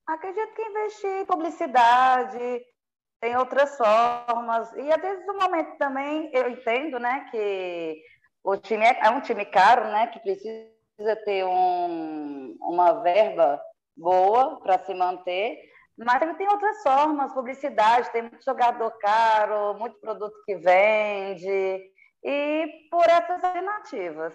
Acredito 0.06 0.54
que 0.54 0.62
investir 0.62 1.10
em 1.10 1.24
publicidade, 1.24 2.62
tem 3.20 3.36
outras 3.36 3.76
formas. 3.76 4.70
E 4.74 4.92
às 4.92 5.00
vezes 5.00 5.26
no 5.26 5.34
momento 5.34 5.78
também 5.78 6.30
eu 6.32 6.50
entendo, 6.50 6.98
né, 6.98 7.26
que 7.30 8.02
o 8.42 8.56
time 8.58 8.84
é, 8.84 9.00
é 9.06 9.10
um 9.10 9.22
time 9.22 9.46
caro, 9.46 9.84
né, 9.84 10.08
que 10.08 10.20
precisa 10.20 11.16
ter 11.24 11.44
um, 11.44 12.54
uma 12.60 13.00
verba 13.02 13.58
boa 13.96 14.60
para 14.60 14.78
se 14.84 14.92
manter. 14.92 15.58
Mas 15.96 16.36
tem 16.36 16.48
outras 16.48 16.82
formas, 16.82 17.32
publicidade, 17.32 18.10
tem 18.10 18.22
muito 18.22 18.44
jogador 18.44 18.90
caro, 18.98 19.78
muito 19.78 19.98
produto 20.00 20.34
que 20.44 20.56
vende, 20.56 21.90
e 22.22 22.88
por 22.90 23.08
essas 23.08 23.42
alternativas. 23.42 24.34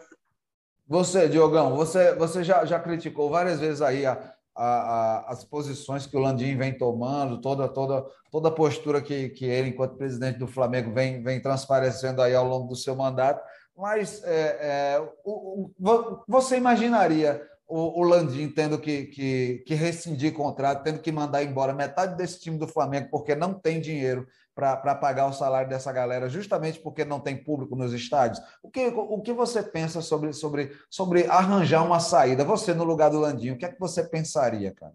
Você, 0.90 1.30
Diogão, 1.30 1.76
você, 1.76 2.16
você 2.16 2.44
já, 2.44 2.66
já 2.66 2.80
criticou 2.80 3.30
várias 3.30 3.60
vezes 3.60 3.80
aí 3.80 4.08
a, 4.08 4.34
a, 4.56 4.66
a, 4.66 5.32
as 5.32 5.44
posições 5.44 6.08
que 6.08 6.18
o 6.18 6.20
Landim 6.20 6.58
vem 6.58 6.76
tomando, 6.76 7.40
toda, 7.40 7.68
toda, 7.68 8.04
toda 8.32 8.48
a 8.50 8.52
postura 8.52 9.00
que, 9.00 9.30
que 9.30 9.46
ele, 9.46 9.70
enquanto 9.70 9.98
presidente 9.98 10.40
do 10.40 10.48
Flamengo, 10.48 10.92
vem, 10.92 11.22
vem 11.22 11.40
transparecendo 11.40 12.24
aí 12.24 12.34
ao 12.34 12.48
longo 12.48 12.68
do 12.70 12.76
seu 12.76 12.96
mandato. 12.96 13.40
Mas 13.78 14.24
é, 14.24 14.58
é, 14.98 15.10
o, 15.24 15.70
o, 15.80 16.24
você 16.28 16.58
imaginaria 16.58 17.40
o, 17.68 18.02
o 18.02 18.04
Landim 18.04 18.50
tendo 18.50 18.80
que, 18.80 19.06
que, 19.06 19.64
que, 19.68 19.76
rescindir 19.76 20.34
contrato, 20.34 20.82
tendo 20.82 21.00
que 21.00 21.12
mandar 21.12 21.44
embora 21.44 21.72
metade 21.72 22.18
desse 22.18 22.40
time 22.40 22.58
do 22.58 22.68
Flamengo 22.68 23.10
porque 23.12 23.36
não 23.36 23.54
tem 23.54 23.80
dinheiro 23.80 24.28
para 24.60 24.96
pagar 24.96 25.28
o 25.28 25.34
salário 25.34 25.70
dessa 25.70 25.92
galera, 25.92 26.30
justamente 26.30 26.80
porque 26.80 27.06
não 27.06 27.20
tem 27.20 27.42
público 27.42 27.76
nos 27.76 27.94
estádios. 27.94 28.44
O 28.62 28.70
que, 28.70 28.88
o 28.88 29.22
que 29.22 29.32
você 29.32 29.64
pensa 29.64 30.02
sobre, 30.02 30.34
sobre, 30.34 30.78
sobre 30.90 31.26
arranjar 31.28 31.84
uma 31.84 32.00
saída? 32.00 32.44
Você, 32.44 32.74
no 32.74 32.84
lugar 32.84 33.10
do 33.10 33.20
Landim, 33.20 33.52
o 33.52 33.58
que 33.58 33.66
é 33.66 33.72
que 33.72 33.80
você 33.80 34.04
pensaria, 34.04 34.74
cara? 34.74 34.94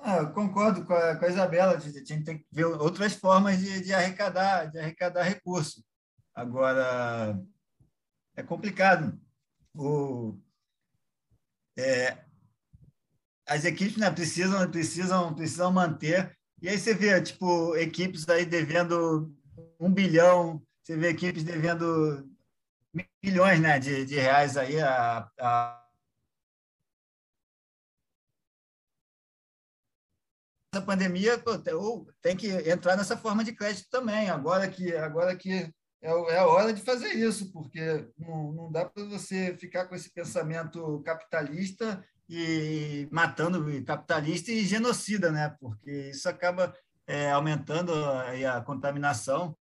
Ah, 0.00 0.18
eu 0.18 0.32
concordo 0.32 0.86
com 0.86 0.94
a, 0.94 1.16
com 1.16 1.24
a 1.24 1.28
Isabela, 1.28 1.76
a 1.76 1.80
gente 1.80 2.24
tem 2.24 2.38
que 2.38 2.46
ver 2.52 2.64
outras 2.64 3.14
formas 3.14 3.58
de, 3.58 3.82
de 3.82 3.92
arrecadar, 3.92 4.66
de 4.66 4.78
arrecadar 4.78 5.24
recurso. 5.24 5.84
Agora, 6.32 7.36
é 8.36 8.42
complicado 8.44 9.20
o, 9.74 10.38
é, 11.76 12.16
as 13.48 13.64
equipes 13.64 13.96
né, 13.96 14.10
precisam, 14.10 14.70
precisam, 14.70 15.34
precisam 15.34 15.72
manter. 15.72 16.37
E 16.60 16.68
aí 16.68 16.78
você 16.78 16.92
vê, 16.92 17.20
tipo, 17.22 17.76
equipes 17.76 18.28
aí 18.28 18.44
devendo 18.44 19.32
um 19.78 19.92
bilhão, 19.92 20.60
você 20.82 20.96
vê 20.96 21.10
equipes 21.10 21.44
devendo 21.44 22.28
milhões 23.22 23.60
né, 23.60 23.78
de, 23.78 24.04
de 24.04 24.16
reais 24.16 24.56
aí 24.56 24.80
a, 24.80 25.30
a 25.38 25.84
essa 30.74 30.84
pandemia 30.84 31.38
pô, 31.38 31.58
tem 32.20 32.36
que 32.36 32.48
entrar 32.68 32.96
nessa 32.96 33.16
forma 33.16 33.44
de 33.44 33.52
crédito 33.52 33.88
também. 33.90 34.28
Agora 34.28 34.68
que 34.68 34.94
agora 34.96 35.36
que 35.36 35.72
é, 36.00 36.10
é 36.10 36.38
a 36.38 36.46
hora 36.46 36.72
de 36.72 36.82
fazer 36.82 37.12
isso, 37.14 37.52
porque 37.52 38.08
não, 38.16 38.52
não 38.52 38.72
dá 38.72 38.84
para 38.84 39.04
você 39.04 39.56
ficar 39.56 39.86
com 39.86 39.94
esse 39.94 40.10
pensamento 40.12 41.00
capitalista 41.02 42.04
e 42.28 43.08
matando 43.10 43.64
capitalista 43.84 44.50
e 44.50 44.64
genocida, 44.64 45.30
né? 45.30 45.56
Porque 45.60 46.10
isso 46.10 46.28
acaba 46.28 46.74
é, 47.06 47.30
aumentando 47.30 47.94
a, 47.94 48.56
a, 48.56 48.60
contaminação. 48.60 49.56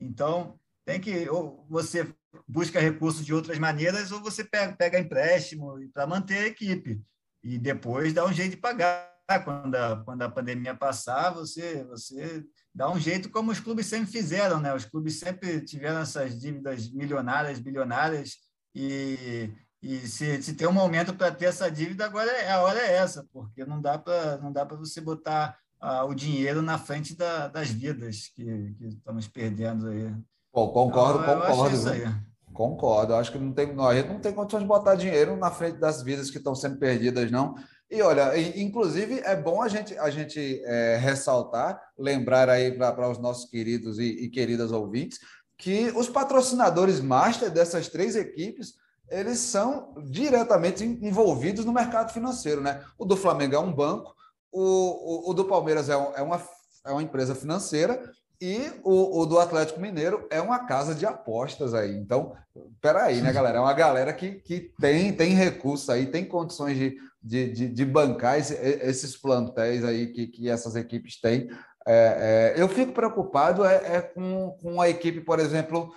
Então, 0.00 0.58
tem 0.86 1.00
que 1.00 1.28
ou 1.28 1.66
você 1.68 2.12
busca 2.46 2.80
recursos 2.80 3.24
de 3.24 3.34
outras 3.34 3.58
maneiras 3.58 4.10
ou 4.10 4.22
você 4.22 4.42
pega, 4.44 4.74
pega 4.74 4.98
empréstimo 4.98 5.74
para 5.92 6.06
manter 6.06 6.38
a 6.38 6.46
equipe 6.46 7.00
e 7.42 7.58
depois 7.58 8.12
dá 8.12 8.24
um 8.24 8.32
jeito 8.32 8.52
de 8.52 8.56
pagar 8.56 9.08
quando 9.44 9.74
a, 9.74 10.02
quando 10.04 10.22
a 10.22 10.30
pandemia 10.30 10.74
passar, 10.74 11.30
você, 11.30 11.84
você 11.84 12.42
dá 12.74 12.90
um 12.90 12.98
jeito 12.98 13.28
como 13.28 13.50
os 13.50 13.60
clubes 13.60 13.84
sempre 13.84 14.10
fizeram, 14.10 14.58
né? 14.58 14.72
Os 14.74 14.86
clubes 14.86 15.18
sempre 15.18 15.60
tiveram 15.60 16.00
essas 16.00 16.40
dívidas 16.40 16.90
milionárias, 16.90 17.58
bilionárias, 17.58 18.36
e, 18.74 19.50
e 19.82 19.98
se, 20.06 20.42
se 20.42 20.54
tem 20.54 20.66
um 20.66 20.72
momento 20.72 21.14
para 21.14 21.30
ter 21.30 21.46
essa 21.46 21.70
dívida, 21.70 22.04
agora 22.04 22.30
é, 22.30 22.50
a 22.50 22.62
hora 22.62 22.80
é 22.80 22.96
essa, 22.96 23.24
porque 23.32 23.64
não 23.64 23.80
dá 23.80 23.98
para 23.98 24.38
não 24.38 24.52
dá 24.52 24.66
para 24.66 24.76
você 24.76 25.00
botar 25.00 25.56
ah, 25.80 26.04
o 26.04 26.14
dinheiro 26.14 26.60
na 26.60 26.78
frente 26.78 27.16
da, 27.16 27.48
das 27.48 27.68
vidas 27.68 28.28
que, 28.34 28.74
que 28.78 28.86
estamos 28.86 29.28
perdendo 29.28 29.88
aí. 29.88 30.12
Concordo, 30.50 31.22
então, 31.22 31.40
concordo. 31.40 32.28
Concordo, 32.52 33.14
acho 33.14 33.30
que 33.30 33.38
não 33.38 33.52
tem, 33.52 33.72
não, 33.72 33.86
a 33.86 33.94
gente 33.94 34.08
não 34.08 34.18
tem 34.18 34.32
condições 34.32 34.62
de 34.62 34.66
botar 34.66 34.96
dinheiro 34.96 35.36
na 35.36 35.50
frente 35.50 35.78
das 35.78 36.02
vidas 36.02 36.28
que 36.28 36.38
estão 36.38 36.54
sendo 36.54 36.76
perdidas, 36.78 37.30
não. 37.30 37.54
E 37.88 38.02
olha, 38.02 38.36
inclusive 38.58 39.20
é 39.20 39.36
bom 39.36 39.62
a 39.62 39.68
gente, 39.68 39.96
a 39.96 40.10
gente 40.10 40.60
é, 40.64 40.96
ressaltar, 40.96 41.80
lembrar 41.96 42.48
aí 42.48 42.72
para 42.72 43.08
os 43.08 43.18
nossos 43.18 43.48
queridos 43.48 43.98
e, 43.98 44.24
e 44.24 44.28
queridas 44.28 44.72
ouvintes, 44.72 45.20
que 45.56 45.92
os 45.94 46.08
patrocinadores 46.08 47.00
master 47.00 47.50
dessas 47.50 47.88
três 47.88 48.16
equipes 48.16 48.74
eles 49.10 49.38
são 49.38 49.94
diretamente 50.04 50.84
envolvidos 50.84 51.64
no 51.64 51.72
mercado 51.72 52.12
financeiro, 52.12 52.60
né? 52.60 52.82
O 52.98 53.04
do 53.04 53.16
Flamengo 53.16 53.54
é 53.54 53.58
um 53.58 53.72
banco, 53.72 54.14
o, 54.52 54.60
o, 54.60 55.30
o 55.30 55.34
do 55.34 55.44
Palmeiras 55.44 55.88
é, 55.88 55.96
um, 55.96 56.14
é, 56.14 56.22
uma, 56.22 56.42
é 56.86 56.92
uma 56.92 57.02
empresa 57.02 57.34
financeira 57.34 58.02
e 58.40 58.70
o, 58.84 59.20
o, 59.20 59.26
do 59.26 59.38
Atlético 59.38 59.80
Mineiro 59.80 60.26
é 60.30 60.40
uma 60.40 60.60
casa 60.66 60.94
de 60.94 61.04
apostas 61.04 61.74
aí. 61.74 61.96
Então, 61.96 62.34
peraí, 62.80 63.20
né, 63.20 63.32
galera? 63.32 63.58
É 63.58 63.60
uma 63.60 63.72
galera 63.72 64.12
que, 64.12 64.36
que 64.36 64.72
tem, 64.80 65.12
tem 65.12 65.34
recursos 65.34 65.88
aí, 65.90 66.06
tem 66.06 66.24
condições 66.24 66.76
de, 66.76 66.96
de, 67.22 67.50
de, 67.50 67.68
de 67.68 67.84
bancar 67.84 68.38
esse, 68.38 68.54
esses 68.54 69.16
plantéis 69.16 69.84
aí 69.84 70.06
que, 70.12 70.28
que 70.28 70.48
essas 70.48 70.76
equipes 70.76 71.20
têm. 71.20 71.48
É, 71.86 72.54
é, 72.56 72.62
eu 72.62 72.68
fico 72.68 72.92
preocupado 72.92 73.64
é, 73.64 73.96
é, 73.96 74.00
com, 74.02 74.56
com 74.62 74.80
a 74.80 74.88
equipe, 74.88 75.20
por 75.20 75.40
exemplo, 75.40 75.92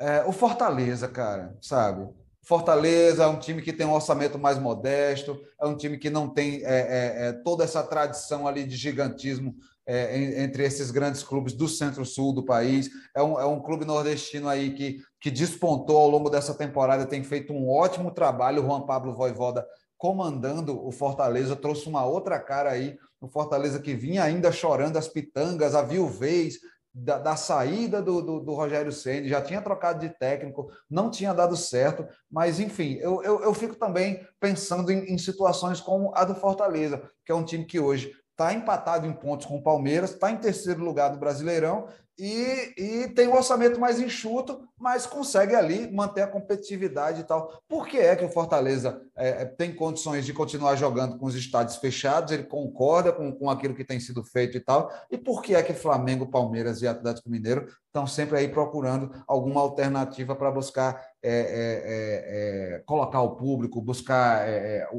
é, 0.00 0.24
o 0.24 0.32
Fortaleza, 0.32 1.06
cara, 1.08 1.54
sabe? 1.60 2.08
Fortaleza 2.46 3.24
é 3.24 3.26
um 3.26 3.38
time 3.38 3.62
que 3.62 3.72
tem 3.72 3.86
um 3.86 3.92
orçamento 3.92 4.38
mais 4.38 4.58
modesto, 4.58 5.40
é 5.60 5.66
um 5.66 5.76
time 5.76 5.98
que 5.98 6.10
não 6.10 6.28
tem 6.28 6.62
é, 6.64 6.66
é, 6.66 7.28
é 7.28 7.32
toda 7.32 7.64
essa 7.64 7.82
tradição 7.82 8.46
ali 8.46 8.64
de 8.64 8.76
gigantismo 8.76 9.54
é, 9.86 10.42
entre 10.42 10.64
esses 10.64 10.90
grandes 10.90 11.22
clubes 11.22 11.52
do 11.52 11.68
centro-sul 11.68 12.32
do 12.32 12.44
país. 12.44 12.90
É 13.14 13.22
um, 13.22 13.38
é 13.38 13.44
um 13.44 13.60
clube 13.60 13.84
nordestino 13.84 14.48
aí 14.48 14.74
que, 14.74 15.00
que 15.20 15.30
despontou 15.30 15.96
ao 15.96 16.08
longo 16.08 16.30
dessa 16.30 16.54
temporada, 16.54 17.06
tem 17.06 17.22
feito 17.22 17.52
um 17.52 17.68
ótimo 17.70 18.10
trabalho. 18.10 18.62
O 18.62 18.66
Juan 18.66 18.82
Pablo 18.82 19.14
Voivoda 19.14 19.66
comandando 19.96 20.86
o 20.86 20.92
Fortaleza, 20.92 21.56
trouxe 21.56 21.88
uma 21.88 22.04
outra 22.04 22.38
cara 22.38 22.70
aí, 22.70 22.98
o 23.20 23.26
Fortaleza 23.26 23.80
que 23.80 23.94
vinha 23.94 24.22
ainda 24.22 24.52
chorando 24.52 24.98
as 24.98 25.08
pitangas, 25.08 25.74
a 25.74 25.80
viuvez, 25.80 26.58
da, 26.94 27.18
da 27.18 27.34
saída 27.34 28.00
do, 28.00 28.22
do, 28.22 28.40
do 28.40 28.54
Rogério 28.54 28.92
Ceni 28.92 29.28
já 29.28 29.42
tinha 29.42 29.60
trocado 29.60 29.98
de 29.98 30.08
técnico, 30.10 30.70
não 30.88 31.10
tinha 31.10 31.34
dado 31.34 31.56
certo, 31.56 32.06
mas 32.30 32.60
enfim, 32.60 32.98
eu, 33.00 33.20
eu, 33.24 33.42
eu 33.42 33.52
fico 33.52 33.74
também 33.74 34.24
pensando 34.38 34.92
em, 34.92 35.12
em 35.12 35.18
situações 35.18 35.80
como 35.80 36.12
a 36.14 36.24
do 36.24 36.36
Fortaleza, 36.36 37.02
que 37.24 37.32
é 37.32 37.34
um 37.34 37.44
time 37.44 37.64
que 37.64 37.80
hoje 37.80 38.12
está 38.30 38.52
empatado 38.52 39.06
em 39.06 39.12
pontos 39.12 39.46
com 39.46 39.56
o 39.56 39.62
Palmeiras, 39.62 40.10
está 40.10 40.30
em 40.30 40.36
terceiro 40.36 40.84
lugar 40.84 41.08
do 41.08 41.18
Brasileirão 41.18 41.88
e, 42.18 42.74
e 42.76 43.08
tem 43.08 43.26
um 43.26 43.34
orçamento 43.34 43.80
mais 43.80 43.98
enxuto, 43.98 44.60
mas 44.78 45.04
consegue 45.04 45.54
ali 45.54 45.90
manter 45.90 46.22
a 46.22 46.28
competitividade 46.28 47.20
e 47.20 47.24
tal. 47.24 47.60
Por 47.68 47.86
que 47.86 47.98
é 47.98 48.14
que 48.14 48.24
o 48.24 48.28
Fortaleza 48.28 49.00
é, 49.16 49.42
é, 49.42 49.44
tem 49.44 49.74
condições 49.74 50.24
de 50.24 50.32
continuar 50.32 50.76
jogando 50.76 51.18
com 51.18 51.26
os 51.26 51.34
estádios 51.34 51.76
fechados? 51.76 52.32
Ele 52.32 52.44
concorda 52.44 53.12
com, 53.12 53.32
com 53.32 53.50
aquilo 53.50 53.74
que 53.74 53.84
tem 53.84 53.98
sido 53.98 54.22
feito 54.22 54.56
e 54.56 54.60
tal? 54.60 54.92
E 55.10 55.18
por 55.18 55.42
que 55.42 55.54
é 55.54 55.62
que 55.62 55.74
Flamengo, 55.74 56.30
Palmeiras 56.30 56.82
e 56.82 56.86
Atlético 56.86 57.30
Mineiro 57.30 57.66
estão 57.86 58.06
sempre 58.06 58.38
aí 58.38 58.48
procurando 58.48 59.10
alguma 59.26 59.60
alternativa 59.60 60.36
para 60.36 60.50
buscar 60.50 61.00
é, 61.22 61.30
é, 61.30 61.34
é, 61.34 62.74
é, 62.76 62.82
colocar 62.84 63.22
o 63.22 63.36
público, 63.36 63.80
buscar 63.80 64.46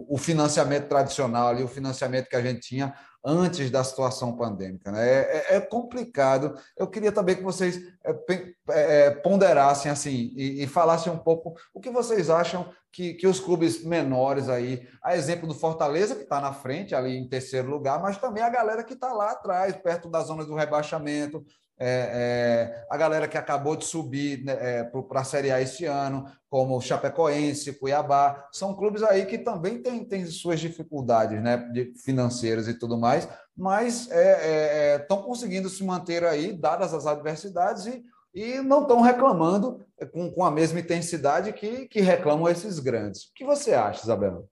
o 0.09 0.17
financiamento 0.17 0.87
tradicional 0.87 1.47
ali, 1.47 1.63
o 1.63 1.67
financiamento 1.67 2.27
que 2.27 2.35
a 2.35 2.41
gente 2.41 2.61
tinha 2.61 2.93
antes 3.25 3.71
da 3.71 3.83
situação 3.83 4.37
pandêmica. 4.37 4.91
Né? 4.91 5.03
É, 5.03 5.55
é, 5.55 5.59
complicado. 5.59 6.55
Eu 6.77 6.87
queria 6.87 7.11
também 7.11 7.35
que 7.35 7.41
vocês 7.41 7.81
é, 8.03 8.53
é, 8.69 9.09
ponderassem 9.09 9.91
assim 9.91 10.31
e, 10.35 10.63
e, 10.63 10.67
falassem 10.67 11.11
um 11.11 11.17
pouco 11.17 11.55
o 11.73 11.81
que 11.81 11.89
vocês 11.89 12.29
acham 12.29 12.69
que, 12.91 13.15
que 13.15 13.27
os 13.27 13.39
clubes 13.39 13.83
menores 13.83 14.47
aí, 14.47 14.87
a 15.01 15.17
exemplo 15.17 15.47
do 15.47 15.55
Fortaleza, 15.55 16.15
que 16.15 16.21
está 16.21 16.39
na 16.39 16.53
frente, 16.53 16.93
ali 16.93 17.17
em 17.17 17.27
terceiro 17.27 17.69
lugar, 17.69 18.01
mas 18.01 18.17
também 18.17 18.43
a 18.43 18.49
galera 18.49 18.83
que 18.83 18.93
está 18.93 19.11
lá 19.11 19.31
atrás, 19.31 19.75
perto 19.75 20.07
das 20.07 20.27
zonas 20.27 20.45
do 20.45 20.55
rebaixamento, 20.55 21.43
é, 21.77 22.75
é, 22.79 22.85
a 22.89 22.95
galera 22.95 23.27
que 23.27 23.37
acabou 23.37 23.75
de 23.75 23.85
subir 23.85 24.43
né, 24.43 24.57
é, 24.59 24.83
para 24.83 25.21
a 25.21 25.25
Série 25.25 25.51
A 25.51 25.61
este 25.61 25.85
ano, 25.85 26.25
como 26.49 26.79
Chapecoense, 26.81 27.77
Cuiabá, 27.77 28.47
são 28.51 28.73
clubes 28.73 29.03
aí 29.03 29.25
que 29.25 29.37
também 29.37 29.81
têm, 29.81 30.05
têm 30.05 30.25
suas 30.25 30.59
dificuldades 30.59 31.41
né, 31.41 31.57
de, 31.73 31.93
financeiras 31.95 32.67
e 32.67 32.79
tudo 32.79 32.97
mais, 32.97 33.27
mas 33.55 34.03
estão 34.03 34.17
é, 34.17 34.23
é, 34.23 34.95
é, 34.95 35.23
conseguindo 35.23 35.69
se 35.69 35.83
manter 35.83 36.23
aí, 36.23 36.53
dadas 36.53 36.93
as 36.93 37.05
adversidades, 37.05 37.85
e, 37.85 38.05
e 38.33 38.61
não 38.61 38.83
estão 38.83 39.01
reclamando 39.01 39.85
com, 40.13 40.31
com 40.31 40.45
a 40.45 40.51
mesma 40.51 40.79
intensidade 40.79 41.51
que, 41.51 41.87
que 41.87 41.99
reclamam 41.99 42.49
esses 42.49 42.79
grandes. 42.79 43.25
O 43.25 43.33
que 43.33 43.43
você 43.43 43.73
acha, 43.73 44.03
Isabela? 44.03 44.45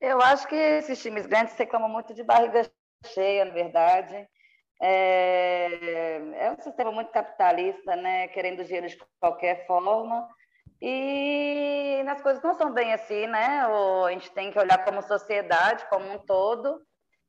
Eu 0.00 0.20
acho 0.20 0.46
que 0.46 0.54
esses 0.54 1.00
times 1.00 1.24
grandes 1.24 1.54
reclamam 1.56 1.88
muito 1.88 2.12
de 2.12 2.22
barriga 2.22 2.70
cheia, 3.06 3.46
na 3.46 3.52
verdade. 3.52 4.28
É, 4.80 6.20
é 6.36 6.50
um 6.50 6.62
sistema 6.62 6.92
muito 6.92 7.10
capitalista, 7.10 7.96
né? 7.96 8.28
Querendo 8.28 8.64
dinheiro 8.64 8.88
de 8.88 8.98
qualquer 9.20 9.66
forma. 9.66 10.28
E 10.80 12.04
as 12.06 12.20
coisas 12.20 12.42
não 12.42 12.54
são 12.54 12.72
bem 12.72 12.92
assim, 12.92 13.26
né? 13.26 13.62
a 14.06 14.10
gente 14.10 14.30
tem 14.32 14.52
que 14.52 14.58
olhar 14.58 14.84
como 14.84 15.00
sociedade, 15.02 15.86
como 15.88 16.12
um 16.12 16.18
todo. 16.18 16.80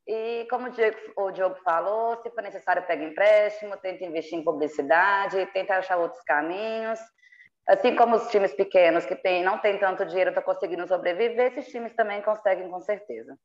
E 0.08 0.46
como 0.50 0.68
o 0.68 0.70
Diogo, 0.70 0.98
o 1.16 1.32
Diogo 1.32 1.56
falou, 1.64 2.22
se 2.22 2.30
for 2.30 2.44
necessário, 2.44 2.86
pega 2.86 3.04
empréstimo, 3.04 3.78
tenta 3.78 4.04
investir 4.04 4.38
em 4.38 4.44
publicidade, 4.44 5.46
tenta 5.48 5.78
achar 5.78 5.98
outros 5.98 6.22
caminhos. 6.24 7.00
Assim 7.68 7.96
como 7.96 8.16
os 8.16 8.30
times 8.30 8.54
pequenos 8.54 9.06
que 9.06 9.16
tem, 9.16 9.44
não 9.44 9.58
têm 9.58 9.80
tanto 9.80 10.06
dinheiro, 10.06 10.30
estão 10.30 10.44
conseguindo 10.44 10.88
sobreviver, 10.88 11.54
esses 11.54 11.72
times 11.72 11.96
também 11.96 12.22
conseguem 12.22 12.70
com 12.70 12.80
certeza. 12.80 13.36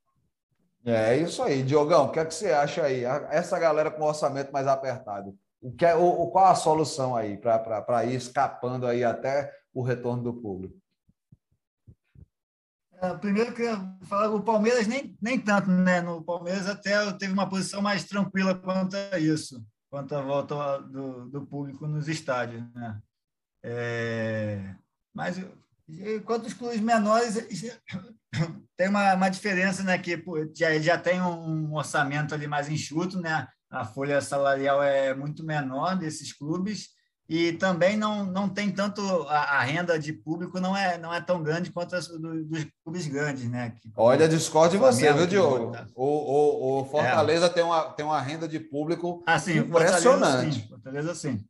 É 0.84 1.16
isso 1.16 1.42
aí. 1.42 1.62
Diogão, 1.62 2.06
o 2.06 2.10
que 2.10 2.18
é 2.18 2.24
que 2.24 2.34
você 2.34 2.50
acha 2.52 2.82
aí? 2.82 3.04
Essa 3.04 3.58
galera 3.58 3.90
com 3.90 4.02
orçamento 4.04 4.52
mais 4.52 4.66
apertado, 4.66 5.36
o 5.60 5.72
que 5.72 5.84
é, 5.84 5.94
o, 5.94 6.26
qual 6.28 6.46
a 6.46 6.54
solução 6.54 7.14
aí 7.14 7.36
para 7.36 8.04
ir 8.04 8.14
escapando 8.14 8.86
aí 8.86 9.04
até 9.04 9.52
o 9.74 9.82
retorno 9.82 10.22
do 10.22 10.34
público? 10.34 10.80
É, 13.02 13.14
primeiro 13.14 13.54
que 13.54 13.64
falar 14.06 14.30
o 14.30 14.42
Palmeiras 14.42 14.86
nem, 14.86 15.16
nem 15.20 15.38
tanto, 15.38 15.70
né? 15.70 16.00
No 16.00 16.22
Palmeiras 16.22 16.66
até 16.66 17.10
teve 17.12 17.32
uma 17.32 17.48
posição 17.48 17.80
mais 17.80 18.04
tranquila 18.04 18.54
quanto 18.54 18.94
a 18.94 19.18
isso, 19.18 19.64
quanto 19.90 20.14
à 20.14 20.22
volta 20.22 20.80
do, 20.80 21.26
do 21.28 21.46
público 21.46 21.86
nos 21.86 22.08
estádios, 22.08 22.62
né? 22.74 23.00
É, 23.62 24.74
mas 25.14 25.38
quanto 26.24 26.46
os 26.46 26.54
clubes 26.54 26.80
menores 26.80 27.34
tem 28.76 28.88
uma, 28.88 29.14
uma 29.14 29.28
diferença, 29.28 29.82
né? 29.82 29.98
Que 29.98 30.22
já, 30.54 30.78
já 30.78 30.98
tem 30.98 31.20
um 31.20 31.74
orçamento 31.74 32.34
ali 32.34 32.46
mais 32.46 32.68
enxuto, 32.68 33.20
né? 33.20 33.46
A 33.70 33.84
folha 33.84 34.20
salarial 34.20 34.82
é 34.82 35.14
muito 35.14 35.44
menor 35.44 35.96
desses 35.96 36.32
clubes 36.32 36.88
e 37.30 37.52
também 37.52 37.96
não, 37.96 38.26
não 38.26 38.48
tem 38.48 38.72
tanto 38.72 39.00
a, 39.28 39.58
a 39.58 39.62
renda 39.62 39.96
de 39.96 40.12
público 40.12 40.58
não 40.58 40.76
é 40.76 40.98
não 40.98 41.14
é 41.14 41.20
tão 41.20 41.40
grande 41.40 41.70
quanto 41.70 41.94
as 41.94 42.08
do, 42.08 42.44
dos 42.44 42.66
clubes 42.82 43.06
grandes, 43.06 43.48
né? 43.48 43.70
Que, 43.70 43.88
Olha, 43.96 44.28
discorde 44.28 44.76
você, 44.76 45.12
viu, 45.12 45.28
Diogo? 45.28 45.72
O, 45.94 46.04
o, 46.04 46.80
o 46.80 46.84
Fortaleza 46.86 47.46
é. 47.46 47.48
tem, 47.48 47.62
uma, 47.62 47.92
tem 47.92 48.04
uma 48.04 48.20
renda 48.20 48.48
de 48.48 48.58
público 48.58 49.22
ah, 49.24 49.38
sim, 49.38 49.58
impressionante. 49.58 50.02
Fortaleza, 50.02 50.52
sim. 50.52 50.68
Fortaleza, 50.68 51.14
sim. 51.14 51.44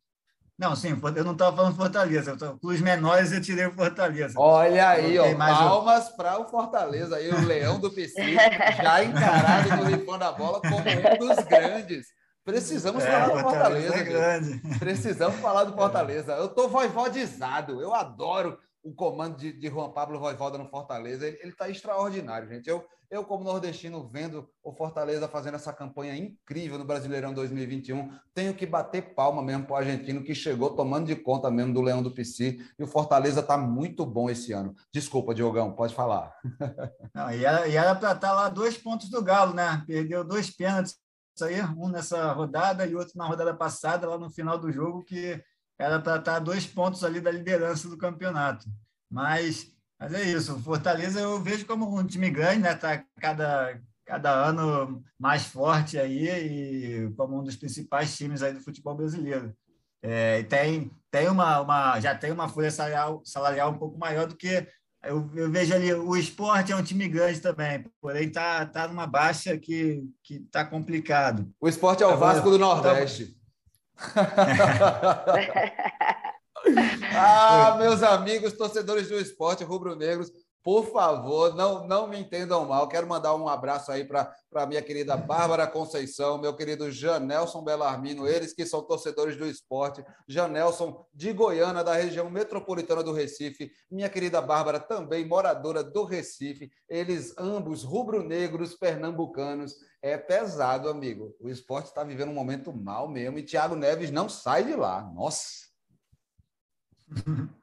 Não, 0.60 0.76
sim, 0.76 0.90
eu 1.16 1.24
não 1.24 1.32
estava 1.32 1.56
falando 1.56 1.74
Fortaleza. 1.74 2.36
Os 2.62 2.80
menores 2.82 3.32
eu 3.32 3.40
tirei 3.40 3.64
o 3.64 3.72
Fortaleza. 3.72 4.34
Olha 4.36 4.90
aí, 4.90 5.18
ó, 5.18 5.34
palmas 5.34 6.10
para 6.10 6.38
o 6.38 6.46
Fortaleza. 6.50 7.16
Aí 7.16 7.30
o 7.30 7.46
Leão 7.46 7.80
do 7.80 7.90
PC 7.90 8.34
já 8.76 9.02
encarado 9.02 9.76
no 9.78 9.84
Rifão 9.84 10.18
da 10.18 10.30
Bola 10.30 10.60
como 10.60 10.76
um 10.76 11.34
dos 11.34 11.44
grandes. 11.46 12.08
Precisamos 12.44 13.02
é, 13.02 13.10
falar 13.10 13.28
do 13.28 13.40
Fortaleza. 13.40 13.96
Fortaleza 13.96 14.60
é 14.74 14.78
Precisamos 14.78 15.40
falar 15.40 15.64
do 15.64 15.72
Fortaleza. 15.72 16.32
Eu 16.34 16.44
estou 16.44 16.68
voivodizado. 16.68 17.80
Eu 17.80 17.94
adoro 17.94 18.58
o 18.82 18.92
comando 18.92 19.38
de, 19.38 19.54
de 19.54 19.68
Juan 19.68 19.90
Pablo 19.92 20.20
Voivoda 20.20 20.58
no 20.58 20.68
Fortaleza. 20.68 21.26
Ele 21.26 21.52
está 21.52 21.70
extraordinário, 21.70 22.46
gente. 22.46 22.68
Eu, 22.68 22.84
eu, 23.10 23.24
como 23.24 23.42
nordestino, 23.42 24.08
vendo 24.08 24.48
o 24.62 24.72
Fortaleza 24.72 25.26
fazendo 25.26 25.56
essa 25.56 25.72
campanha 25.72 26.16
incrível 26.16 26.78
no 26.78 26.84
Brasileirão 26.84 27.34
2021, 27.34 28.16
tenho 28.32 28.54
que 28.54 28.64
bater 28.64 29.14
palma 29.14 29.42
mesmo 29.42 29.66
para 29.66 29.74
o 29.74 29.76
argentino 29.76 30.22
que 30.22 30.32
chegou 30.32 30.76
tomando 30.76 31.06
de 31.06 31.16
conta 31.16 31.50
mesmo 31.50 31.74
do 31.74 31.82
Leão 31.82 32.04
do 32.04 32.12
PC. 32.12 32.60
E 32.78 32.84
o 32.84 32.86
Fortaleza 32.86 33.40
está 33.40 33.58
muito 33.58 34.06
bom 34.06 34.30
esse 34.30 34.52
ano. 34.52 34.76
Desculpa, 34.94 35.34
Diogão, 35.34 35.72
pode 35.72 35.92
falar. 35.92 36.32
Não, 37.12 37.32
e 37.32 37.44
era 37.44 37.96
para 37.96 38.12
estar 38.12 38.16
tá 38.16 38.32
lá 38.32 38.48
dois 38.48 38.78
pontos 38.78 39.10
do 39.10 39.22
Galo, 39.22 39.54
né? 39.54 39.82
Perdeu 39.88 40.22
dois 40.22 40.48
pênaltis 40.48 40.96
aí, 41.42 41.60
um 41.76 41.88
nessa 41.88 42.32
rodada 42.32 42.86
e 42.86 42.94
outro 42.94 43.16
na 43.16 43.26
rodada 43.26 43.54
passada, 43.54 44.08
lá 44.08 44.18
no 44.18 44.30
final 44.30 44.56
do 44.56 44.70
jogo, 44.70 45.02
que 45.02 45.42
era 45.78 45.98
para 45.98 46.18
estar 46.18 46.34
tá 46.34 46.38
dois 46.38 46.66
pontos 46.66 47.02
ali 47.02 47.20
da 47.20 47.30
liderança 47.30 47.88
do 47.88 47.98
campeonato. 47.98 48.66
Mas 49.10 49.74
mas 50.00 50.14
é 50.14 50.22
isso, 50.22 50.56
o 50.56 50.62
Fortaleza 50.62 51.20
eu 51.20 51.38
vejo 51.42 51.66
como 51.66 51.98
um 51.98 52.06
time 52.06 52.30
grande, 52.30 52.62
né? 52.62 52.74
Tá 52.74 53.04
cada, 53.20 53.78
cada 54.06 54.32
ano 54.32 55.04
mais 55.18 55.44
forte 55.44 55.98
aí 55.98 56.26
e 56.26 57.12
como 57.18 57.38
um 57.38 57.44
dos 57.44 57.54
principais 57.54 58.16
times 58.16 58.42
aí 58.42 58.54
do 58.54 58.62
futebol 58.62 58.94
brasileiro. 58.94 59.54
É, 60.02 60.42
tem 60.44 60.90
tem 61.10 61.28
uma, 61.28 61.60
uma 61.60 62.00
já 62.00 62.14
tem 62.14 62.32
uma 62.32 62.48
folha 62.48 62.70
salarial, 62.70 63.20
salarial 63.26 63.72
um 63.72 63.78
pouco 63.78 63.98
maior 63.98 64.26
do 64.26 64.34
que 64.34 64.66
eu, 65.04 65.30
eu, 65.34 65.50
vejo 65.50 65.74
ali, 65.74 65.92
o 65.92 66.16
esporte 66.16 66.72
é 66.72 66.76
um 66.76 66.82
time 66.82 67.06
grande 67.08 67.40
também, 67.40 67.84
porém 68.00 68.28
está 68.28 68.64
tá 68.66 68.86
numa 68.86 69.06
baixa 69.06 69.58
que 69.58 70.04
está 70.22 70.64
complicado. 70.64 71.50
O 71.60 71.68
esporte 71.68 72.02
é 72.02 72.06
o 72.06 72.16
Vasco 72.16 72.50
do 72.50 72.58
Nordeste. 72.58 73.36
ah, 77.14 77.76
meus 77.78 78.02
amigos, 78.02 78.52
torcedores 78.52 79.08
do 79.08 79.18
esporte 79.18 79.64
rubro-negros, 79.64 80.32
por 80.62 80.92
favor, 80.92 81.54
não, 81.54 81.86
não 81.86 82.06
me 82.06 82.18
entendam 82.18 82.66
mal. 82.66 82.86
Quero 82.86 83.06
mandar 83.06 83.34
um 83.34 83.48
abraço 83.48 83.90
aí 83.90 84.04
para 84.04 84.66
minha 84.66 84.82
querida 84.82 85.16
Bárbara 85.16 85.66
Conceição, 85.66 86.36
meu 86.36 86.54
querido 86.54 86.90
Janelson 86.90 87.64
Belarmino, 87.64 88.28
eles 88.28 88.52
que 88.52 88.66
são 88.66 88.82
torcedores 88.82 89.36
do 89.36 89.46
esporte. 89.46 90.04
Janelson, 90.28 91.02
de 91.14 91.32
Goiânia, 91.32 91.82
da 91.82 91.94
região 91.94 92.28
metropolitana 92.28 93.02
do 93.02 93.14
Recife. 93.14 93.72
Minha 93.90 94.10
querida 94.10 94.42
Bárbara, 94.42 94.78
também 94.78 95.24
moradora 95.24 95.82
do 95.82 96.04
Recife. 96.04 96.70
Eles 96.86 97.34
ambos 97.38 97.82
rubro-negros 97.82 98.74
pernambucanos. 98.74 99.76
É 100.02 100.18
pesado, 100.18 100.90
amigo. 100.90 101.34
O 101.40 101.48
esporte 101.48 101.86
está 101.86 102.04
vivendo 102.04 102.30
um 102.30 102.34
momento 102.34 102.70
mal 102.70 103.08
mesmo 103.08 103.38
e 103.38 103.42
Thiago 103.42 103.74
Neves 103.74 104.10
não 104.10 104.28
sai 104.28 104.64
de 104.64 104.74
lá. 104.74 105.10
Nossa! 105.14 105.69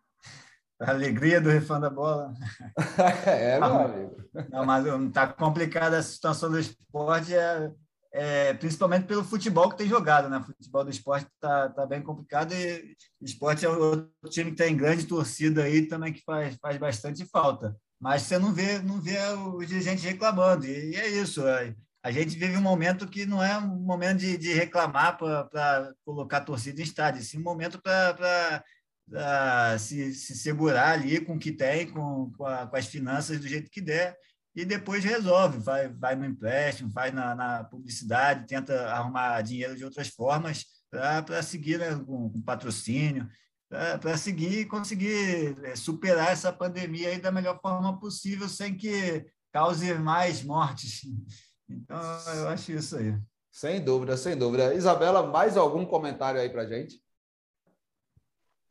A 0.79 0.91
alegria 0.91 1.41
do 1.41 1.49
refã 1.49 1.79
da 1.79 1.89
bola. 1.89 2.35
é, 3.25 3.59
meu 3.59 3.65
amigo. 3.65 4.15
Não, 4.51 4.63
mas 4.63 4.85
está 4.85 5.25
complicada 5.25 5.97
a 5.97 6.03
situação 6.03 6.51
do 6.51 6.59
esporte, 6.59 7.33
é, 7.33 7.71
é, 8.13 8.53
principalmente 8.53 9.07
pelo 9.07 9.23
futebol 9.23 9.71
que 9.71 9.77
tem 9.77 9.87
jogado, 9.87 10.29
né? 10.29 10.37
O 10.37 10.43
futebol 10.43 10.83
do 10.83 10.91
esporte 10.91 11.25
está 11.33 11.69
tá 11.69 11.83
bem 11.87 11.99
complicado 12.03 12.53
e 12.53 12.95
o 13.19 13.25
esporte 13.25 13.65
é 13.65 13.69
outro 13.69 14.11
time 14.29 14.51
que 14.51 14.57
tem 14.57 14.77
grande 14.77 15.07
torcida 15.07 15.63
aí 15.63 15.87
também 15.87 16.13
que 16.13 16.23
faz, 16.23 16.55
faz 16.61 16.77
bastante 16.77 17.25
falta. 17.25 17.75
Mas 17.99 18.21
você 18.21 18.37
não 18.37 18.53
vê, 18.53 18.77
não 18.77 19.01
vê 19.01 19.17
os 19.55 19.67
dirigentes 19.67 20.03
reclamando, 20.03 20.67
e, 20.67 20.91
e 20.91 20.95
é 20.95 21.07
isso. 21.07 21.47
É, 21.47 21.73
a 22.03 22.11
gente 22.11 22.37
vive 22.37 22.55
um 22.55 22.61
momento 22.61 23.07
que 23.07 23.25
não 23.25 23.43
é 23.43 23.57
um 23.57 23.79
momento 23.79 24.19
de, 24.19 24.37
de 24.37 24.53
reclamar 24.53 25.17
para 25.17 25.93
colocar 26.05 26.41
torcida 26.41 26.79
em 26.79 26.83
estádio, 26.83 27.23
sim 27.23 27.39
um 27.39 27.43
momento 27.43 27.81
para 27.81 28.63
uh, 29.09 29.79
se, 29.79 30.13
se, 30.13 30.35
segurar 30.35 30.93
ali 30.93 31.19
com 31.19 31.35
o 31.35 31.39
que 31.39 31.51
tem, 31.51 31.87
com, 31.87 32.31
com, 32.37 32.45
a, 32.45 32.67
com, 32.67 32.75
as 32.75 32.87
finanças 32.87 33.39
do 33.39 33.47
jeito 33.47 33.69
que 33.69 33.81
der, 33.81 34.17
e 34.55 34.65
depois 34.65 35.03
resolve, 35.03 35.59
vai, 35.59 35.87
vai 35.87 36.15
no 36.15 36.25
empréstimo, 36.25 36.89
vai 36.89 37.11
na, 37.11 37.35
na 37.35 37.63
publicidade, 37.63 38.47
tenta 38.47 38.89
arrumar 38.89 39.41
dinheiro 39.41 39.75
de 39.75 39.85
outras 39.85 40.07
formas 40.07 40.65
para 40.89 41.43
seguir 41.43 41.77
né, 41.77 41.95
com, 41.95 42.29
com 42.31 42.41
patrocínio, 42.41 43.29
para 43.69 44.17
seguir 44.17 44.61
e 44.61 44.65
conseguir 44.65 45.57
é, 45.63 45.75
superar 45.75 46.31
essa 46.31 46.51
pandemia 46.51 47.09
aí 47.09 47.19
da 47.19 47.31
melhor 47.31 47.59
forma 47.61 47.99
possível, 47.99 48.47
sem 48.47 48.75
que 48.75 49.25
cause 49.51 49.93
mais 49.95 50.43
mortes. 50.43 51.01
Então, 51.69 51.99
eu 52.33 52.47
acho 52.47 52.71
isso 52.71 52.95
aí. 52.95 53.13
Sem 53.51 53.83
dúvida, 53.83 54.15
sem 54.15 54.37
dúvida. 54.37 54.73
Isabela, 54.73 55.27
mais 55.27 55.57
algum 55.57 55.85
comentário 55.85 56.39
aí 56.39 56.47
para 56.47 56.65
gente? 56.65 56.97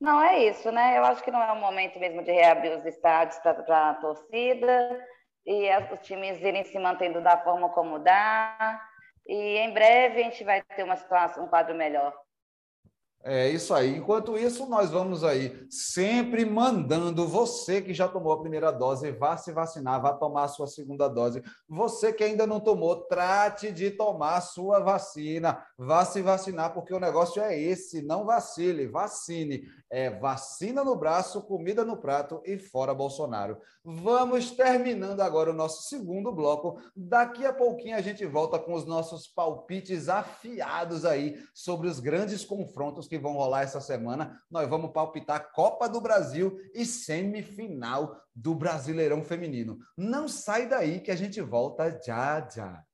Não, 0.01 0.23
é 0.23 0.45
isso, 0.45 0.71
né? 0.71 0.99
Eu 0.99 1.05
acho 1.05 1.23
que 1.23 1.31
não 1.31 1.43
é 1.43 1.53
o 1.53 1.57
momento 1.57 1.99
mesmo 1.99 2.23
de 2.23 2.31
reabrir 2.31 2.77
os 2.77 2.85
estádios 2.85 3.39
para 3.41 3.91
a 3.91 3.95
torcida 3.95 5.07
e 5.47 5.69
os 5.93 6.01
times 6.01 6.41
irem 6.43 6.65
se 6.65 6.79
mantendo 6.79 7.21
da 7.23 7.39
forma 7.39 7.71
como 7.71 7.99
dá. 7.99 8.81
E 9.27 9.57
em 9.59 9.73
breve 9.73 10.21
a 10.21 10.25
gente 10.25 10.45
vai 10.45 10.63
ter 10.63 10.83
uma 10.83 10.97
situação, 10.97 11.45
um 11.45 11.49
quadro 11.49 11.75
melhor. 11.75 12.13
É 13.29 13.49
isso 13.51 13.75
aí. 13.75 13.97
Enquanto 13.97 14.39
isso, 14.39 14.69
nós 14.69 14.93
vamos 14.93 15.25
aí 15.25 15.67
sempre 15.69 16.45
mandando 16.45 17.27
você 17.27 17.83
que 17.83 17.93
já 17.93 18.07
tomou 18.07 18.33
a 18.33 18.39
primeira 18.39 18.71
dose, 18.71 19.11
vá 19.11 19.37
se 19.37 19.51
vacinar, 19.51 20.01
vá 20.01 20.13
tomar 20.13 20.45
a 20.45 20.49
sua 20.49 20.69
segunda 20.69 21.09
dose. 21.09 21.43
Você 21.69 22.13
que 22.13 22.23
ainda 22.23 22.47
não 22.47 22.61
tomou, 22.61 22.95
trate 23.09 23.73
de 23.73 23.91
tomar 23.91 24.37
a 24.37 24.41
sua 24.41 24.79
vacina, 24.79 25.61
vá 25.77 26.05
se 26.05 26.23
vacinar, 26.23 26.73
porque 26.73 26.95
o 26.95 27.01
negócio 27.01 27.43
é 27.43 27.61
esse, 27.61 28.01
não 28.01 28.25
vacile, 28.25 28.87
vacine. 28.87 29.65
É 29.91 30.11
vacina 30.11 30.85
no 30.85 30.95
braço, 30.95 31.43
comida 31.43 31.85
no 31.85 31.97
prato 31.97 32.41
e 32.45 32.59
fora 32.59 32.95
Bolsonaro. 32.95 33.59
Vamos 33.85 34.51
terminando 34.51 35.21
agora 35.21 35.51
o 35.51 35.55
nosso 35.55 35.89
segundo 35.89 36.33
bloco. 36.33 36.81
Daqui 36.95 37.47
a 37.47 37.53
pouquinho 37.53 37.97
a 37.97 38.01
gente 38.01 38.27
volta 38.27 38.59
com 38.59 38.75
os 38.75 38.85
nossos 38.85 39.29
palpites 39.29 40.09
afiados 40.09 41.05
aí 41.05 41.41
sobre 41.55 41.87
os 41.87 42.01
grandes 42.01 42.45
confrontos 42.45 43.07
que 43.07 43.16
que 43.17 43.23
vão 43.23 43.33
rolar 43.33 43.63
essa 43.63 43.81
semana. 43.81 44.41
Nós 44.51 44.69
vamos 44.69 44.93
palpitar 44.93 45.51
Copa 45.53 45.89
do 45.89 46.01
Brasil 46.01 46.59
e 46.75 46.85
semifinal 46.85 48.21
do 48.35 48.55
Brasileirão 48.55 49.25
Feminino. 49.25 49.79
Não 49.97 50.29
sai 50.29 50.69
daí 50.69 51.01
que 51.01 51.11
a 51.11 51.17
gente 51.17 51.41
volta 51.41 51.99
já 52.05 52.47
já. 52.49 52.86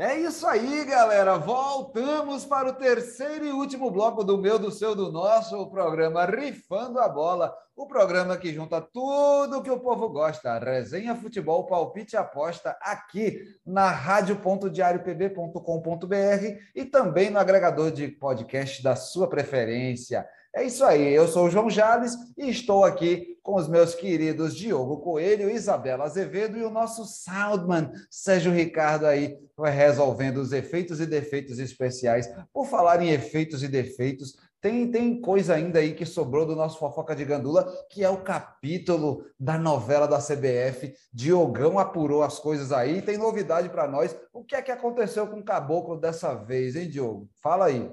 É 0.00 0.16
isso 0.16 0.46
aí, 0.46 0.84
galera. 0.86 1.36
Voltamos 1.36 2.46
para 2.46 2.70
o 2.70 2.72
terceiro 2.72 3.44
e 3.44 3.52
último 3.52 3.90
bloco 3.90 4.24
do 4.24 4.38
meu, 4.38 4.58
do 4.58 4.70
seu, 4.70 4.94
do 4.94 5.12
nosso, 5.12 5.58
o 5.58 5.70
programa 5.70 6.24
Rifando 6.24 6.98
a 6.98 7.06
Bola. 7.06 7.54
O 7.76 7.86
programa 7.86 8.38
que 8.38 8.50
junta 8.50 8.80
tudo 8.80 9.62
que 9.62 9.70
o 9.70 9.78
povo 9.78 10.08
gosta. 10.08 10.58
Resenha, 10.58 11.14
futebol, 11.14 11.66
palpite 11.66 12.16
aposta 12.16 12.78
aqui 12.80 13.44
na 13.66 13.90
rádio.diariopb.com.br 13.90 16.58
e 16.74 16.86
também 16.86 17.28
no 17.28 17.38
agregador 17.38 17.90
de 17.90 18.08
podcast 18.08 18.82
da 18.82 18.96
sua 18.96 19.28
preferência. 19.28 20.26
É 20.52 20.64
isso 20.64 20.84
aí, 20.84 21.14
eu 21.14 21.28
sou 21.28 21.46
o 21.46 21.50
João 21.50 21.70
Jales 21.70 22.12
e 22.36 22.50
estou 22.50 22.84
aqui 22.84 23.38
com 23.40 23.54
os 23.54 23.68
meus 23.68 23.94
queridos 23.94 24.56
Diogo 24.56 24.98
Coelho, 24.98 25.48
Isabela 25.48 26.04
Azevedo 26.04 26.58
e 26.58 26.64
o 26.64 26.70
nosso 26.70 27.04
Soundman, 27.04 27.90
Sérgio 28.10 28.52
Ricardo 28.52 29.06
aí, 29.06 29.38
resolvendo 29.56 30.38
os 30.38 30.52
efeitos 30.52 31.00
e 31.00 31.06
defeitos 31.06 31.60
especiais. 31.60 32.28
Por 32.52 32.66
falar 32.66 33.00
em 33.00 33.10
efeitos 33.10 33.62
e 33.62 33.68
defeitos, 33.68 34.34
tem, 34.60 34.90
tem 34.90 35.20
coisa 35.20 35.54
ainda 35.54 35.78
aí 35.78 35.94
que 35.94 36.04
sobrou 36.04 36.44
do 36.44 36.56
nosso 36.56 36.80
Fofoca 36.80 37.14
de 37.14 37.24
Gandula, 37.24 37.66
que 37.88 38.04
é 38.04 38.10
o 38.10 38.22
capítulo 38.22 39.24
da 39.38 39.56
novela 39.56 40.08
da 40.08 40.18
CBF. 40.18 40.92
Diogão 41.12 41.78
apurou 41.78 42.24
as 42.24 42.40
coisas 42.40 42.72
aí, 42.72 43.00
tem 43.00 43.16
novidade 43.16 43.68
para 43.68 43.86
nós. 43.86 44.14
O 44.32 44.44
que 44.44 44.56
é 44.56 44.60
que 44.60 44.72
aconteceu 44.72 45.28
com 45.28 45.38
o 45.38 45.44
Caboclo 45.44 45.96
dessa 45.96 46.34
vez, 46.34 46.76
hein, 46.76 46.90
Diogo? 46.90 47.28
Fala 47.40 47.66
aí. 47.66 47.90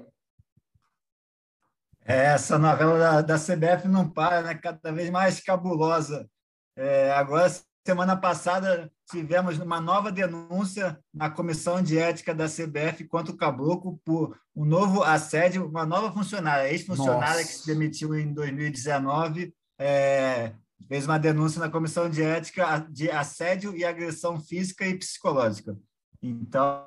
É, 2.08 2.24
essa 2.28 2.58
novela 2.58 2.98
da, 2.98 3.20
da 3.20 3.38
CBF 3.38 3.86
não 3.86 4.08
para, 4.08 4.40
né? 4.40 4.54
Cada 4.54 4.90
vez 4.90 5.10
mais 5.10 5.40
cabulosa. 5.40 6.26
É, 6.74 7.12
agora, 7.12 7.54
semana 7.86 8.16
passada, 8.16 8.90
tivemos 9.10 9.58
uma 9.58 9.78
nova 9.78 10.10
denúncia 10.10 10.98
na 11.12 11.28
Comissão 11.28 11.82
de 11.82 11.98
Ética 11.98 12.34
da 12.34 12.46
CBF 12.46 13.04
contra 13.04 13.30
o 13.30 13.36
Caboclo 13.36 14.00
por 14.06 14.40
um 14.56 14.64
novo 14.64 15.02
assédio, 15.02 15.68
uma 15.68 15.84
nova 15.84 16.10
funcionária, 16.10 16.72
ex-funcionária 16.72 17.44
que 17.44 17.52
se 17.52 17.66
demitiu 17.66 18.14
em 18.14 18.32
2019, 18.32 19.54
é, 19.78 20.54
fez 20.88 21.04
uma 21.04 21.18
denúncia 21.18 21.60
na 21.60 21.68
Comissão 21.68 22.08
de 22.08 22.22
Ética 22.22 22.86
de 22.88 23.10
assédio 23.10 23.76
e 23.76 23.84
agressão 23.84 24.40
física 24.40 24.86
e 24.86 24.96
psicológica. 24.96 25.76
Então, 26.22 26.86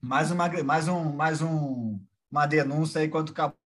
mais 0.00 0.32
uma, 0.32 0.48
mais 0.64 0.88
um, 0.88 1.12
mais 1.12 1.40
um, 1.40 2.00
uma 2.28 2.44
denúncia 2.44 3.00
aí 3.00 3.08
contra 3.08 3.30
o 3.30 3.34
Caboclo 3.36 3.63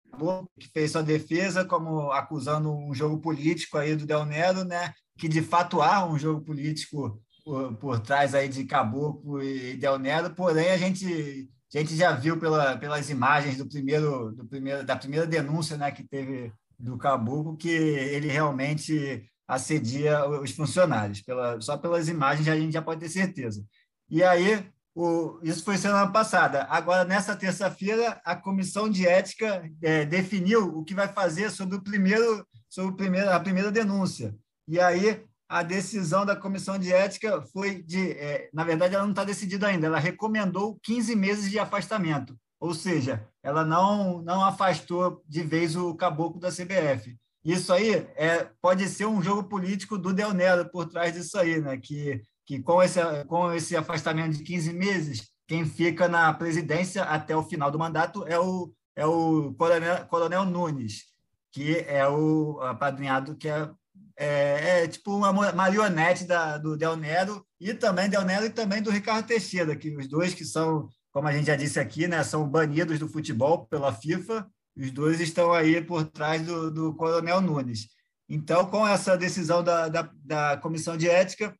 que 0.59 0.69
fez 0.69 0.93
sua 0.93 1.03
defesa 1.03 1.65
como 1.65 2.11
acusando 2.12 2.73
um 2.73 2.95
jogo 2.95 3.21
político 3.21 3.79
aí 3.79 3.95
do 3.97 4.07
Del 4.07 4.25
Nero, 4.25 4.65
né? 4.65 4.93
Que 5.19 5.29
de 5.29 5.43
fato 5.43 5.81
há 5.83 6.05
um 6.05 6.19
jogo 6.19 6.41
político 6.43 7.21
por, 7.45 7.77
por 7.77 8.01
trás 8.01 8.35
aí 8.35 8.49
de 8.49 8.65
Caboclo 8.65 9.43
e 9.43 9.77
Del 9.77 9.99
Nero, 9.99 10.35
porém 10.35 10.71
a 10.71 10.77
gente 10.77 11.49
a 11.75 11.79
gente 11.79 11.97
já 11.97 12.12
viu 12.12 12.39
pela, 12.39 12.77
pelas 12.77 13.11
imagens 13.11 13.57
do 13.59 13.67
primeiro, 13.67 14.31
do 14.33 14.47
primeiro 14.47 14.85
da 14.85 14.95
primeira 14.97 15.27
denúncia, 15.27 15.77
né, 15.77 15.91
que 15.91 16.05
teve 16.05 16.53
do 16.79 16.97
Caboclo 16.97 17.57
que 17.57 17.69
ele 17.69 18.29
realmente 18.29 19.29
assedia 19.47 20.27
os 20.29 20.53
funcionários. 20.53 21.21
Pela, 21.23 21.61
só 21.61 21.77
pelas 21.77 22.09
imagens 22.09 22.49
a 22.49 22.57
gente 22.57 22.73
já 22.73 22.83
pode 22.83 23.01
ter 23.01 23.09
certeza. 23.09 23.65
E 24.09 24.23
aí 24.23 24.65
o, 24.95 25.40
isso 25.42 25.64
foi 25.64 25.76
semana 25.76 26.11
passada. 26.11 26.66
Agora, 26.70 27.05
nessa 27.05 27.34
terça-feira, 27.34 28.20
a 28.24 28.36
comissão 28.36 28.88
de 28.88 29.07
ética 29.07 29.68
é, 29.82 30.05
definiu 30.05 30.78
o 30.78 30.84
que 30.84 30.95
vai 30.95 31.09
fazer 31.09 31.51
sobre 31.51 31.76
o 31.76 31.82
primeiro, 31.82 32.47
sobre 32.68 32.92
o 32.92 32.97
primeiro, 32.97 33.30
a 33.30 33.40
primeira 33.40 33.72
denúncia. 33.72 34.34
E 34.68 34.78
aí 34.78 35.24
a 35.49 35.62
decisão 35.62 36.24
da 36.24 36.36
comissão 36.36 36.78
de 36.78 36.92
ética 36.92 37.42
foi 37.53 37.82
de, 37.82 38.12
é, 38.12 38.49
na 38.53 38.64
verdade, 38.64 38.95
ela 38.95 39.05
não 39.05 39.11
está 39.11 39.24
decidida 39.24 39.66
ainda. 39.66 39.86
Ela 39.86 39.99
recomendou 39.99 40.78
15 40.82 41.14
meses 41.16 41.51
de 41.51 41.59
afastamento, 41.59 42.36
ou 42.61 42.72
seja, 42.72 43.26
ela 43.42 43.64
não 43.64 44.22
não 44.22 44.45
afastou 44.45 45.22
de 45.28 45.42
vez 45.42 45.76
o 45.76 45.95
caboclo 45.95 46.40
da 46.40 46.51
CBF. 46.51 47.16
Isso 47.45 47.72
aí 47.72 47.95
é, 48.16 48.49
pode 48.62 48.88
ser 48.88 49.07
um 49.07 49.22
jogo 49.22 49.45
político 49.45 49.99
do 49.99 50.14
Del 50.14 50.32
Nero 50.32 50.70
por 50.70 50.86
trás 50.86 51.12
disso 51.12 51.38
aí, 51.38 51.61
né? 51.61 51.76
Que 51.76 52.22
que 52.47 52.61
com 52.61 52.82
esse, 52.82 53.01
com 53.26 53.53
esse 53.53 53.76
afastamento 53.76 54.36
de 54.36 54.45
15 54.45 54.72
meses, 54.72 55.28
quem 55.47 55.64
fica 55.64 56.09
na 56.09 56.32
presidência 56.32 57.03
até 57.05 57.36
o 57.36 57.42
final 57.42 57.70
do 57.70 57.78
mandato 57.78 58.26
é 58.26 58.38
o, 58.38 58.72
é 58.97 59.07
o 59.07 59.55
Coronel, 59.55 60.07
Coronel 60.07 60.45
Nunes, 60.45 61.05
que 61.53 61.78
é 61.86 62.07
o 62.09 62.61
apadrinhado 62.61 63.36
que 63.36 63.49
é, 63.49 63.70
é, 64.16 64.82
é 64.84 64.88
tipo 64.88 65.14
uma 65.14 65.32
marionete 65.53 66.24
da, 66.24 66.59
do 66.59 66.76
Del 66.76 66.97
Nero 66.97 67.45
e 67.61 67.72
também 67.74 68.09
Del 68.09 68.24
Nero 68.24 68.47
e 68.47 68.51
também 68.51 68.82
do 68.82 68.90
Ricardo 68.90 69.26
Teixeira, 69.26 69.76
que 69.76 69.95
os 69.97 70.09
dois 70.09 70.34
que 70.34 70.45
são, 70.45 70.88
como 71.12 71.28
a 71.28 71.32
gente 71.32 71.47
já 71.47 71.57
disse 71.57 71.78
aqui, 71.78 72.07
né, 72.07 72.22
são 72.22 72.49
banidos 72.49 72.99
do 72.99 73.09
futebol 73.09 73.66
pela 73.66 73.92
FIFA, 73.92 74.47
os 74.76 74.90
dois 74.90 75.20
estão 75.20 75.53
aí 75.53 75.80
por 75.80 76.05
trás 76.05 76.42
do, 76.42 76.70
do 76.70 76.95
Coronel 76.95 77.40
Nunes. 77.40 77.88
Então, 78.28 78.66
com 78.66 78.86
essa 78.86 79.16
decisão 79.16 79.62
da, 79.62 79.88
da, 79.88 80.11
da 80.24 80.57
Comissão 80.57 80.97
de 80.97 81.09
Ética, 81.09 81.55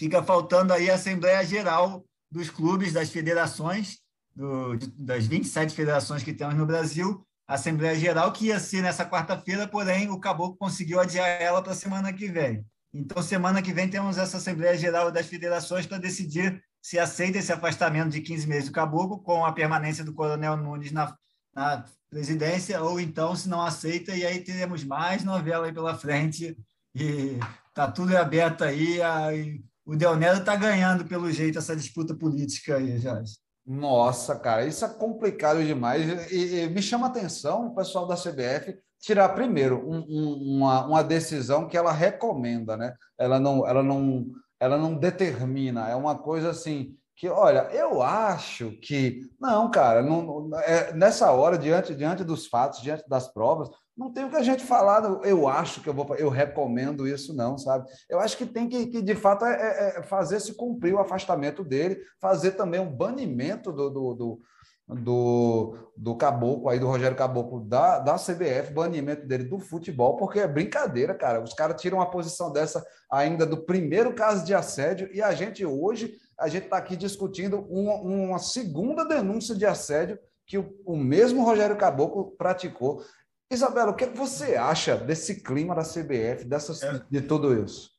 fica 0.00 0.22
faltando 0.22 0.72
aí 0.72 0.90
a 0.90 0.94
Assembleia 0.94 1.44
Geral 1.44 2.02
dos 2.30 2.48
clubes, 2.48 2.90
das 2.90 3.10
federações, 3.10 3.98
do, 4.34 4.78
das 4.96 5.26
27 5.26 5.74
federações 5.74 6.22
que 6.22 6.32
temos 6.32 6.54
no 6.54 6.64
Brasil, 6.64 7.22
a 7.46 7.54
Assembleia 7.54 7.94
Geral, 7.94 8.32
que 8.32 8.46
ia 8.46 8.58
ser 8.58 8.80
nessa 8.80 9.04
quarta-feira, 9.04 9.68
porém 9.68 10.08
o 10.08 10.18
Caboclo 10.18 10.56
conseguiu 10.56 11.00
adiar 11.00 11.28
ela 11.28 11.60
para 11.60 11.72
a 11.72 11.76
semana 11.76 12.14
que 12.14 12.28
vem. 12.28 12.64
Então, 12.94 13.22
semana 13.22 13.60
que 13.60 13.74
vem, 13.74 13.90
temos 13.90 14.16
essa 14.16 14.38
Assembleia 14.38 14.76
Geral 14.78 15.12
das 15.12 15.26
Federações 15.26 15.86
para 15.86 15.98
decidir 15.98 16.62
se 16.80 16.98
aceita 16.98 17.36
esse 17.36 17.52
afastamento 17.52 18.10
de 18.10 18.22
15 18.22 18.48
meses 18.48 18.68
do 18.70 18.74
Caboclo, 18.74 19.20
com 19.20 19.44
a 19.44 19.52
permanência 19.52 20.02
do 20.02 20.14
Coronel 20.14 20.56
Nunes 20.56 20.92
na, 20.92 21.14
na 21.54 21.84
presidência, 22.08 22.80
ou 22.80 22.98
então, 22.98 23.36
se 23.36 23.50
não 23.50 23.60
aceita, 23.60 24.16
e 24.16 24.24
aí 24.24 24.42
teremos 24.42 24.82
mais 24.82 25.24
novela 25.24 25.66
aí 25.66 25.74
pela 25.74 25.94
frente, 25.94 26.56
e 26.94 27.38
tá 27.74 27.90
tudo 27.90 28.16
aberto 28.16 28.64
aí, 28.64 29.02
aí 29.02 29.60
o 29.90 29.96
Deonero 29.96 30.38
está 30.38 30.54
ganhando, 30.54 31.04
pelo 31.04 31.32
jeito, 31.32 31.58
essa 31.58 31.74
disputa 31.74 32.14
política 32.14 32.76
aí, 32.76 32.96
Jorge. 32.96 33.32
Nossa, 33.66 34.38
cara, 34.38 34.64
isso 34.64 34.84
é 34.84 34.88
complicado 34.88 35.64
demais. 35.64 36.30
E, 36.30 36.60
e 36.60 36.68
me 36.68 36.80
chama 36.80 37.08
a 37.08 37.10
atenção 37.10 37.66
o 37.66 37.74
pessoal 37.74 38.06
da 38.06 38.14
CBF 38.14 38.78
tirar 39.00 39.30
primeiro 39.30 39.84
um, 39.84 39.98
um, 40.08 40.58
uma, 40.58 40.86
uma 40.86 41.02
decisão 41.02 41.66
que 41.66 41.76
ela 41.76 41.90
recomenda, 41.90 42.76
né? 42.76 42.94
Ela 43.18 43.40
não, 43.40 43.66
ela 43.66 43.82
não, 43.82 44.26
ela 44.60 44.78
não 44.78 44.94
determina. 44.94 45.88
É 45.88 45.96
uma 45.96 46.16
coisa 46.16 46.50
assim 46.50 46.96
que, 47.20 47.28
olha, 47.28 47.68
eu 47.70 48.00
acho 48.00 48.70
que 48.80 49.28
não, 49.38 49.70
cara, 49.70 50.00
não, 50.00 50.48
é, 50.60 50.90
nessa 50.94 51.30
hora 51.30 51.58
diante 51.58 51.94
diante 51.94 52.24
dos 52.24 52.46
fatos, 52.46 52.80
diante 52.80 53.06
das 53.06 53.30
provas, 53.30 53.68
não 53.94 54.10
tem 54.10 54.24
o 54.24 54.30
que 54.30 54.36
a 54.36 54.42
gente 54.42 54.64
falar, 54.64 55.02
eu 55.24 55.46
acho 55.46 55.82
que 55.82 55.88
eu 55.90 55.92
vou, 55.92 56.16
eu 56.16 56.30
recomendo 56.30 57.06
isso, 57.06 57.36
não, 57.36 57.58
sabe? 57.58 57.86
Eu 58.08 58.18
acho 58.20 58.38
que 58.38 58.46
tem 58.46 58.66
que, 58.66 58.86
que 58.86 59.02
de 59.02 59.14
fato, 59.14 59.44
é, 59.44 59.52
é, 59.52 59.98
é 59.98 60.02
fazer 60.02 60.40
se 60.40 60.54
cumprir 60.54 60.94
o 60.94 60.98
afastamento 60.98 61.62
dele, 61.62 62.00
fazer 62.18 62.52
também 62.52 62.80
um 62.80 62.90
banimento 62.90 63.70
do, 63.70 63.90
do, 63.90 64.14
do, 64.14 64.40
do, 64.88 65.76
do 65.94 66.16
Caboclo, 66.16 66.70
aí 66.70 66.78
do 66.78 66.86
Rogério 66.86 67.18
Caboclo 67.18 67.60
da, 67.60 67.98
da 67.98 68.14
CBF, 68.14 68.72
banimento 68.72 69.26
dele 69.26 69.44
do 69.44 69.58
futebol, 69.58 70.16
porque 70.16 70.40
é 70.40 70.48
brincadeira, 70.48 71.14
cara. 71.14 71.42
Os 71.42 71.52
caras 71.52 71.78
tiram 71.78 71.98
uma 71.98 72.10
posição 72.10 72.50
dessa 72.50 72.82
ainda 73.10 73.44
do 73.44 73.58
primeiro 73.66 74.14
caso 74.14 74.42
de 74.46 74.54
assédio, 74.54 75.10
e 75.12 75.20
a 75.20 75.34
gente 75.34 75.66
hoje, 75.66 76.14
a 76.40 76.48
gente 76.48 76.64
está 76.64 76.78
aqui 76.78 76.96
discutindo 76.96 77.60
uma, 77.68 77.94
uma 77.94 78.38
segunda 78.38 79.04
denúncia 79.04 79.54
de 79.54 79.66
assédio 79.66 80.18
que 80.46 80.58
o, 80.58 80.74
o 80.84 80.96
mesmo 80.96 81.44
Rogério 81.44 81.76
Caboclo 81.76 82.32
praticou. 82.32 83.04
Isabela, 83.50 83.90
o 83.90 83.96
que 83.96 84.06
você 84.06 84.56
acha 84.56 84.96
desse 84.96 85.42
clima 85.42 85.74
da 85.74 85.82
CBF, 85.82 86.44
dessas, 86.44 86.82
é. 86.82 87.00
de 87.10 87.20
tudo 87.20 87.54
isso? 87.62 87.90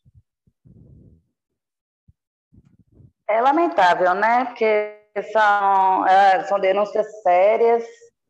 É 3.27 3.39
lamentável, 3.39 4.13
né? 4.13 4.45
Porque 4.45 4.97
são, 5.31 6.07
é, 6.07 6.43
são 6.45 6.59
denúncias 6.59 7.05
sérias 7.21 7.83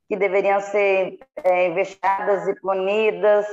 que 0.09 0.17
deveriam 0.17 0.59
ser 0.59 1.19
é, 1.43 1.67
investigadas 1.67 2.47
e 2.47 2.59
punidas 2.59 3.45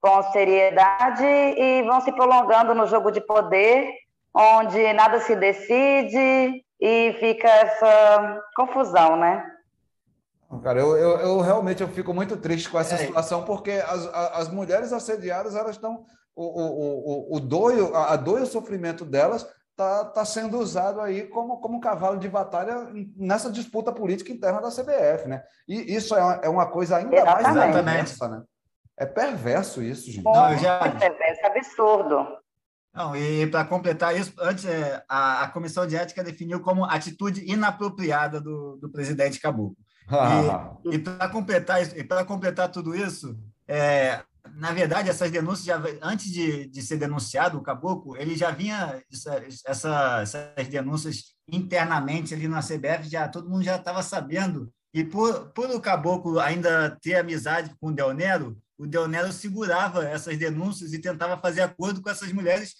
com 0.00 0.22
seriedade 0.32 1.24
e 1.24 1.82
vão 1.84 2.00
se 2.00 2.10
prolongando 2.12 2.74
no 2.74 2.86
jogo 2.86 3.12
de 3.12 3.20
poder, 3.20 3.88
onde 4.34 4.92
nada 4.92 5.20
se 5.20 5.36
decide 5.36 6.64
e 6.80 7.16
fica 7.20 7.48
essa 7.48 8.40
confusão, 8.56 9.16
né? 9.16 9.44
Cara, 10.62 10.80
eu, 10.80 10.96
eu, 10.96 11.18
eu, 11.18 11.40
realmente 11.40 11.82
eu 11.82 11.88
fico 11.88 12.12
muito 12.12 12.36
triste 12.36 12.68
com 12.68 12.78
essa 12.78 12.94
é. 12.94 12.98
situação, 12.98 13.44
porque 13.44 13.70
as, 13.70 14.06
as 14.34 14.48
mulheres 14.48 14.92
assediadas, 14.92 15.54
elas 15.54 15.76
estão. 15.76 16.04
O, 16.34 16.44
o, 16.44 17.34
o, 17.34 17.36
o 17.36 17.40
doio, 17.40 17.94
a 17.94 18.16
dor 18.16 18.40
e 18.40 18.42
o 18.42 18.46
sofrimento 18.46 19.04
delas 19.04 19.46
está 19.72 20.04
tá 20.06 20.24
sendo 20.24 20.58
usado 20.58 21.00
aí 21.00 21.26
como, 21.26 21.58
como 21.58 21.80
cavalo 21.80 22.18
de 22.18 22.28
batalha 22.28 22.86
nessa 23.16 23.50
disputa 23.50 23.92
política 23.92 24.32
interna 24.32 24.60
da 24.60 24.70
CBF, 24.70 25.28
né? 25.28 25.42
E 25.68 25.94
isso 25.94 26.14
é 26.14 26.22
uma, 26.22 26.34
é 26.44 26.48
uma 26.48 26.66
coisa 26.66 26.96
ainda 26.96 27.16
Exatamente. 27.16 27.54
mais 27.54 27.74
perversa, 27.74 28.28
né? 28.28 28.42
É 28.98 29.06
perverso 29.06 29.82
isso, 29.82 30.10
gente. 30.10 30.24
Não, 30.24 30.56
já... 30.58 30.76
É 30.76 30.90
perverso, 30.90 31.40
é 31.42 31.46
absurdo. 31.46 32.41
Não, 32.94 33.16
e 33.16 33.46
para 33.46 33.64
completar 33.64 34.14
isso, 34.14 34.32
antes 34.38 34.66
é, 34.66 35.02
a, 35.08 35.44
a, 35.44 35.48
comissão 35.48 35.86
de 35.86 35.96
ética 35.96 36.22
definiu 36.22 36.60
como 36.60 36.84
atitude 36.84 37.42
inapropriada 37.50 38.38
do, 38.38 38.76
do 38.76 38.90
presidente 38.90 39.40
Caboclo. 39.40 39.76
e, 40.84 40.96
e 40.96 40.98
para 40.98 41.28
completar, 41.28 41.80
para 42.06 42.24
completar 42.24 42.70
tudo 42.70 42.94
isso, 42.94 43.38
é, 43.66 44.22
na 44.54 44.72
verdade, 44.72 45.08
essas 45.08 45.30
denúncias, 45.30 45.64
já, 45.64 45.80
antes 46.02 46.30
de, 46.30 46.66
de 46.66 46.82
ser 46.82 46.98
denunciado 46.98 47.56
o 47.56 47.62
Caboclo, 47.62 48.16
ele 48.16 48.36
já 48.36 48.50
vinha, 48.50 49.02
essa, 49.10 49.42
essa, 49.66 50.20
essas 50.20 50.68
denúncias 50.68 51.34
internamente 51.50 52.34
ali 52.34 52.48
na 52.48 52.60
CBF, 52.60 53.08
já 53.08 53.28
todo 53.28 53.48
mundo 53.48 53.62
já 53.62 53.76
estava 53.76 54.02
sabendo. 54.02 54.70
E 54.92 55.02
por, 55.02 55.50
por 55.52 55.70
o 55.70 55.80
Caboclo 55.80 56.38
ainda 56.38 56.98
ter 57.00 57.14
amizade 57.14 57.74
com 57.80 57.88
o 57.88 57.92
Del 57.92 58.12
Nero, 58.12 58.58
o 58.82 58.86
Del 58.86 59.06
Nero 59.06 59.32
segurava 59.32 60.04
essas 60.04 60.36
denúncias 60.36 60.92
e 60.92 60.98
tentava 60.98 61.40
fazer 61.40 61.60
acordo 61.60 62.02
com 62.02 62.10
essas 62.10 62.32
mulheres 62.32 62.74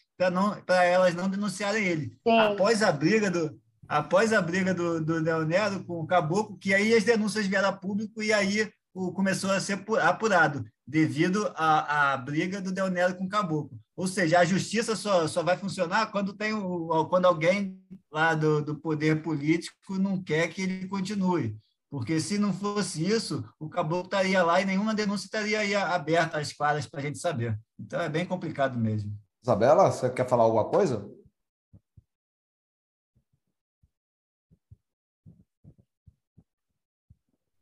para 0.67 0.85
elas 0.85 1.15
não 1.15 1.29
denunciarem 1.29 1.85
ele. 1.85 2.19
Sim. 2.27 2.39
Após 2.39 2.83
a 2.83 2.91
briga 2.91 3.31
do 3.31 3.57
após 3.89 4.33
a 4.33 4.41
briga 4.41 4.75
do, 4.75 5.01
do 5.01 5.23
Del 5.23 5.47
Nero 5.47 5.85
com 5.85 6.01
o 6.01 6.07
Caboclo, 6.07 6.57
que 6.57 6.75
aí 6.75 6.95
as 6.95 7.05
denúncias 7.05 7.47
vieram 7.47 7.69
a 7.69 7.73
público 7.73 8.23
e 8.23 8.33
aí 8.33 8.69
o, 8.93 9.13
começou 9.13 9.51
a 9.53 9.61
ser 9.61 9.85
apurado 10.01 10.65
devido 10.87 11.53
à, 11.55 12.13
à 12.13 12.17
briga 12.17 12.61
do 12.61 12.73
Del 12.73 12.91
Nero 12.91 13.15
com 13.15 13.25
o 13.25 13.29
Caboclo. 13.29 13.79
Ou 13.95 14.09
seja, 14.09 14.41
a 14.41 14.45
justiça 14.45 14.97
só, 14.97 15.29
só 15.29 15.43
vai 15.43 15.57
funcionar 15.57 16.11
quando, 16.11 16.33
tem 16.33 16.53
o, 16.53 17.07
quando 17.07 17.27
alguém 17.27 17.79
lá 18.11 18.35
do, 18.35 18.61
do 18.61 18.75
poder 18.75 19.23
político 19.23 19.99
não 19.99 20.21
quer 20.21 20.49
que 20.49 20.63
ele 20.63 20.89
continue. 20.89 21.57
Porque 21.93 22.19
se 22.21 22.39
não 22.39 22.55
fosse 22.55 23.07
isso, 23.07 23.45
o 23.61 23.69
caboclo 23.69 24.07
estaria 24.07 24.43
lá 24.43 24.63
e 24.63 24.65
nenhuma 24.65 24.95
denúncia 24.95 25.27
estaria 25.27 25.61
aí 25.61 25.75
aberta 25.75 26.39
às 26.39 26.51
claras 26.51 26.87
para 26.87 27.01
a 27.01 27.03
gente 27.03 27.19
saber. 27.19 27.55
Então 27.79 28.01
é 28.01 28.09
bem 28.09 28.25
complicado 28.25 28.79
mesmo. 28.79 29.13
Isabela, 29.43 29.93
você 29.93 30.09
quer 30.09 30.27
falar 30.27 30.45
alguma 30.45 30.71
coisa? 30.71 31.07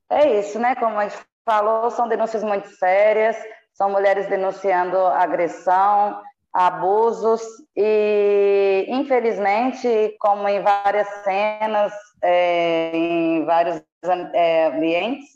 É 0.08 0.38
isso, 0.38 0.60
né? 0.60 0.76
Como 0.76 0.96
a 0.96 1.08
gente 1.08 1.20
falou, 1.44 1.90
são 1.90 2.06
denúncias 2.06 2.44
muito 2.44 2.68
sérias, 2.68 3.36
são 3.72 3.90
mulheres 3.90 4.28
denunciando 4.28 4.96
agressão, 4.96 6.22
abusos 6.52 7.42
e, 7.76 8.86
infelizmente, 8.88 10.14
como 10.20 10.46
em 10.46 10.62
várias 10.62 11.08
cenas, 11.24 11.92
é, 12.22 12.92
em 12.94 13.44
vários 13.44 13.89
é, 14.34 14.66
ambientes, 14.66 15.28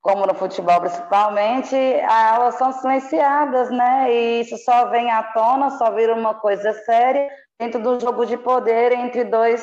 como 0.00 0.26
no 0.26 0.34
futebol 0.34 0.80
principalmente, 0.80 1.76
elas 1.76 2.54
são 2.56 2.72
silenciadas, 2.72 3.70
né? 3.70 4.12
E 4.12 4.40
isso 4.40 4.56
só 4.58 4.88
vem 4.90 5.10
à 5.10 5.22
tona, 5.22 5.70
só 5.70 5.90
vira 5.90 6.14
uma 6.14 6.34
coisa 6.34 6.72
séria 6.84 7.28
dentro 7.58 7.82
do 7.82 8.00
jogo 8.00 8.24
de 8.24 8.36
poder 8.38 8.92
entre 8.92 9.24
dois 9.24 9.62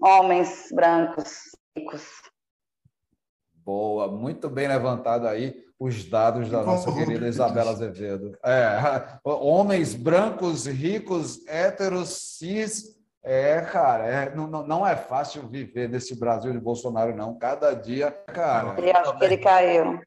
homens 0.00 0.68
brancos 0.72 1.50
ricos. 1.76 2.02
Boa, 3.64 4.08
muito 4.08 4.48
bem 4.48 4.68
levantado 4.68 5.26
aí 5.26 5.54
os 5.78 6.04
dados 6.04 6.50
da 6.50 6.62
nossa 6.62 6.92
querida 6.92 7.26
Isabela 7.26 7.70
Azevedo. 7.70 8.36
É, 8.44 8.78
homens 9.24 9.94
brancos, 9.94 10.66
ricos, 10.66 11.46
héteros, 11.48 12.36
cis. 12.36 12.99
É, 13.22 13.60
cara, 13.62 14.06
é, 14.06 14.34
não, 14.34 14.46
não 14.46 14.86
é 14.86 14.96
fácil 14.96 15.46
viver 15.46 15.88
nesse 15.88 16.18
Brasil 16.18 16.52
de 16.52 16.58
Bolsonaro, 16.58 17.14
não. 17.14 17.38
Cada 17.38 17.74
dia, 17.74 18.10
cara. 18.10 18.74
Eu 18.80 18.96
acho 18.96 19.18
que 19.18 19.24
ele 19.24 19.38
caiu. 19.38 20.00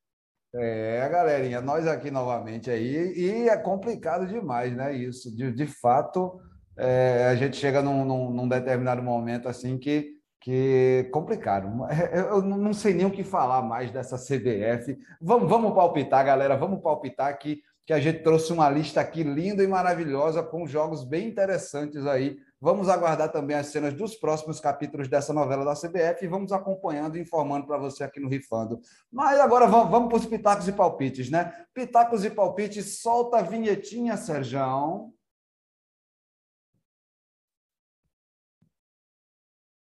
É, 0.56 1.10
galerinha, 1.10 1.62
nós 1.62 1.88
aqui 1.88 2.12
novamente 2.12 2.70
aí, 2.70 3.14
e 3.16 3.50
é 3.50 3.58
complicado 3.58 4.28
demais, 4.28 4.76
né? 4.76 4.94
Isso, 4.94 5.36
de, 5.36 5.52
de 5.52 5.66
fato, 5.66 6.40
é, 6.78 7.28
a 7.32 7.36
gente 7.36 7.58
chega 7.58 7.82
num, 7.82 8.06
num, 8.06 8.30
num 8.30 8.48
determinado 8.48 9.02
momento 9.02 9.50
assim 9.50 9.78
que 9.78 10.14
que 10.44 11.10
complicado. 11.14 11.70
Eu 12.14 12.42
não 12.42 12.74
sei 12.74 12.94
nem 12.94 13.06
o 13.06 13.12
que 13.12 13.24
falar 13.24 13.62
mais 13.62 13.92
dessa 13.92 14.18
CBF. 14.18 15.00
Vamos, 15.22 15.50
vamos 15.50 15.74
palpitar, 15.74 16.26
galera. 16.26 16.58
Vamos 16.58 16.82
palpitar 16.82 17.30
aqui, 17.30 17.62
que 17.86 17.94
a 17.94 18.00
gente 18.00 18.24
trouxe 18.24 18.54
uma 18.54 18.70
lista 18.70 19.02
aqui 19.02 19.24
linda 19.24 19.64
e 19.64 19.68
maravilhosa 19.68 20.42
com 20.42 20.66
jogos 20.66 21.04
bem 21.04 21.28
interessantes 21.28 22.06
aí. 22.06 22.38
Vamos 22.60 22.88
aguardar 22.88 23.30
também 23.30 23.58
as 23.58 23.68
cenas 23.68 23.94
dos 23.94 24.16
próximos 24.16 24.60
capítulos 24.60 25.10
dessa 25.10 25.34
novela 25.34 25.66
da 25.66 25.74
CBF 25.74 26.24
e 26.24 26.30
vamos 26.30 26.54
acompanhando 26.54 27.18
e 27.18 27.22
informando 27.22 27.68
para 27.68 27.78
você 27.78 28.06
aqui 28.06 28.22
no 28.22 28.30
Rifando. 28.30 28.80
Mas 29.12 29.38
agora 29.40 29.68
vamos, 29.68 29.92
vamos 29.92 30.08
para 30.08 30.18
os 30.18 30.26
pitacos 30.26 30.68
e 30.68 30.72
palpites, 30.72 31.30
né? 31.30 31.54
Pitacos 31.74 32.24
e 32.24 32.30
palpites, 32.30 33.02
solta 33.02 33.40
a 33.40 33.42
vinhetinha, 33.42 34.16
Serjão. 34.16 35.12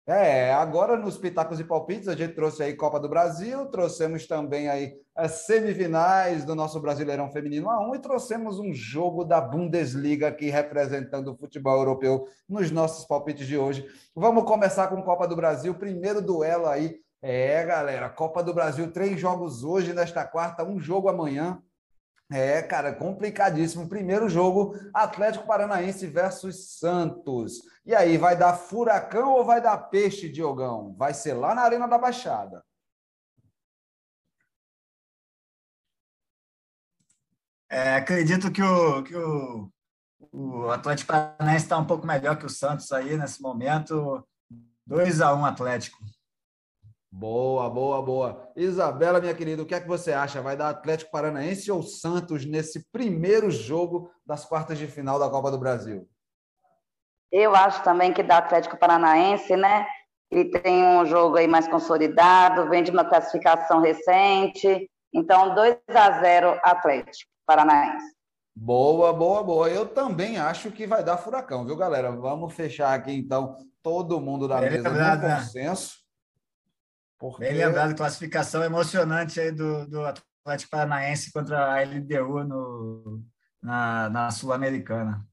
É, 0.08 0.54
agora 0.54 0.96
nos 0.96 1.18
Pitacos 1.18 1.60
e 1.60 1.64
Palpites 1.64 2.08
a 2.08 2.16
gente 2.16 2.36
trouxe 2.36 2.62
aí 2.62 2.76
Copa 2.76 3.00
do 3.00 3.10
Brasil, 3.10 3.66
trouxemos 3.66 4.28
também 4.28 4.70
aí 4.70 4.94
as 5.16 5.48
semifinais 5.48 6.46
do 6.46 6.54
nosso 6.54 6.80
Brasileirão 6.80 7.32
Feminino 7.32 7.70
A1 7.70 7.96
e 7.96 8.00
trouxemos 8.00 8.60
um 8.60 8.72
jogo 8.72 9.24
da 9.24 9.42
Bundesliga 9.42 10.28
aqui 10.28 10.52
representando 10.52 11.30
o 11.30 11.36
futebol 11.36 11.78
europeu 11.78 12.28
nos 12.48 12.70
nossos 12.70 13.04
palpites 13.08 13.48
de 13.48 13.58
hoje. 13.58 13.84
Vamos 14.16 14.44
começar 14.44 14.90
com 14.90 15.02
Copa 15.02 15.28
do 15.28 15.36
Brasil, 15.36 15.74
primeiro 15.74 16.22
duelo 16.22 16.68
aí. 16.68 17.00
É, 17.20 17.66
galera, 17.66 18.08
Copa 18.08 18.44
do 18.44 18.54
Brasil, 18.54 18.92
três 18.92 19.20
jogos 19.20 19.64
hoje 19.64 19.92
nesta 19.92 20.24
quarta, 20.24 20.64
um 20.64 20.80
jogo 20.80 21.10
amanhã. 21.10 21.60
É, 22.32 22.62
cara, 22.64 22.94
complicadíssimo. 22.94 23.88
Primeiro 23.88 24.28
jogo, 24.28 24.76
Atlético 24.94 25.46
Paranaense 25.46 26.08
versus 26.08 26.78
Santos. 26.80 27.62
E 27.86 27.94
aí, 27.94 28.18
vai 28.18 28.36
dar 28.36 28.56
furacão 28.56 29.34
ou 29.34 29.46
vai 29.46 29.62
dar 29.62 29.78
peixe, 29.78 30.30
Diogão? 30.30 30.96
Vai 30.98 31.14
ser 31.14 31.34
lá 31.34 31.54
na 31.54 31.62
Arena 31.62 31.88
da 31.88 31.98
Baixada. 31.98 32.64
É, 37.70 37.96
acredito 37.96 38.52
que 38.52 38.62
o, 38.62 39.04
que 39.04 39.16
o, 39.16 39.72
o 40.32 40.70
Atlético 40.70 41.12
Paranaense 41.12 41.66
está 41.66 41.78
um 41.78 41.86
pouco 41.86 42.08
melhor 42.08 42.38
que 42.38 42.46
o 42.46 42.50
Santos 42.50 42.92
aí 42.92 43.18
nesse 43.18 43.42
momento. 43.42 44.26
2 44.86 45.22
a 45.22 45.34
1 45.34 45.40
um 45.40 45.46
Atlético. 45.46 45.98
Boa, 47.18 47.70
boa, 47.70 48.02
boa. 48.02 48.52
Isabela, 48.58 49.22
minha 49.22 49.34
querida, 49.34 49.64
o 49.64 49.66
que 49.66 49.74
é 49.74 49.80
que 49.80 49.88
você 49.88 50.12
acha? 50.12 50.42
Vai 50.42 50.58
dar 50.58 50.68
Atlético 50.68 51.12
Paranaense 51.12 51.72
ou 51.72 51.82
Santos 51.82 52.46
nesse 52.46 52.86
primeiro 52.92 53.50
jogo 53.50 54.12
das 54.26 54.44
quartas 54.44 54.78
de 54.78 54.86
final 54.86 55.18
da 55.18 55.30
Copa 55.30 55.50
do 55.50 55.58
Brasil? 55.58 56.06
Eu 57.32 57.56
acho 57.56 57.82
também 57.86 58.12
que 58.12 58.22
dá 58.22 58.40
Atlético 58.40 58.78
Paranaense, 58.78 59.56
né? 59.56 59.88
Ele 60.30 60.50
tem 60.60 60.84
um 60.84 61.06
jogo 61.06 61.38
aí 61.38 61.48
mais 61.48 61.70
consolidado, 61.70 62.70
vem 62.70 62.84
de 62.84 62.92
uma 62.92 63.06
classificação 63.06 63.80
recente. 63.80 64.92
Então, 65.14 65.56
2 65.56 65.78
a 65.88 66.20
0 66.20 66.60
Atlético 66.64 67.32
Paranaense. 67.48 68.14
Boa, 68.54 69.14
boa, 69.14 69.42
boa. 69.42 69.70
Eu 69.70 69.88
também 69.88 70.38
acho 70.38 70.70
que 70.70 70.86
vai 70.86 71.02
dar 71.02 71.16
furacão, 71.16 71.66
viu, 71.66 71.78
galera? 71.78 72.12
Vamos 72.12 72.54
fechar 72.54 72.94
aqui, 72.94 73.14
então, 73.14 73.56
todo 73.82 74.20
mundo 74.20 74.50
da 74.50 74.62
é 74.62 74.70
mesa 74.70 74.90
no 74.90 75.22
consenso. 75.22 76.05
Porque... 77.32 77.46
Bem 77.46 77.58
lembrado, 77.58 77.96
classificação 77.96 78.64
emocionante 78.64 79.40
aí 79.40 79.52
do, 79.52 79.88
do 79.88 80.06
Atlético 80.06 80.72
Paranaense 80.72 81.32
contra 81.32 81.74
a 81.74 81.82
LDU 81.82 82.44
no, 82.44 83.24
na, 83.62 84.10
na 84.10 84.32
Sul-Americana. 84.32 85.26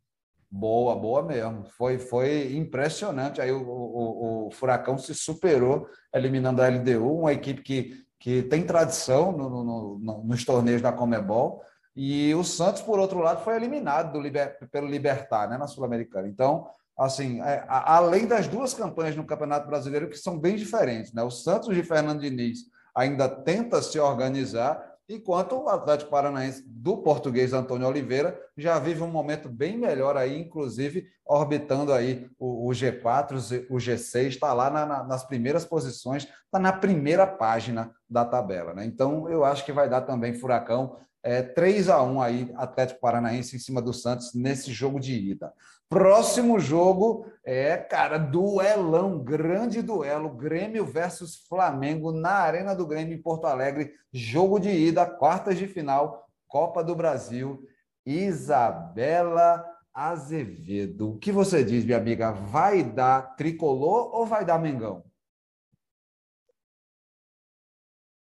Boa, 0.51 0.95
boa 0.97 1.23
mesmo. 1.23 1.65
Foi, 1.77 1.99
foi 1.99 2.55
impressionante. 2.57 3.41
Aí 3.41 3.53
o, 3.53 3.63
o, 3.63 4.47
o, 4.47 4.51
Furacão 4.51 4.97
se 4.97 5.15
superou, 5.15 5.87
eliminando 6.15 6.63
a 6.63 6.69
LDU, 6.69 7.21
uma 7.21 7.33
equipe 7.33 7.63
que, 7.63 8.05
que 8.19 8.43
tem 8.43 8.65
tradição 8.65 9.33
no, 9.33 9.49
no, 9.51 9.99
no, 9.99 10.25
nos 10.25 10.45
torneios 10.45 10.83
da 10.83 10.93
Comebol. 10.93 11.63
E 11.95 12.35
o 12.35 12.43
Santos, 12.43 12.81
por 12.81 12.99
outro 12.99 13.19
lado, 13.21 13.45
foi 13.45 13.55
eliminado 13.55 14.19
do 14.19 14.69
pelo 14.71 14.87
Libertar, 14.87 15.49
né, 15.49 15.59
na 15.59 15.67
Sul-Americana. 15.67 16.27
Então, 16.27 16.67
assim, 16.99 17.41
é, 17.41 17.65
a, 17.69 17.97
além 17.97 18.27
das 18.27 18.47
duas 18.47 18.75
campanhas 18.75 19.17
no 19.17 19.25
Campeonato 19.25 19.67
Brasileiro 19.67 20.09
que 20.09 20.17
são 20.17 20.39
bem 20.39 20.57
diferentes, 20.57 21.13
né? 21.13 21.23
O 21.23 21.31
Santos 21.31 21.75
de 21.75 21.83
Fernando 21.83 22.21
Diniz 22.21 22.61
ainda 22.95 23.29
tenta 23.29 23.81
se 23.81 23.99
organizar, 23.99 24.83
enquanto 25.09 25.57
o 25.57 25.69
Atlético 25.69 26.11
Paranaense 26.11 26.63
do 26.67 26.99
português 26.99 27.53
Antônio 27.53 27.89
Oliveira 27.89 28.39
já 28.57 28.79
vive 28.79 29.03
um 29.03 29.11
momento 29.11 29.49
bem 29.49 29.77
melhor 29.77 30.17
aí, 30.17 30.39
inclusive 30.39 31.07
orbitando 31.27 31.93
aí 31.93 32.29
o, 32.39 32.69
o 32.69 32.71
G4, 32.71 33.67
o 33.71 33.77
G6, 33.77 34.29
está 34.29 34.53
lá 34.53 34.71
na, 34.71 34.85
na, 34.85 35.05
nas 35.05 35.25
primeiras 35.25 35.65
posições, 35.65 36.25
está 36.25 36.59
na 36.59 36.73
primeira 36.73 37.27
página 37.27 37.91
da 38.09 38.25
tabela, 38.25 38.75
né? 38.75 38.85
Então 38.85 39.29
eu 39.31 39.45
acho 39.45 39.65
que 39.65 39.73
vai 39.73 39.89
dar 39.89 40.03
também 40.03 40.35
furacão 40.35 40.97
é, 41.23 41.41
3 41.41 41.89
a 41.89 42.03
1 42.03 42.21
aí, 42.21 42.53
Atlético 42.57 43.01
Paranaense 43.01 43.55
em 43.57 43.59
cima 43.59 43.81
do 43.81 43.93
Santos 43.93 44.35
nesse 44.35 44.73
jogo 44.73 44.99
de 44.99 45.15
ida. 45.15 45.53
Próximo 45.93 46.59
jogo 46.59 47.31
é, 47.45 47.77
cara, 47.77 48.17
duelão, 48.17 49.19
grande 49.19 49.83
duelo, 49.83 50.31
Grêmio 50.31 50.87
versus 50.87 51.47
Flamengo 51.47 52.11
na 52.11 52.33
Arena 52.33 52.75
do 52.75 52.87
Grêmio 52.87 53.15
em 53.15 53.21
Porto 53.21 53.47
Alegre, 53.47 53.93
jogo 54.11 54.59
de 54.59 54.71
ida, 54.71 55.05
quartas 55.05 55.59
de 55.59 55.67
final, 55.67 56.27
Copa 56.49 56.83
do 56.83 56.97
Brasil. 56.97 57.69
Isabela 58.07 59.63
Azevedo. 59.93 61.11
O 61.11 61.19
que 61.19 61.31
você 61.31 61.63
diz, 61.63 61.85
minha 61.85 61.99
amiga? 61.99 62.33
Vai 62.33 62.83
dar 62.83 63.37
tricolor 63.37 64.15
ou 64.15 64.25
vai 64.25 64.47
dar 64.47 64.59
Mengão? 64.59 65.05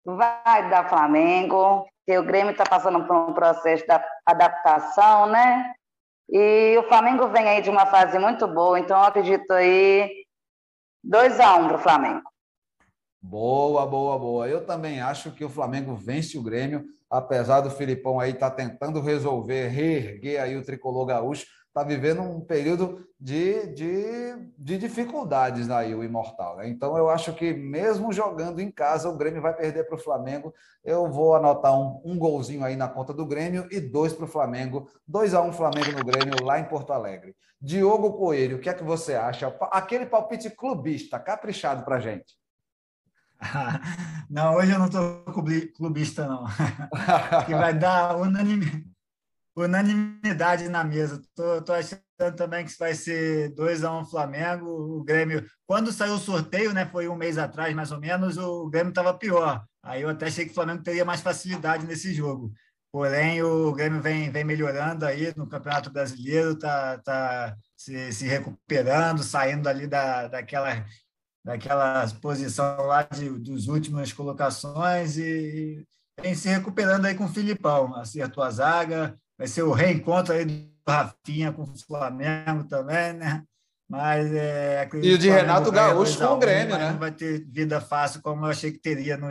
Vai 0.06 0.70
dar 0.70 0.88
Flamengo, 0.88 1.86
porque 1.98 2.18
o 2.18 2.24
Grêmio 2.24 2.52
está 2.52 2.64
passando 2.64 3.06
por 3.06 3.14
um 3.14 3.34
processo 3.34 3.86
de 3.86 3.92
adaptação, 4.26 5.26
né? 5.26 5.74
E 6.30 6.78
o 6.78 6.84
Flamengo 6.84 7.28
vem 7.30 7.48
aí 7.48 7.62
de 7.62 7.70
uma 7.70 7.86
fase 7.86 8.20
muito 8.20 8.48
boa, 8.48 8.80
então 8.80 8.98
eu 8.98 9.06
acredito 9.06 9.52
aí 9.52 10.26
2 11.04 11.40
a 11.40 11.56
1 11.56 11.64
um 11.64 11.68
para 11.70 11.78
Flamengo. 11.78 12.22
Boa, 13.22 13.86
boa, 13.86 14.20
boa. 14.20 14.48
Eu 14.48 14.66
também 14.66 15.02
acho 15.02 15.32
que 15.32 15.44
o 15.44 15.50
Flamengo 15.50 15.96
vence 15.96 16.38
o 16.38 16.44
Grêmio, 16.44 16.86
apesar 17.10 17.62
do 17.62 17.72
Filipão 17.72 18.20
aí 18.20 18.32
estar 18.32 18.52
tá 18.52 18.56
tentando 18.56 19.02
resolver, 19.02 19.68
reerguer 19.68 20.42
aí 20.42 20.56
o 20.56 20.64
tricolor 20.64 21.06
gaúcho, 21.06 21.46
está 21.78 21.84
vivendo 21.84 22.22
um 22.22 22.42
período 22.42 23.08
de, 23.20 23.68
de, 23.68 24.52
de 24.58 24.78
dificuldades 24.78 25.70
aí, 25.70 25.94
o 25.94 26.04
Imortal. 26.04 26.58
Né? 26.58 26.70
Então, 26.70 26.98
eu 26.98 27.10
acho 27.10 27.34
que 27.34 27.54
mesmo 27.54 28.12
jogando 28.12 28.60
em 28.60 28.72
casa, 28.72 29.10
o 29.10 29.18
Grêmio 29.18 29.42
vai 29.42 29.56
perder 29.56 29.86
para 29.86 29.96
o 29.96 30.00
Flamengo. 30.00 30.54
Eu 30.84 31.10
vou 31.12 31.36
anotar 31.36 31.78
um, 31.78 32.02
um 32.04 32.18
golzinho 32.18 32.64
aí 32.64 32.76
na 32.76 32.88
conta 32.88 33.14
do 33.14 33.26
Grêmio 33.26 33.68
e 33.72 33.80
dois 33.80 34.14
para 34.14 34.26
o 34.26 34.28
Flamengo. 34.28 34.90
2 35.08 35.34
a 35.34 35.42
1 35.42 35.48
um 35.48 35.54
Flamengo 35.54 35.92
no 35.92 36.04
Grêmio, 36.04 36.44
lá 36.44 36.60
em 36.60 36.66
Porto 36.66 36.92
Alegre. 36.92 37.36
Diogo 37.62 38.14
Coelho, 38.14 38.58
o 38.58 38.60
que 38.60 38.70
é 38.70 38.74
que 38.74 38.84
você 38.84 39.14
acha? 39.16 39.48
Aquele 39.72 40.06
palpite 40.06 40.50
clubista, 40.50 41.20
caprichado 41.20 41.84
para 41.84 42.00
gente. 42.00 42.36
Não, 44.30 44.56
hoje 44.56 44.72
eu 44.72 44.80
não 44.80 44.88
estou 44.88 45.24
clubista, 45.76 46.28
não. 46.28 46.46
que 47.46 47.56
vai 47.56 47.74
dar 47.74 48.18
unanimidade 48.18 48.97
unanimidade 49.66 50.70
na 50.70 50.84
mesa. 50.84 51.22
Tô, 51.36 51.62
tô 51.62 51.74
achando 51.74 52.02
também 52.36 52.66
que 52.66 52.78
vai 52.78 52.94
ser 52.94 53.54
2 53.56 53.84
a 53.84 53.92
1 53.92 54.00
um 54.00 54.06
Flamengo. 54.06 54.66
O 55.00 55.04
Grêmio, 55.04 55.46
quando 55.66 55.92
saiu 55.92 56.16
o 56.16 56.20
sorteio, 56.20 56.74
né, 56.74 56.86
foi 56.86 57.08
um 57.08 57.16
mês 57.16 57.38
atrás 57.38 57.74
mais 57.76 57.92
ou 57.92 58.00
menos, 58.00 58.38
o 58.38 58.70
Grêmio 58.70 58.90
estava 58.90 59.14
pior. 59.14 59.64
Aí 59.84 60.02
eu 60.02 60.10
até 60.10 60.28
achei 60.28 60.46
que 60.46 60.52
o 60.52 60.56
Flamengo 60.56 60.84
teria 60.84 61.06
mais 61.06 61.22
facilidade 61.22 61.86
nesse 61.86 62.14
jogo. 62.14 62.52
Porém, 62.92 63.44
o 63.44 63.74
Grêmio 63.74 64.02
vem, 64.02 64.32
vem 64.32 64.44
melhorando 64.44 65.06
aí 65.06 65.34
no 65.36 65.48
Campeonato 65.48 65.92
Brasileiro, 65.92 66.58
tá, 66.58 66.98
tá 67.00 67.56
se, 67.76 68.12
se 68.14 68.26
recuperando, 68.28 69.24
saindo 69.24 69.68
ali 69.68 69.88
da, 69.88 70.28
daquela 70.28 70.86
daquela 71.48 72.06
posição 72.22 72.82
lá 72.88 73.04
de, 73.04 73.30
dos 73.30 73.70
últimas 73.70 74.12
colocações 74.12 75.18
e 75.18 75.88
vem 76.22 76.36
se 76.36 76.50
recuperando 76.50 77.06
aí 77.06 77.16
com 77.16 77.24
o 77.24 77.30
Filipão. 77.30 77.96
Acertou 77.96 78.44
a 78.44 78.50
zaga, 78.50 79.18
vai 79.38 79.48
ser 79.48 79.64
o 79.64 79.72
reencontro 79.72 80.34
aí 80.34 80.46
do 80.46 80.72
Rafinha 80.88 81.52
com 81.52 81.64
o 81.64 81.78
Flamengo 81.78 82.64
também, 82.68 83.14
né? 83.14 83.44
Mas 83.90 84.34
é, 84.34 84.88
e 85.02 85.14
o 85.14 85.18
de 85.18 85.30
Renato 85.30 85.72
Gaúcho 85.72 86.18
com 86.18 86.34
o 86.34 86.40
Grêmio, 86.40 86.78
né? 86.78 86.92
Não 86.92 87.00
vai 87.00 87.12
ter 87.12 87.46
vida 87.48 87.80
fácil 87.80 88.22
como 88.22 88.46
eu 88.46 88.50
achei 88.50 88.72
que 88.72 88.80
teria 88.80 89.16
no 89.16 89.30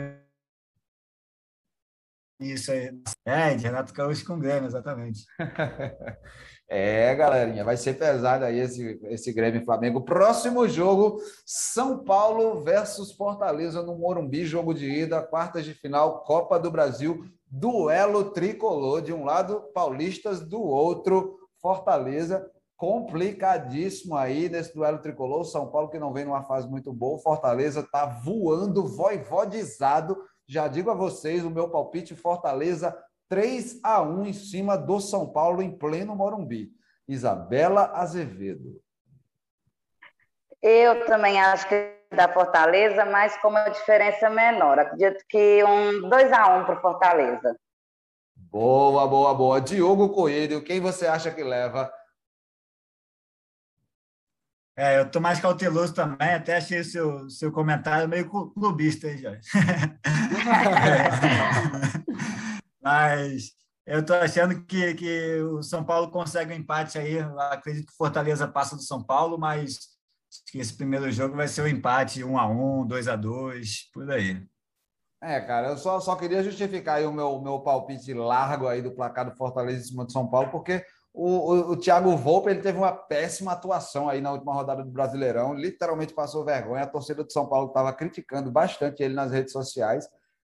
isso 2.39 2.71
aí. 2.71 2.91
É, 3.25 3.55
de 3.55 3.63
Renato 3.63 3.93
Gaúcho 3.93 4.25
com 4.25 4.33
o 4.33 4.39
Grêmio, 4.39 4.67
exatamente. 4.67 5.25
é, 6.69 7.15
galerinha, 7.15 7.63
vai 7.63 7.77
ser 7.77 7.93
pesado 7.97 8.43
aí 8.43 8.59
esse, 8.59 8.99
esse 9.05 9.31
Grêmio 9.31 9.63
Flamengo. 9.63 10.01
Próximo 10.01 10.67
jogo, 10.67 11.21
São 11.45 12.03
Paulo 12.03 12.61
versus 12.63 13.11
Fortaleza 13.13 13.81
no 13.81 13.97
Morumbi, 13.97 14.45
jogo 14.45 14.73
de 14.73 14.89
ida, 14.89 15.21
quartas 15.21 15.63
de 15.63 15.73
final, 15.73 16.23
Copa 16.23 16.59
do 16.59 16.69
Brasil 16.69 17.23
duelo 17.49 18.31
tricolor, 18.31 19.01
de 19.01 19.13
um 19.13 19.23
lado 19.23 19.61
paulistas, 19.73 20.41
do 20.41 20.61
outro 20.61 21.37
Fortaleza. 21.61 22.49
complicadíssimo 22.75 24.15
aí 24.15 24.49
nesse 24.49 24.71
duelo 24.71 24.99
tricolor. 24.99 25.43
São 25.45 25.71
Paulo 25.71 25.89
que 25.89 25.97
não 25.97 26.13
vem 26.13 26.25
numa 26.25 26.43
fase 26.43 26.67
muito 26.67 26.93
boa. 26.93 27.17
Fortaleza 27.17 27.79
está 27.79 28.05
voando, 28.05 28.87
voivodizado. 28.87 30.15
Já 30.47 30.67
digo 30.67 30.91
a 30.91 30.93
vocês 30.93 31.43
o 31.43 31.49
meu 31.49 31.69
palpite: 31.69 32.15
Fortaleza 32.15 32.95
3 33.29 33.79
a 33.83 34.01
1 34.01 34.25
em 34.25 34.33
cima 34.33 34.77
do 34.77 34.99
São 34.99 35.31
Paulo 35.31 35.61
em 35.61 35.77
pleno 35.77 36.15
Morumbi. 36.15 36.71
Isabela 37.07 37.91
Azevedo. 37.93 38.81
Eu 40.61 41.05
também 41.05 41.39
acho 41.39 41.67
que 41.67 41.97
da 42.11 42.31
Fortaleza, 42.31 43.05
mas 43.05 43.37
com 43.37 43.49
uma 43.49 43.69
diferença 43.69 44.29
menor. 44.29 44.79
Acredito 44.79 45.23
que 45.27 45.63
um 45.63 46.09
2 46.09 46.31
a 46.31 46.57
1 46.57 46.65
para 46.65 46.77
o 46.77 46.81
Fortaleza. 46.81 47.55
Boa, 48.35 49.07
boa, 49.07 49.33
boa. 49.33 49.61
Diogo 49.61 50.09
Coelho, 50.09 50.63
quem 50.63 50.79
você 50.79 51.05
acha 51.05 51.31
que 51.31 51.43
leva? 51.43 51.91
É, 54.75 54.99
eu 54.99 55.03
estou 55.03 55.21
mais 55.21 55.39
cauteloso 55.39 55.93
também, 55.93 56.35
até 56.35 56.57
achei 56.57 56.83
seu, 56.83 57.29
seu 57.29 57.51
comentário 57.51 58.07
meio 58.07 58.29
clubista 58.29 59.07
aí, 59.07 59.17
Jorge. 59.17 59.41
Mas 62.87 63.51
eu 63.85 63.99
estou 63.99 64.15
achando 64.15 64.63
que, 64.63 64.93
que 64.93 65.41
o 65.41 65.61
São 65.61 65.83
Paulo 65.83 66.09
consegue 66.09 66.53
um 66.53 66.55
empate 66.55 66.97
aí. 66.97 67.15
Eu 67.15 67.37
acredito 67.37 67.87
que 67.87 67.97
Fortaleza 67.97 68.47
passa 68.47 68.77
do 68.77 68.81
São 68.81 69.03
Paulo, 69.03 69.37
mas 69.37 69.77
que 70.49 70.57
esse 70.57 70.73
primeiro 70.73 71.11
jogo 71.11 71.35
vai 71.35 71.49
ser 71.49 71.63
um 71.63 71.67
empate 71.67 72.23
1 72.23 72.37
a 72.37 72.47
1 72.47 72.87
2 72.87 73.07
a 73.09 73.17
2 73.17 73.91
por 73.93 74.09
aí. 74.09 74.41
É, 75.21 75.41
cara, 75.41 75.69
eu 75.69 75.77
só, 75.77 75.99
só 75.99 76.15
queria 76.15 76.41
justificar 76.41 77.03
o 77.03 77.11
meu, 77.11 77.41
meu 77.41 77.59
palpite 77.59 78.13
largo 78.13 78.67
aí 78.67 78.81
do 78.81 78.95
placar 78.95 79.29
do 79.29 79.35
Fortaleza 79.35 79.81
em 79.81 79.87
cima 79.87 80.05
do 80.05 80.11
São 80.13 80.29
Paulo, 80.29 80.49
porque 80.49 80.85
o, 81.13 81.27
o, 81.27 81.71
o 81.71 81.77
Thiago 81.77 82.15
Volpe 82.15 82.51
ele 82.51 82.61
teve 82.61 82.77
uma 82.77 82.93
péssima 82.93 83.51
atuação 83.51 84.07
aí 84.07 84.21
na 84.21 84.31
última 84.31 84.53
rodada 84.53 84.81
do 84.81 84.91
Brasileirão, 84.91 85.53
literalmente 85.53 86.13
passou 86.13 86.45
vergonha. 86.45 86.83
A 86.83 86.87
torcida 86.87 87.21
do 87.21 87.33
São 87.33 87.49
Paulo 87.49 87.67
estava 87.67 87.91
criticando 87.91 88.49
bastante 88.49 89.03
ele 89.03 89.13
nas 89.13 89.31
redes 89.31 89.51
sociais 89.51 90.07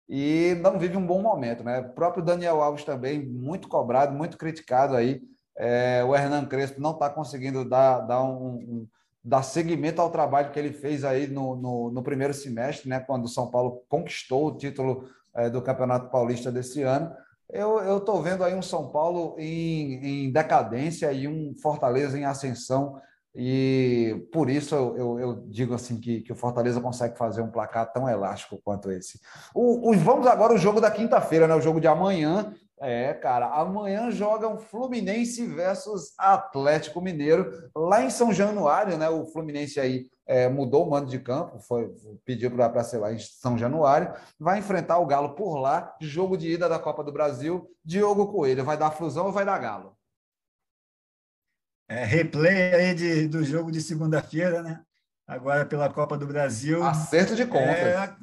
e 0.10 0.58
não 0.62 0.80
vive 0.80 0.96
um 0.96 1.06
bom 1.06 1.22
momento, 1.22 1.64
né? 1.64 1.80
O 1.80 1.90
próprio 1.90 2.24
Daniel 2.24 2.62
Alves 2.62 2.84
também, 2.84 3.26
muito 3.26 3.68
cobrado, 3.68 4.16
muito 4.16 4.38
criticado 4.38 4.96
aí. 4.96 5.22
É, 5.58 6.04
o 6.04 6.16
Hernan 6.16 6.46
Crespo 6.46 6.80
não 6.80 6.92
está 6.92 7.10
conseguindo 7.10 7.68
dar, 7.68 8.00
dar 8.02 8.24
um, 8.24 8.56
um 8.56 8.88
dar 9.24 9.44
seguimento 9.44 10.02
ao 10.02 10.10
trabalho 10.10 10.52
que 10.52 10.60
ele 10.60 10.72
fez 10.72 11.04
aí 11.04 11.28
no, 11.28 11.56
no, 11.56 11.92
no 11.92 12.04
primeiro 12.04 12.34
semestre, 12.34 12.88
né, 12.88 13.00
quando 13.00 13.26
o 13.26 13.30
São 13.30 13.52
Paulo 13.52 13.84
conquistou 13.90 14.48
o 14.48 14.58
título 14.58 15.10
é, 15.36 15.50
do 15.50 15.62
Campeonato 15.62 16.10
Paulista 16.10 16.52
desse 16.52 16.84
ano. 16.84 17.12
Eu 17.50 17.98
estou 17.98 18.22
vendo 18.22 18.44
aí 18.44 18.54
um 18.54 18.62
São 18.62 18.90
Paulo 18.90 19.36
em, 19.38 20.26
em, 20.26 20.32
decadência 20.32 21.12
e 21.14 21.28
um 21.28 21.54
Fortaleza 21.62 22.18
em 22.18 22.26
ascensão, 22.26 23.00
e 23.40 24.28
por 24.34 24.50
isso 24.50 24.74
eu, 24.74 24.98
eu, 24.98 25.20
eu 25.20 25.34
digo 25.46 25.76
assim 25.76 26.00
que, 26.00 26.22
que, 26.22 26.32
o 26.32 26.36
Fortaleza 26.36 26.82
consegue 26.82 27.16
fazer 27.16 27.44
um 27.44 27.52
placar 27.52 27.94
tão 27.94 28.10
elástico 28.10 28.60
quanto 28.64 28.90
esse. 28.90 29.22
O, 29.54 29.92
o 29.92 29.94
vamos 29.94 30.26
agora 30.26 30.54
ao 30.54 30.58
jogo 30.58 30.82
da 30.82 30.90
quinta-feira, 30.90 31.48
né, 31.48 31.54
o 31.54 31.62
jogo 31.62 31.80
de 31.80 31.88
amanhã, 31.88 32.52
é, 32.80 33.14
cara, 33.14 33.48
amanhã 33.48 34.10
jogam 34.12 34.58
Fluminense 34.58 35.46
versus 35.46 36.14
Atlético 36.18 37.02
Mineiro 37.02 37.70
lá 37.76 38.04
em 38.04 38.10
São 38.10 38.32
Januário, 38.32 38.98
né? 38.98 39.10
O 39.10 39.26
Fluminense 39.26 39.80
aí 39.80 40.08
é, 40.28 40.48
mudou 40.48 40.86
o 40.86 40.90
mando 40.90 41.10
de 41.10 41.18
campo, 41.18 41.60
foi 41.60 41.92
pediu 42.24 42.52
para 42.52 42.84
ser 42.84 43.00
lá 43.00 43.12
em 43.12 43.18
São 43.18 43.58
Januário, 43.58 44.14
vai 44.40 44.60
enfrentar 44.60 45.00
o 45.00 45.08
Galo 45.08 45.34
por 45.34 45.58
lá, 45.58 45.96
jogo 46.00 46.38
de 46.38 46.52
ida 46.52 46.70
da 46.70 46.78
Copa 46.78 47.04
do 47.04 47.12
Brasil. 47.12 47.68
Diogo 47.84 48.32
Coelho, 48.32 48.64
vai 48.64 48.78
dar 48.78 48.92
fusão 48.92 49.26
ou 49.26 49.32
vai 49.32 49.46
dar 49.46 49.58
Galo? 49.58 49.97
É, 51.90 52.04
replay 52.04 52.74
aí 52.74 52.94
de, 52.94 53.28
do 53.28 53.44
jogo 53.44 53.72
de 53.72 53.80
segunda-feira, 53.82 54.62
né? 54.62 54.82
Agora 55.26 55.66
pela 55.66 55.90
Copa 55.90 56.18
do 56.18 56.28
Brasil. 56.28 56.84
Acerto 56.84 57.36
de 57.36 57.46
contas. 57.46 57.70
É, 57.70 58.14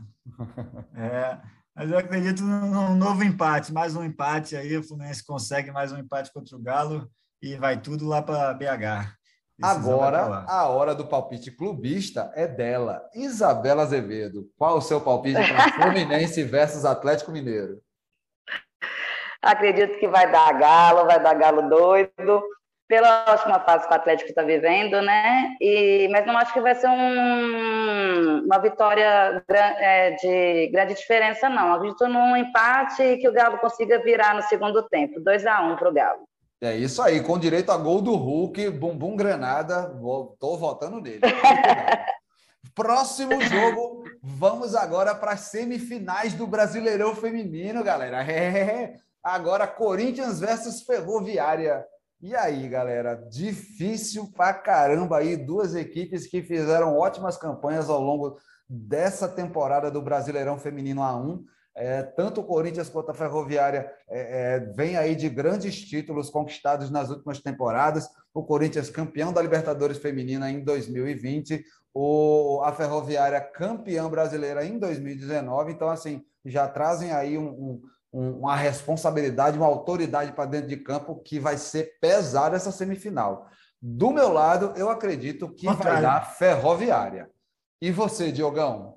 é 0.96 1.40
mas 1.74 1.90
eu 1.90 1.98
acredito 1.98 2.42
num 2.42 2.94
novo 2.94 3.24
empate, 3.24 3.72
mais 3.72 3.96
um 3.96 4.04
empate 4.04 4.54
aí. 4.54 4.76
O 4.76 4.82
Fluminense 4.82 5.26
consegue 5.26 5.72
mais 5.72 5.90
um 5.90 5.98
empate 5.98 6.32
contra 6.32 6.54
o 6.56 6.62
Galo 6.62 7.10
e 7.42 7.56
vai 7.56 7.80
tudo 7.80 8.06
lá 8.06 8.22
para 8.22 8.54
BH. 8.54 9.12
Agora, 9.60 10.44
a 10.46 10.68
hora 10.68 10.94
do 10.94 11.06
palpite 11.06 11.50
clubista 11.50 12.30
é 12.36 12.46
dela. 12.46 13.02
Isabela 13.12 13.82
Azevedo, 13.82 14.48
qual 14.56 14.78
o 14.78 14.80
seu 14.80 15.00
palpite 15.00 15.40
para 15.52 15.72
Fluminense 15.82 16.44
versus 16.44 16.84
Atlético 16.84 17.32
Mineiro? 17.32 17.80
Acredito 19.42 19.98
que 19.98 20.06
vai 20.06 20.30
dar 20.30 20.52
Galo, 20.52 21.06
vai 21.06 21.20
dar 21.20 21.34
Galo 21.34 21.68
doido 21.68 22.42
pela 22.86 23.24
ótima 23.28 23.58
fase 23.60 23.86
que 23.86 23.92
o 23.92 23.96
Atlético 23.96 24.28
está 24.28 24.42
vivendo, 24.42 25.00
né? 25.00 25.56
E, 25.60 26.08
mas 26.10 26.26
não 26.26 26.36
acho 26.36 26.52
que 26.52 26.60
vai 26.60 26.74
ser 26.74 26.88
um, 26.88 28.44
uma 28.44 28.58
vitória 28.58 29.42
é, 29.48 30.10
de 30.12 30.68
grande 30.68 30.94
diferença, 30.94 31.48
não. 31.48 31.74
Acredito 31.74 32.06
num 32.08 32.36
empate 32.36 33.02
e 33.02 33.16
que 33.16 33.28
o 33.28 33.32
Galo 33.32 33.58
consiga 33.58 34.02
virar 34.02 34.34
no 34.34 34.42
segundo 34.42 34.82
tempo. 34.82 35.20
2 35.20 35.46
a 35.46 35.62
1 35.62 35.72
um 35.72 35.76
para 35.76 35.88
o 35.88 35.92
Galo. 35.92 36.28
É 36.60 36.74
isso 36.74 37.02
aí, 37.02 37.22
com 37.22 37.38
direito 37.38 37.70
a 37.70 37.76
gol 37.76 38.00
do 38.00 38.14
Hulk, 38.14 38.70
bumbum 38.70 39.16
granada, 39.16 39.92
estou 40.32 40.56
votando 40.56 41.00
nele. 41.00 41.20
Próximo 42.74 43.40
jogo, 43.42 44.02
vamos 44.22 44.74
agora 44.74 45.14
para 45.14 45.32
as 45.32 45.40
semifinais 45.40 46.32
do 46.32 46.46
Brasileirão 46.46 47.14
Feminino, 47.14 47.84
galera. 47.84 48.24
É, 48.24 48.94
agora 49.22 49.66
Corinthians 49.66 50.40
versus 50.40 50.82
Ferroviária. 50.82 51.84
E 52.26 52.34
aí, 52.34 52.66
galera, 52.70 53.14
difícil 53.14 54.32
pra 54.32 54.54
caramba 54.54 55.18
aí, 55.18 55.36
duas 55.36 55.74
equipes 55.74 56.26
que 56.26 56.42
fizeram 56.42 56.96
ótimas 56.96 57.36
campanhas 57.36 57.90
ao 57.90 58.00
longo 58.00 58.38
dessa 58.66 59.28
temporada 59.28 59.90
do 59.90 60.00
Brasileirão 60.00 60.58
Feminino 60.58 61.02
A1. 61.02 61.44
É, 61.76 62.02
tanto 62.02 62.40
o 62.40 62.44
Corinthians 62.44 62.88
quanto 62.88 63.10
a 63.10 63.14
Ferroviária 63.14 63.92
é, 64.08 64.54
é, 64.54 64.60
vem 64.60 64.96
aí 64.96 65.14
de 65.14 65.28
grandes 65.28 65.78
títulos 65.78 66.30
conquistados 66.30 66.90
nas 66.90 67.10
últimas 67.10 67.42
temporadas. 67.42 68.08
O 68.32 68.42
Corinthians 68.42 68.88
campeão 68.88 69.30
da 69.30 69.42
Libertadores 69.42 69.98
Feminina 69.98 70.50
em 70.50 70.64
2020, 70.64 71.62
o, 71.92 72.62
a 72.64 72.72
Ferroviária 72.72 73.38
campeã 73.38 74.08
brasileira 74.08 74.64
em 74.64 74.78
2019. 74.78 75.72
Então, 75.72 75.90
assim, 75.90 76.24
já 76.42 76.66
trazem 76.68 77.12
aí 77.12 77.36
um, 77.36 77.48
um 77.50 77.82
uma 78.14 78.54
responsabilidade, 78.54 79.58
uma 79.58 79.66
autoridade 79.66 80.30
para 80.32 80.46
dentro 80.46 80.68
de 80.68 80.76
campo 80.76 81.16
que 81.16 81.40
vai 81.40 81.58
ser 81.58 81.98
pesada 82.00 82.54
essa 82.54 82.70
semifinal. 82.70 83.50
Do 83.82 84.12
meu 84.12 84.32
lado, 84.32 84.72
eu 84.76 84.88
acredito 84.88 85.52
que 85.52 85.66
vai 85.66 86.00
dar 86.00 86.20
ferroviária. 86.36 87.28
E 87.82 87.90
você, 87.90 88.30
Diogão? 88.30 88.94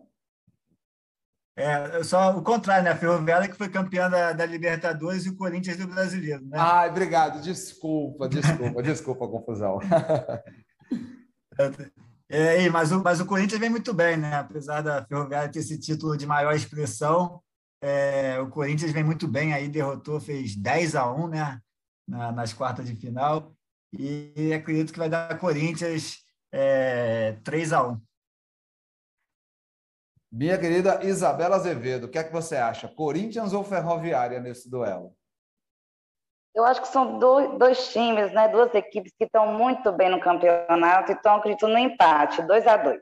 É, 1.58 2.04
só 2.04 2.38
o 2.38 2.44
contrário, 2.44 2.84
né? 2.84 2.92
A 2.92 2.96
Ferroviária 2.96 3.48
que 3.48 3.58
foi 3.58 3.68
campeã 3.68 4.08
da, 4.08 4.32
da, 4.32 4.46
Libertadores 4.46 5.26
e 5.26 5.30
o 5.30 5.36
Corinthians 5.36 5.78
do 5.78 5.88
Brasileiro, 5.88 6.46
né? 6.46 6.56
Ai, 6.60 6.88
obrigado. 6.88 7.42
Desculpa, 7.42 8.30
desculpa, 8.30 8.84
desculpa 8.84 9.26
a 9.26 9.30
confusão. 9.30 9.80
É, 12.30 12.70
mas, 12.70 12.92
o, 12.92 13.02
mas 13.02 13.22
o 13.22 13.26
Corinthians 13.26 13.60
vem 13.60 13.70
muito 13.70 13.94
bem, 13.94 14.18
né? 14.18 14.36
Apesar 14.36 14.82
da 14.82 15.04
Ferroviária 15.06 15.50
ter 15.50 15.60
esse 15.60 15.80
título 15.80 16.18
de 16.18 16.28
maior 16.28 16.54
expressão, 16.54 17.42
é, 17.82 18.40
o 18.40 18.50
Corinthians 18.50 18.92
vem 18.92 19.04
muito 19.04 19.28
bem 19.28 19.54
aí, 19.54 19.68
derrotou, 19.68 20.20
fez 20.20 20.56
10 20.56 20.96
a 20.96 21.12
1 21.12 21.28
né, 21.28 21.62
na, 22.08 22.32
nas 22.32 22.54
quartas 22.54 22.88
de 22.88 22.96
final. 22.96 23.54
E 23.94 24.54
acredito 24.54 24.92
que 24.92 25.00
vai 25.00 25.10
dar 25.10 25.38
Corinthians 25.40 26.18
é, 26.52 27.34
3 27.44 27.74
a 27.74 27.88
1 27.88 28.02
Minha 30.32 30.58
querida 30.58 31.04
Isabela 31.06 31.56
Azevedo, 31.56 32.06
o 32.06 32.10
que 32.10 32.18
é 32.18 32.24
que 32.24 32.34
você 32.34 32.56
acha? 32.56 32.88
Corinthians 32.88 33.54
ou 33.54 33.64
Ferroviária 33.64 34.40
nesse 34.40 34.70
duelo? 34.70 35.16
Eu 36.54 36.66
acho 36.66 36.82
que 36.82 36.88
são 36.88 37.20
dois, 37.20 37.58
dois 37.60 37.94
times, 37.94 38.34
né, 38.34 38.48
duas 38.48 38.74
equipes 38.74 39.14
que 39.16 39.26
estão 39.26 39.54
muito 39.54 39.92
bem 39.92 40.10
no 40.10 40.20
campeonato, 40.20 41.12
então 41.12 41.36
acredito 41.36 41.68
no 41.68 41.78
empate, 41.78 42.42
2 42.42 42.66
a 42.66 42.78
2 42.78 43.00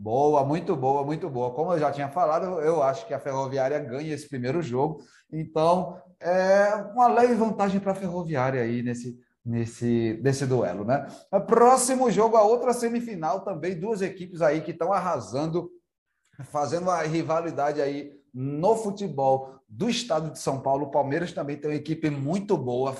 Boa, 0.00 0.44
muito 0.44 0.76
boa, 0.76 1.02
muito 1.02 1.28
boa. 1.28 1.52
Como 1.52 1.72
eu 1.72 1.78
já 1.80 1.90
tinha 1.90 2.08
falado, 2.08 2.60
eu 2.60 2.80
acho 2.84 3.04
que 3.04 3.12
a 3.12 3.18
Ferroviária 3.18 3.80
ganha 3.80 4.14
esse 4.14 4.28
primeiro 4.28 4.62
jogo. 4.62 5.02
Então, 5.32 6.00
é 6.20 6.72
uma 6.94 7.08
leve 7.08 7.34
vantagem 7.34 7.80
para 7.80 7.90
a 7.90 7.96
Ferroviária 7.96 8.62
aí 8.62 8.80
nesse, 8.80 9.18
nesse, 9.44 10.20
nesse 10.22 10.46
duelo, 10.46 10.84
né? 10.84 11.04
Próximo 11.48 12.08
jogo, 12.12 12.36
a 12.36 12.42
outra 12.42 12.72
semifinal 12.72 13.40
também, 13.40 13.78
duas 13.78 14.00
equipes 14.00 14.40
aí 14.40 14.60
que 14.60 14.70
estão 14.70 14.92
arrasando, 14.92 15.68
fazendo 16.44 16.84
uma 16.84 17.02
rivalidade 17.02 17.82
aí 17.82 18.12
no 18.32 18.76
futebol 18.76 19.58
do 19.68 19.90
estado 19.90 20.30
de 20.30 20.38
São 20.38 20.60
Paulo. 20.60 20.86
O 20.86 20.90
Palmeiras 20.92 21.32
também 21.32 21.56
tem 21.56 21.72
uma 21.72 21.76
equipe 21.76 22.08
muito 22.08 22.56
boa, 22.56 22.94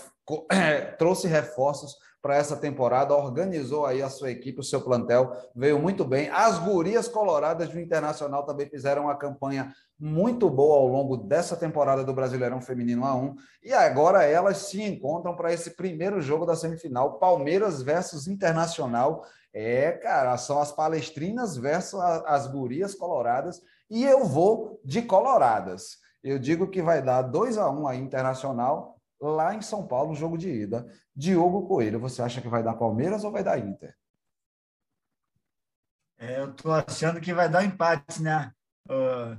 trouxe 0.98 1.28
reforços 1.28 1.94
para 2.20 2.36
essa 2.36 2.56
temporada, 2.56 3.14
organizou 3.14 3.86
aí 3.86 4.02
a 4.02 4.08
sua 4.08 4.30
equipe, 4.30 4.60
o 4.60 4.64
seu 4.64 4.80
plantel, 4.80 5.32
veio 5.54 5.78
muito 5.78 6.04
bem. 6.04 6.28
As 6.30 6.58
gurias 6.58 7.06
coloradas 7.06 7.68
do 7.68 7.80
Internacional 7.80 8.44
também 8.44 8.68
fizeram 8.68 9.04
uma 9.04 9.16
campanha 9.16 9.72
muito 9.98 10.50
boa 10.50 10.76
ao 10.76 10.86
longo 10.86 11.16
dessa 11.16 11.56
temporada 11.56 12.04
do 12.04 12.12
Brasileirão 12.12 12.60
Feminino 12.60 13.02
A1 13.02 13.34
e 13.62 13.72
agora 13.72 14.24
elas 14.24 14.58
se 14.58 14.82
encontram 14.82 15.34
para 15.34 15.52
esse 15.52 15.76
primeiro 15.76 16.20
jogo 16.20 16.44
da 16.44 16.56
semifinal, 16.56 17.18
Palmeiras 17.18 17.82
versus 17.82 18.26
Internacional. 18.26 19.24
É, 19.52 19.92
cara, 19.92 20.36
são 20.36 20.60
as 20.60 20.72
palestrinas 20.72 21.56
versus 21.56 22.00
as 22.26 22.46
gurias 22.46 22.94
coloradas 22.94 23.60
e 23.88 24.04
eu 24.04 24.24
vou 24.24 24.80
de 24.84 25.02
coloradas. 25.02 25.98
Eu 26.22 26.38
digo 26.38 26.68
que 26.68 26.82
vai 26.82 27.00
dar 27.00 27.22
2 27.22 27.58
a 27.58 27.70
1 27.70 27.80
um 27.80 27.86
aí 27.86 27.98
Internacional 27.98 28.97
lá 29.20 29.54
em 29.54 29.62
São 29.62 29.86
Paulo, 29.86 30.14
jogo 30.14 30.36
de 30.36 30.48
ida. 30.48 30.86
Diogo 31.14 31.66
Coelho, 31.66 31.98
você 31.98 32.22
acha 32.22 32.40
que 32.40 32.48
vai 32.48 32.62
dar 32.62 32.74
Palmeiras 32.74 33.24
ou 33.24 33.32
vai 33.32 33.42
dar 33.42 33.58
Inter? 33.58 33.94
É, 36.18 36.40
eu 36.40 36.50
estou 36.50 36.72
achando 36.72 37.20
que 37.20 37.32
vai 37.32 37.48
dar 37.48 37.64
empate, 37.64 38.20
né? 38.20 38.52
Uh, 38.88 39.38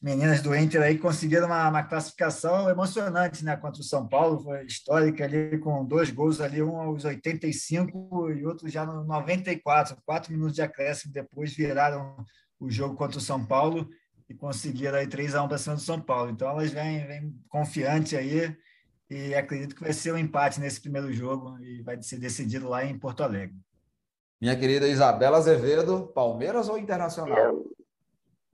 meninas 0.00 0.40
do 0.40 0.54
Inter 0.54 0.82
aí 0.82 0.98
conseguiram 0.98 1.46
uma, 1.46 1.68
uma, 1.68 1.82
classificação 1.82 2.70
emocionante, 2.70 3.44
né? 3.44 3.56
Contra 3.56 3.80
o 3.80 3.84
São 3.84 4.08
Paulo, 4.08 4.42
foi 4.42 4.64
histórica 4.64 5.24
ali, 5.24 5.58
com 5.58 5.84
dois 5.84 6.10
gols 6.10 6.40
ali, 6.40 6.62
um 6.62 6.76
aos 6.80 7.04
85 7.04 8.30
e 8.30 8.46
outro 8.46 8.68
já 8.68 8.86
no 8.86 9.04
94. 9.04 9.96
Quatro 10.06 10.32
minutos 10.32 10.54
de 10.54 10.62
acréscimo 10.62 11.12
depois 11.12 11.54
viraram 11.54 12.24
o 12.58 12.70
jogo 12.70 12.96
contra 12.96 13.18
o 13.18 13.20
São 13.20 13.44
Paulo 13.44 13.88
e 14.28 14.34
conseguiram 14.34 14.98
aí 14.98 15.06
3 15.06 15.34
a 15.34 15.42
1 15.42 15.48
para 15.48 15.58
cima 15.58 15.74
do 15.74 15.82
São 15.82 16.00
Paulo. 16.00 16.30
Então 16.30 16.48
elas 16.48 16.70
vêm, 16.70 17.06
vêm 17.06 17.34
confiantes 17.48 18.14
aí 18.14 18.56
e 19.08 19.34
acredito 19.34 19.74
que 19.74 19.82
vai 19.82 19.92
ser 19.92 20.12
um 20.12 20.18
empate 20.18 20.60
nesse 20.60 20.80
primeiro 20.80 21.12
jogo 21.12 21.58
e 21.60 21.82
vai 21.82 22.00
ser 22.02 22.18
decidido 22.18 22.68
lá 22.68 22.84
em 22.84 22.98
Porto 22.98 23.22
Alegre. 23.22 23.56
Minha 24.40 24.56
querida 24.56 24.86
Isabela 24.86 25.38
Azevedo, 25.38 26.10
Palmeiras 26.14 26.68
ou 26.68 26.76
Internacional? 26.76 27.38
Eu, 27.38 27.76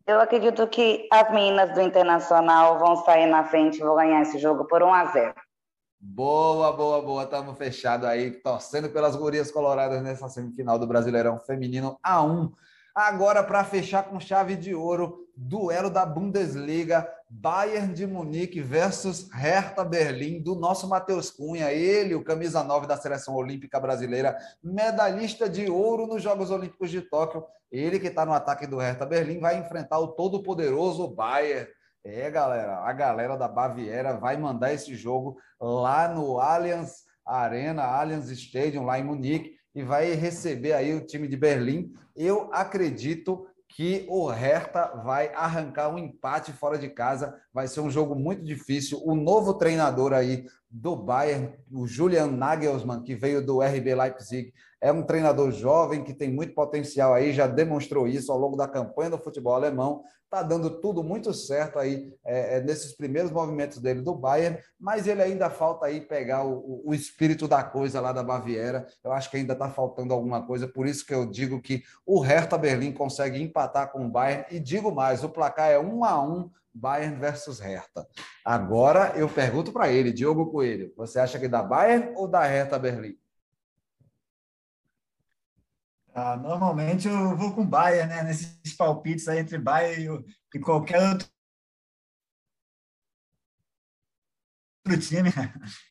eu 0.06 0.20
acredito 0.20 0.66
que 0.68 1.08
as 1.10 1.32
meninas 1.32 1.74
do 1.74 1.80
Internacional 1.80 2.78
vão 2.78 2.96
sair 3.04 3.26
na 3.26 3.44
frente 3.44 3.78
e 3.78 3.82
vão 3.82 3.96
ganhar 3.96 4.22
esse 4.22 4.38
jogo 4.38 4.64
por 4.66 4.82
1 4.82 4.94
a 4.94 5.06
0. 5.06 5.34
Boa, 5.98 6.72
boa, 6.72 7.00
boa. 7.00 7.22
Estamos 7.22 7.56
fechados 7.56 8.06
aí, 8.06 8.32
torcendo 8.32 8.90
pelas 8.90 9.16
gurias 9.16 9.50
coloradas 9.50 10.02
nessa 10.02 10.28
semifinal 10.28 10.78
do 10.78 10.86
Brasileirão 10.86 11.38
Feminino 11.38 11.96
A1. 12.04 12.52
Agora, 12.94 13.42
para 13.42 13.64
fechar 13.64 14.04
com 14.04 14.20
chave 14.20 14.54
de 14.54 14.74
ouro, 14.74 15.28
duelo 15.36 15.88
da 15.88 16.04
Bundesliga, 16.04 17.08
Bayern 17.34 17.94
de 17.94 18.06
Munique 18.06 18.60
versus 18.60 19.30
Hertha 19.32 19.82
Berlim, 19.82 20.42
do 20.42 20.54
nosso 20.54 20.86
Matheus 20.86 21.30
Cunha, 21.30 21.72
ele, 21.72 22.14
o 22.14 22.22
camisa 22.22 22.62
9 22.62 22.86
da 22.86 22.98
seleção 22.98 23.34
olímpica 23.34 23.80
brasileira, 23.80 24.36
medalhista 24.62 25.48
de 25.48 25.70
ouro 25.70 26.06
nos 26.06 26.22
Jogos 26.22 26.50
Olímpicos 26.50 26.90
de 26.90 27.00
Tóquio. 27.00 27.42
Ele 27.70 27.98
que 27.98 28.08
está 28.08 28.26
no 28.26 28.34
ataque 28.34 28.66
do 28.66 28.76
Hertha 28.76 29.06
Berlim 29.06 29.40
vai 29.40 29.58
enfrentar 29.58 29.98
o 29.98 30.08
todo-poderoso 30.08 31.08
Bayern. 31.08 31.66
É, 32.04 32.30
galera, 32.30 32.80
a 32.80 32.92
galera 32.92 33.34
da 33.34 33.48
Baviera 33.48 34.12
vai 34.12 34.36
mandar 34.36 34.74
esse 34.74 34.94
jogo 34.94 35.38
lá 35.58 36.08
no 36.08 36.38
Allianz 36.38 37.04
Arena, 37.24 37.82
Allianz 37.84 38.28
Stadium, 38.28 38.84
lá 38.84 38.98
em 38.98 39.04
Munique, 39.04 39.56
e 39.74 39.82
vai 39.82 40.12
receber 40.12 40.74
aí 40.74 40.92
o 40.92 41.06
time 41.06 41.26
de 41.26 41.38
Berlim. 41.38 41.94
Eu 42.14 42.50
acredito 42.52 43.46
que 43.74 44.06
o 44.08 44.28
Hertha 44.28 45.00
vai 45.02 45.32
arrancar 45.34 45.88
um 45.88 45.98
empate 45.98 46.52
fora 46.52 46.78
de 46.78 46.90
casa. 46.90 47.34
Vai 47.52 47.66
ser 47.66 47.80
um 47.80 47.90
jogo 47.90 48.14
muito 48.14 48.44
difícil. 48.44 49.00
O 49.04 49.14
novo 49.14 49.54
treinador 49.54 50.12
aí 50.12 50.44
do 50.70 50.94
Bayern, 50.94 51.54
o 51.70 51.86
Julian 51.86 52.26
Nagelsmann, 52.26 53.02
que 53.02 53.14
veio 53.14 53.44
do 53.44 53.62
RB 53.62 53.94
Leipzig, 53.94 54.52
é 54.82 54.90
um 54.90 55.04
treinador 55.04 55.52
jovem 55.52 56.02
que 56.02 56.12
tem 56.12 56.28
muito 56.28 56.54
potencial 56.54 57.14
aí, 57.14 57.32
já 57.32 57.46
demonstrou 57.46 58.08
isso 58.08 58.32
ao 58.32 58.38
longo 58.38 58.56
da 58.56 58.66
campanha 58.66 59.10
do 59.10 59.18
futebol 59.18 59.54
alemão. 59.54 60.02
Está 60.24 60.42
dando 60.42 60.80
tudo 60.80 61.04
muito 61.04 61.32
certo 61.32 61.78
aí 61.78 62.12
é, 62.24 62.56
é, 62.56 62.60
nesses 62.60 62.96
primeiros 62.96 63.30
movimentos 63.30 63.78
dele 63.78 64.02
do 64.02 64.12
Bayern, 64.12 64.58
mas 64.80 65.06
ele 65.06 65.22
ainda 65.22 65.48
falta 65.48 65.86
aí 65.86 66.00
pegar 66.00 66.44
o, 66.44 66.82
o 66.84 66.92
espírito 66.92 67.46
da 67.46 67.62
coisa 67.62 68.00
lá 68.00 68.12
da 68.12 68.24
Baviera. 68.24 68.84
Eu 69.04 69.12
acho 69.12 69.30
que 69.30 69.36
ainda 69.36 69.52
está 69.52 69.70
faltando 69.70 70.12
alguma 70.12 70.44
coisa, 70.44 70.66
por 70.66 70.84
isso 70.84 71.06
que 71.06 71.14
eu 71.14 71.26
digo 71.26 71.62
que 71.62 71.84
o 72.04 72.18
Hertha 72.18 72.58
Berlim 72.58 72.90
consegue 72.90 73.40
empatar 73.40 73.92
com 73.92 74.04
o 74.04 74.10
Bayern. 74.10 74.46
E 74.50 74.58
digo 74.58 74.90
mais, 74.90 75.22
o 75.22 75.28
placar 75.28 75.70
é 75.70 75.78
um 75.78 76.04
a 76.04 76.20
um 76.20 76.50
Bayern 76.74 77.16
versus 77.16 77.60
Hertha. 77.60 78.04
Agora 78.44 79.12
eu 79.14 79.28
pergunto 79.28 79.70
para 79.70 79.92
ele, 79.92 80.12
Diogo 80.12 80.50
Coelho, 80.50 80.92
você 80.96 81.20
acha 81.20 81.38
que 81.38 81.46
dá 81.46 81.62
Bayern 81.62 82.14
ou 82.16 82.26
da 82.26 82.42
Hertha 82.42 82.80
Berlim? 82.80 83.21
Ah, 86.14 86.36
normalmente 86.36 87.08
eu 87.08 87.36
vou 87.36 87.54
com 87.54 87.66
Bayern, 87.66 88.08
né? 88.08 88.22
Nesses 88.22 88.74
palpites 88.76 89.28
aí 89.28 89.38
entre 89.38 89.56
Bayern 89.58 90.24
e, 90.54 90.58
qualquer 90.60 91.00
outro 91.08 91.28
time, 95.00 95.30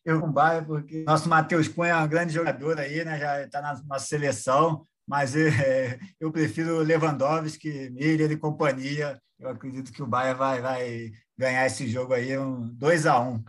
eu 0.06 0.22
com 0.22 0.32
Bayern, 0.32 0.68
porque 0.68 1.04
nosso 1.06 1.28
Matheus 1.28 1.68
Cunha 1.68 1.94
é 1.94 1.98
um 1.98 2.08
grande 2.08 2.34
jogador 2.34 2.80
aí, 2.80 3.04
né? 3.04 3.18
Já 3.20 3.42
está 3.44 3.62
na 3.62 3.82
nossa 3.84 4.06
seleção, 4.06 4.86
mas 5.08 5.36
é, 5.36 6.00
eu 6.20 6.32
prefiro 6.32 6.80
Lewandowski, 6.80 7.90
Miller 7.90 8.32
e 8.32 8.38
companhia. 8.38 9.20
Eu 9.40 9.50
acredito 9.50 9.92
que 9.92 10.04
o 10.04 10.08
Bayern 10.08 10.38
vai, 10.38 10.62
vai 10.62 11.12
ganhar 11.36 11.66
esse 11.66 11.88
jogo 11.88 12.14
aí, 12.14 12.38
um 12.38 12.68
2 12.76 13.08
a 13.08 13.20
1 13.20 13.44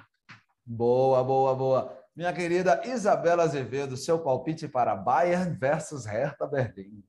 Boa, 0.65 1.23
boa, 1.23 1.55
boa. 1.55 2.02
Minha 2.15 2.33
querida 2.33 2.83
Isabela 2.85 3.43
Azevedo, 3.43 3.97
seu 3.97 4.19
palpite 4.23 4.69
para 4.69 4.95
Bayern 4.95 5.57
versus 5.57 6.05
Hertha 6.05 6.47
Berlim. 6.47 7.03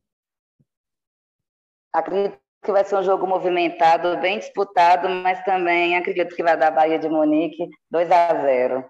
Acredito 1.92 2.40
que 2.64 2.72
vai 2.72 2.86
ser 2.86 2.96
um 2.96 3.04
jogo 3.04 3.28
movimentado, 3.28 4.18
bem 4.22 4.40
disputado, 4.40 5.10
mas 5.10 5.44
também 5.44 5.98
acredito 5.98 6.34
que 6.34 6.42
vai 6.42 6.58
dar 6.58 6.72
Bahia 6.72 6.98
de 6.98 7.10
Munique 7.10 7.70
2 7.92 8.10
a 8.10 8.42
0. 8.42 8.86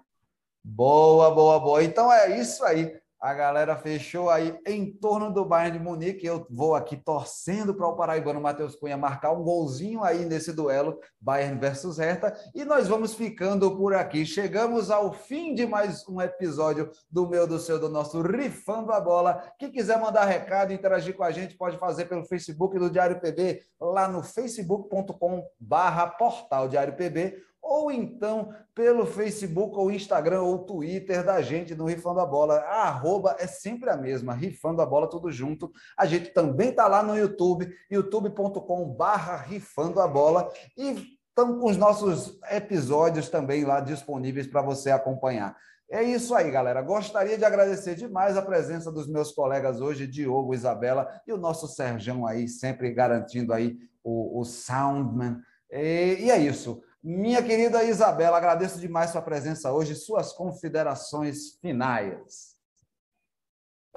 Boa, 0.62 1.34
boa, 1.34 1.58
boa. 1.58 1.82
Então 1.82 2.10
é 2.12 2.38
isso 2.38 2.64
aí. 2.64 2.96
A 3.24 3.32
galera 3.32 3.74
fechou 3.74 4.28
aí 4.28 4.54
em 4.66 4.92
torno 4.92 5.32
do 5.32 5.46
Bayern 5.46 5.78
de 5.78 5.82
Munique. 5.82 6.26
Eu 6.26 6.46
vou 6.50 6.74
aqui 6.74 6.94
torcendo 6.94 7.74
para 7.74 7.88
o 7.88 7.96
paraibano 7.96 8.38
Matheus 8.38 8.76
Cunha 8.76 8.98
marcar 8.98 9.32
um 9.32 9.42
golzinho 9.42 10.04
aí 10.04 10.26
nesse 10.26 10.52
duelo 10.52 11.00
Bayern 11.18 11.58
versus 11.58 11.96
Hertha. 11.96 12.36
E 12.54 12.66
nós 12.66 12.86
vamos 12.86 13.14
ficando 13.14 13.74
por 13.78 13.94
aqui. 13.94 14.26
Chegamos 14.26 14.90
ao 14.90 15.10
fim 15.10 15.54
de 15.54 15.66
mais 15.66 16.06
um 16.06 16.20
episódio 16.20 16.90
do 17.10 17.26
meu, 17.26 17.46
do 17.46 17.58
seu, 17.58 17.80
do 17.80 17.88
nosso 17.88 18.20
Rifando 18.20 18.92
a 18.92 19.00
Bola. 19.00 19.42
Quem 19.58 19.72
quiser 19.72 19.98
mandar 19.98 20.26
recado, 20.26 20.74
interagir 20.74 21.16
com 21.16 21.24
a 21.24 21.30
gente, 21.30 21.56
pode 21.56 21.78
fazer 21.78 22.04
pelo 22.04 22.26
Facebook 22.26 22.78
do 22.78 22.90
Diário 22.90 23.18
PB, 23.18 23.62
lá 23.80 24.06
no 24.06 24.22
facebook.com 24.22 25.42
barra 25.58 26.08
portal 26.08 26.68
Diário 26.68 26.94
PB 26.94 27.42
ou 27.64 27.90
então 27.90 28.54
pelo 28.74 29.06
Facebook 29.06 29.76
ou 29.76 29.90
Instagram 29.90 30.42
ou 30.42 30.58
Twitter 30.58 31.24
da 31.24 31.40
gente 31.40 31.74
no 31.74 31.86
Rifando 31.86 32.20
a 32.20 32.26
Bola. 32.26 32.56
A 32.58 32.88
arroba 32.88 33.36
é 33.38 33.46
sempre 33.46 33.88
a 33.88 33.96
mesma, 33.96 34.34
Rifando 34.34 34.82
a 34.82 34.86
Bola 34.86 35.08
tudo 35.08 35.32
junto. 35.32 35.72
A 35.96 36.04
gente 36.04 36.30
também 36.30 36.68
está 36.68 36.86
lá 36.86 37.02
no 37.02 37.16
YouTube, 37.16 37.72
youtube.com 37.90 38.88
barra 38.90 39.36
Rifando 39.36 40.00
a 40.00 40.06
Bola 40.06 40.52
e 40.76 41.18
estamos 41.28 41.60
com 41.60 41.70
os 41.70 41.76
nossos 41.76 42.38
episódios 42.50 43.30
também 43.30 43.64
lá 43.64 43.80
disponíveis 43.80 44.46
para 44.46 44.60
você 44.60 44.90
acompanhar. 44.90 45.56
É 45.90 46.02
isso 46.02 46.34
aí, 46.34 46.50
galera. 46.50 46.82
Gostaria 46.82 47.38
de 47.38 47.44
agradecer 47.44 47.94
demais 47.94 48.36
a 48.36 48.42
presença 48.42 48.90
dos 48.90 49.08
meus 49.08 49.32
colegas 49.32 49.80
hoje, 49.80 50.06
Diogo, 50.06 50.54
Isabela 50.54 51.08
e 51.26 51.32
o 51.32 51.38
nosso 51.38 51.68
Serjão 51.68 52.26
aí, 52.26 52.48
sempre 52.48 52.92
garantindo 52.92 53.52
aí 53.52 53.76
o, 54.02 54.40
o 54.40 54.44
Soundman. 54.44 55.38
E, 55.70 56.24
e 56.24 56.30
é 56.30 56.38
isso. 56.38 56.82
Minha 57.06 57.42
querida 57.42 57.84
Isabela, 57.84 58.38
agradeço 58.38 58.80
demais 58.80 59.10
sua 59.10 59.20
presença 59.20 59.70
hoje, 59.70 59.94
suas 59.94 60.32
considerações 60.32 61.58
finais. 61.60 62.56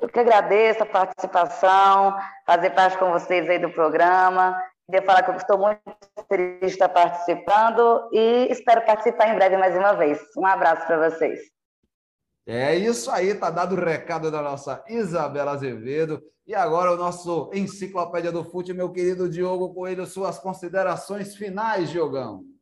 Eu 0.01 0.09
que 0.09 0.19
agradeço 0.19 0.83
a 0.83 0.85
participação, 0.85 2.13
fazer 2.45 2.71
parte 2.71 2.97
com 2.97 3.09
vocês 3.09 3.49
aí 3.49 3.59
do 3.59 3.71
programa. 3.71 4.61
Queria 4.85 5.05
falar 5.05 5.23
que 5.23 5.31
eu 5.31 5.35
estou 5.37 5.57
muito 5.57 5.79
feliz 6.27 6.59
de 6.59 6.65
estar 6.65 6.89
participando 6.89 8.09
e 8.11 8.49
espero 8.51 8.85
participar 8.85 9.29
em 9.29 9.35
breve 9.35 9.55
mais 9.55 9.73
uma 9.73 9.93
vez. 9.93 10.19
Um 10.35 10.45
abraço 10.45 10.85
para 10.85 11.09
vocês. 11.09 11.39
É 12.45 12.75
isso 12.75 13.09
aí, 13.09 13.33
tá 13.33 13.49
dado 13.49 13.73
o 13.73 13.79
recado 13.79 14.29
da 14.29 14.41
nossa 14.41 14.83
Isabela 14.85 15.51
Azevedo. 15.51 16.21
E 16.45 16.53
agora 16.53 16.91
o 16.91 16.97
nosso 16.97 17.49
Enciclopédia 17.53 18.33
do 18.33 18.43
Fute, 18.43 18.73
meu 18.73 18.91
querido 18.91 19.29
Diogo 19.29 19.73
Coelho, 19.73 20.05
suas 20.05 20.37
considerações 20.37 21.37
finais, 21.37 21.89
Diogão. 21.89 22.56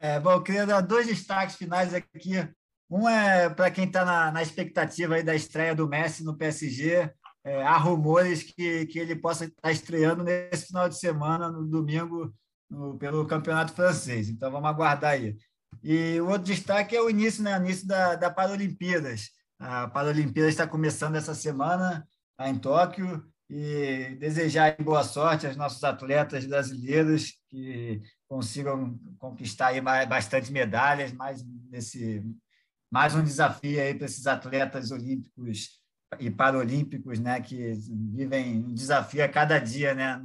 É, 0.00 0.20
bom, 0.20 0.32
eu 0.32 0.42
queria 0.42 0.66
dar 0.66 0.80
dois 0.80 1.06
destaques 1.06 1.56
finais 1.56 1.92
aqui. 1.92 2.48
Um 2.90 3.08
é 3.08 3.50
para 3.50 3.70
quem 3.70 3.84
está 3.84 4.04
na, 4.04 4.32
na, 4.32 4.42
expectativa 4.42 5.16
aí 5.16 5.22
da 5.22 5.34
estreia 5.34 5.74
do 5.74 5.88
Messi 5.88 6.24
no 6.24 6.36
PSG. 6.36 7.12
É, 7.44 7.62
há 7.62 7.76
rumores 7.76 8.42
que, 8.42 8.86
que 8.86 8.98
ele 8.98 9.16
possa 9.16 9.46
estar 9.46 9.72
estreando 9.72 10.22
nesse 10.22 10.66
final 10.66 10.88
de 10.88 10.98
semana, 10.98 11.50
no 11.50 11.66
domingo, 11.66 12.32
no, 12.70 12.96
pelo 12.96 13.26
campeonato 13.26 13.72
francês. 13.72 14.28
Então 14.28 14.50
vamos 14.50 14.68
aguardar 14.68 15.12
aí. 15.12 15.36
E 15.82 16.20
o 16.20 16.28
outro 16.28 16.44
destaque 16.44 16.96
é 16.96 17.02
o 17.02 17.10
início, 17.10 17.42
né? 17.42 17.56
Início 17.56 17.86
da, 17.86 18.14
da 18.14 18.30
Paralimpíadas. 18.30 19.30
A 19.58 19.88
Paralimpíada 19.88 20.48
está 20.48 20.66
começando 20.66 21.16
essa 21.16 21.34
semana 21.34 22.06
lá 22.38 22.48
em 22.48 22.58
Tóquio 22.58 23.24
e 23.50 24.16
desejar 24.20 24.76
boa 24.82 25.02
sorte 25.02 25.46
aos 25.46 25.56
nossos 25.56 25.82
atletas 25.82 26.44
brasileiros 26.46 27.32
que 27.48 28.02
consigam 28.28 28.98
conquistar 29.18 29.68
aí 29.68 29.80
bastante 29.80 30.52
medalhas, 30.52 31.12
mais 31.12 31.44
nesse 31.70 32.22
mais 32.90 33.14
um 33.14 33.22
desafio 33.22 33.80
aí 33.80 33.94
para 33.94 34.06
esses 34.06 34.26
atletas 34.26 34.90
olímpicos 34.90 35.78
e 36.18 36.30
paralímpicos, 36.30 37.18
né, 37.18 37.38
que 37.40 37.74
vivem 38.14 38.64
um 38.64 38.72
desafio 38.72 39.22
a 39.22 39.28
cada 39.28 39.58
dia, 39.58 39.94
né? 39.94 40.20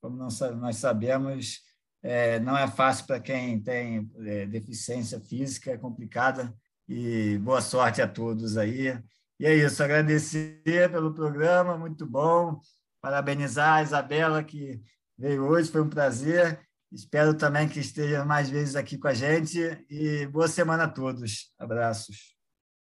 Como 0.00 0.16
nós 0.16 0.76
sabemos, 0.76 1.60
é, 2.02 2.40
não 2.40 2.58
é 2.58 2.66
fácil 2.66 3.06
para 3.06 3.20
quem 3.20 3.60
tem 3.60 4.10
é, 4.18 4.46
deficiência 4.46 5.20
física, 5.20 5.70
é 5.70 5.78
complicada. 5.78 6.52
E 6.88 7.38
boa 7.38 7.60
sorte 7.60 8.02
a 8.02 8.08
todos 8.08 8.56
aí. 8.56 8.98
E 9.38 9.46
é 9.46 9.54
isso, 9.54 9.82
agradecer 9.82 10.60
pelo 10.90 11.14
programa, 11.14 11.78
muito 11.78 12.04
bom. 12.04 12.60
Parabenizar 13.00 13.78
a 13.78 13.82
Isabela, 13.82 14.42
que 14.42 14.82
veio 15.16 15.44
hoje, 15.44 15.70
foi 15.70 15.82
um 15.82 15.88
prazer. 15.88 16.60
Espero 16.92 17.32
também 17.32 17.66
que 17.66 17.80
esteja 17.80 18.22
mais 18.22 18.50
vezes 18.50 18.76
aqui 18.76 18.98
com 18.98 19.08
a 19.08 19.14
gente. 19.14 19.58
E 19.88 20.26
boa 20.26 20.46
semana 20.46 20.84
a 20.84 20.88
todos. 20.88 21.50
Abraços. 21.58 22.36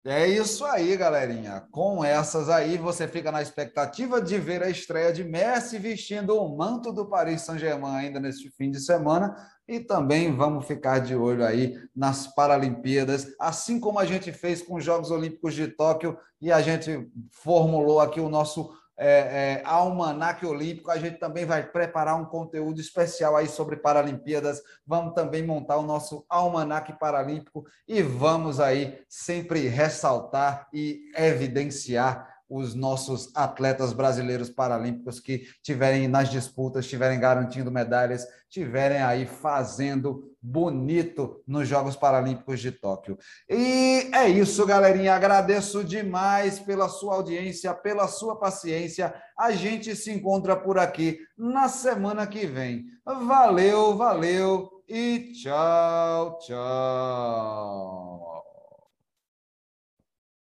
É 0.05 0.27
isso 0.27 0.65
aí, 0.65 0.97
galerinha. 0.97 1.65
Com 1.71 2.03
essas 2.03 2.49
aí, 2.49 2.77
você 2.77 3.07
fica 3.07 3.31
na 3.31 3.41
expectativa 3.41 4.21
de 4.21 4.37
ver 4.37 4.61
a 4.61 4.69
estreia 4.69 5.13
de 5.13 5.23
Messi 5.23 5.77
vestindo 5.77 6.35
o 6.37 6.57
manto 6.57 6.91
do 6.91 7.07
Paris 7.07 7.43
Saint-Germain 7.43 7.95
ainda 7.95 8.19
neste 8.19 8.51
fim 8.57 8.69
de 8.69 8.81
semana. 8.81 9.33
E 9.65 9.79
também 9.79 10.35
vamos 10.35 10.65
ficar 10.67 10.99
de 10.99 11.15
olho 11.15 11.45
aí 11.45 11.79
nas 11.95 12.27
Paralimpíadas, 12.27 13.33
assim 13.39 13.79
como 13.79 13.97
a 13.97 14.03
gente 14.03 14.33
fez 14.33 14.61
com 14.61 14.75
os 14.75 14.83
Jogos 14.83 15.09
Olímpicos 15.09 15.53
de 15.53 15.69
Tóquio 15.69 16.17
e 16.41 16.51
a 16.51 16.61
gente 16.61 17.09
formulou 17.31 18.01
aqui 18.01 18.19
o 18.19 18.27
nosso 18.27 18.69
é, 18.97 19.07
é, 19.07 19.61
Almanac 19.65 20.45
Olímpico. 20.45 20.91
A 20.91 20.97
gente 20.97 21.17
também 21.17 21.45
vai 21.45 21.63
preparar 21.63 22.15
um 22.15 22.25
conteúdo 22.25 22.79
especial 22.79 23.35
aí 23.35 23.47
sobre 23.47 23.77
Paralimpíadas. 23.77 24.61
Vamos 24.85 25.13
também 25.13 25.45
montar 25.45 25.77
o 25.77 25.83
nosso 25.83 26.25
Almanac 26.29 26.97
Paralímpico 26.99 27.65
e 27.87 28.01
vamos 28.01 28.59
aí 28.59 29.01
sempre 29.07 29.67
ressaltar 29.67 30.67
e 30.73 31.11
evidenciar 31.15 32.32
os 32.53 32.75
nossos 32.75 33.35
atletas 33.35 33.93
brasileiros 33.93 34.47
paralímpicos 34.47 35.19
que 35.19 35.47
tiverem 35.63 36.07
nas 36.07 36.29
disputas, 36.29 36.85
tiverem 36.87 37.19
garantindo 37.19 37.71
medalhas, 37.71 38.27
tiverem 38.47 39.01
aí 39.01 39.25
fazendo 39.25 40.31
bonito 40.39 41.41
nos 41.47 41.67
Jogos 41.67 41.95
Paralímpicos 41.95 42.59
de 42.59 42.71
Tóquio. 42.71 43.17
E 43.49 44.11
é 44.13 44.29
isso, 44.29 44.63
galerinha. 44.67 45.15
Agradeço 45.15 45.83
demais 45.83 46.59
pela 46.59 46.87
sua 46.87 47.15
audiência, 47.15 47.73
pela 47.73 48.07
sua 48.07 48.35
paciência. 48.35 49.15
A 49.35 49.51
gente 49.51 49.95
se 49.95 50.11
encontra 50.11 50.55
por 50.55 50.77
aqui 50.77 51.17
na 51.35 51.67
semana 51.67 52.27
que 52.27 52.45
vem. 52.45 52.85
Valeu, 53.03 53.97
valeu 53.97 54.83
e 54.87 55.31
tchau, 55.33 56.37
tchau. 56.37 58.12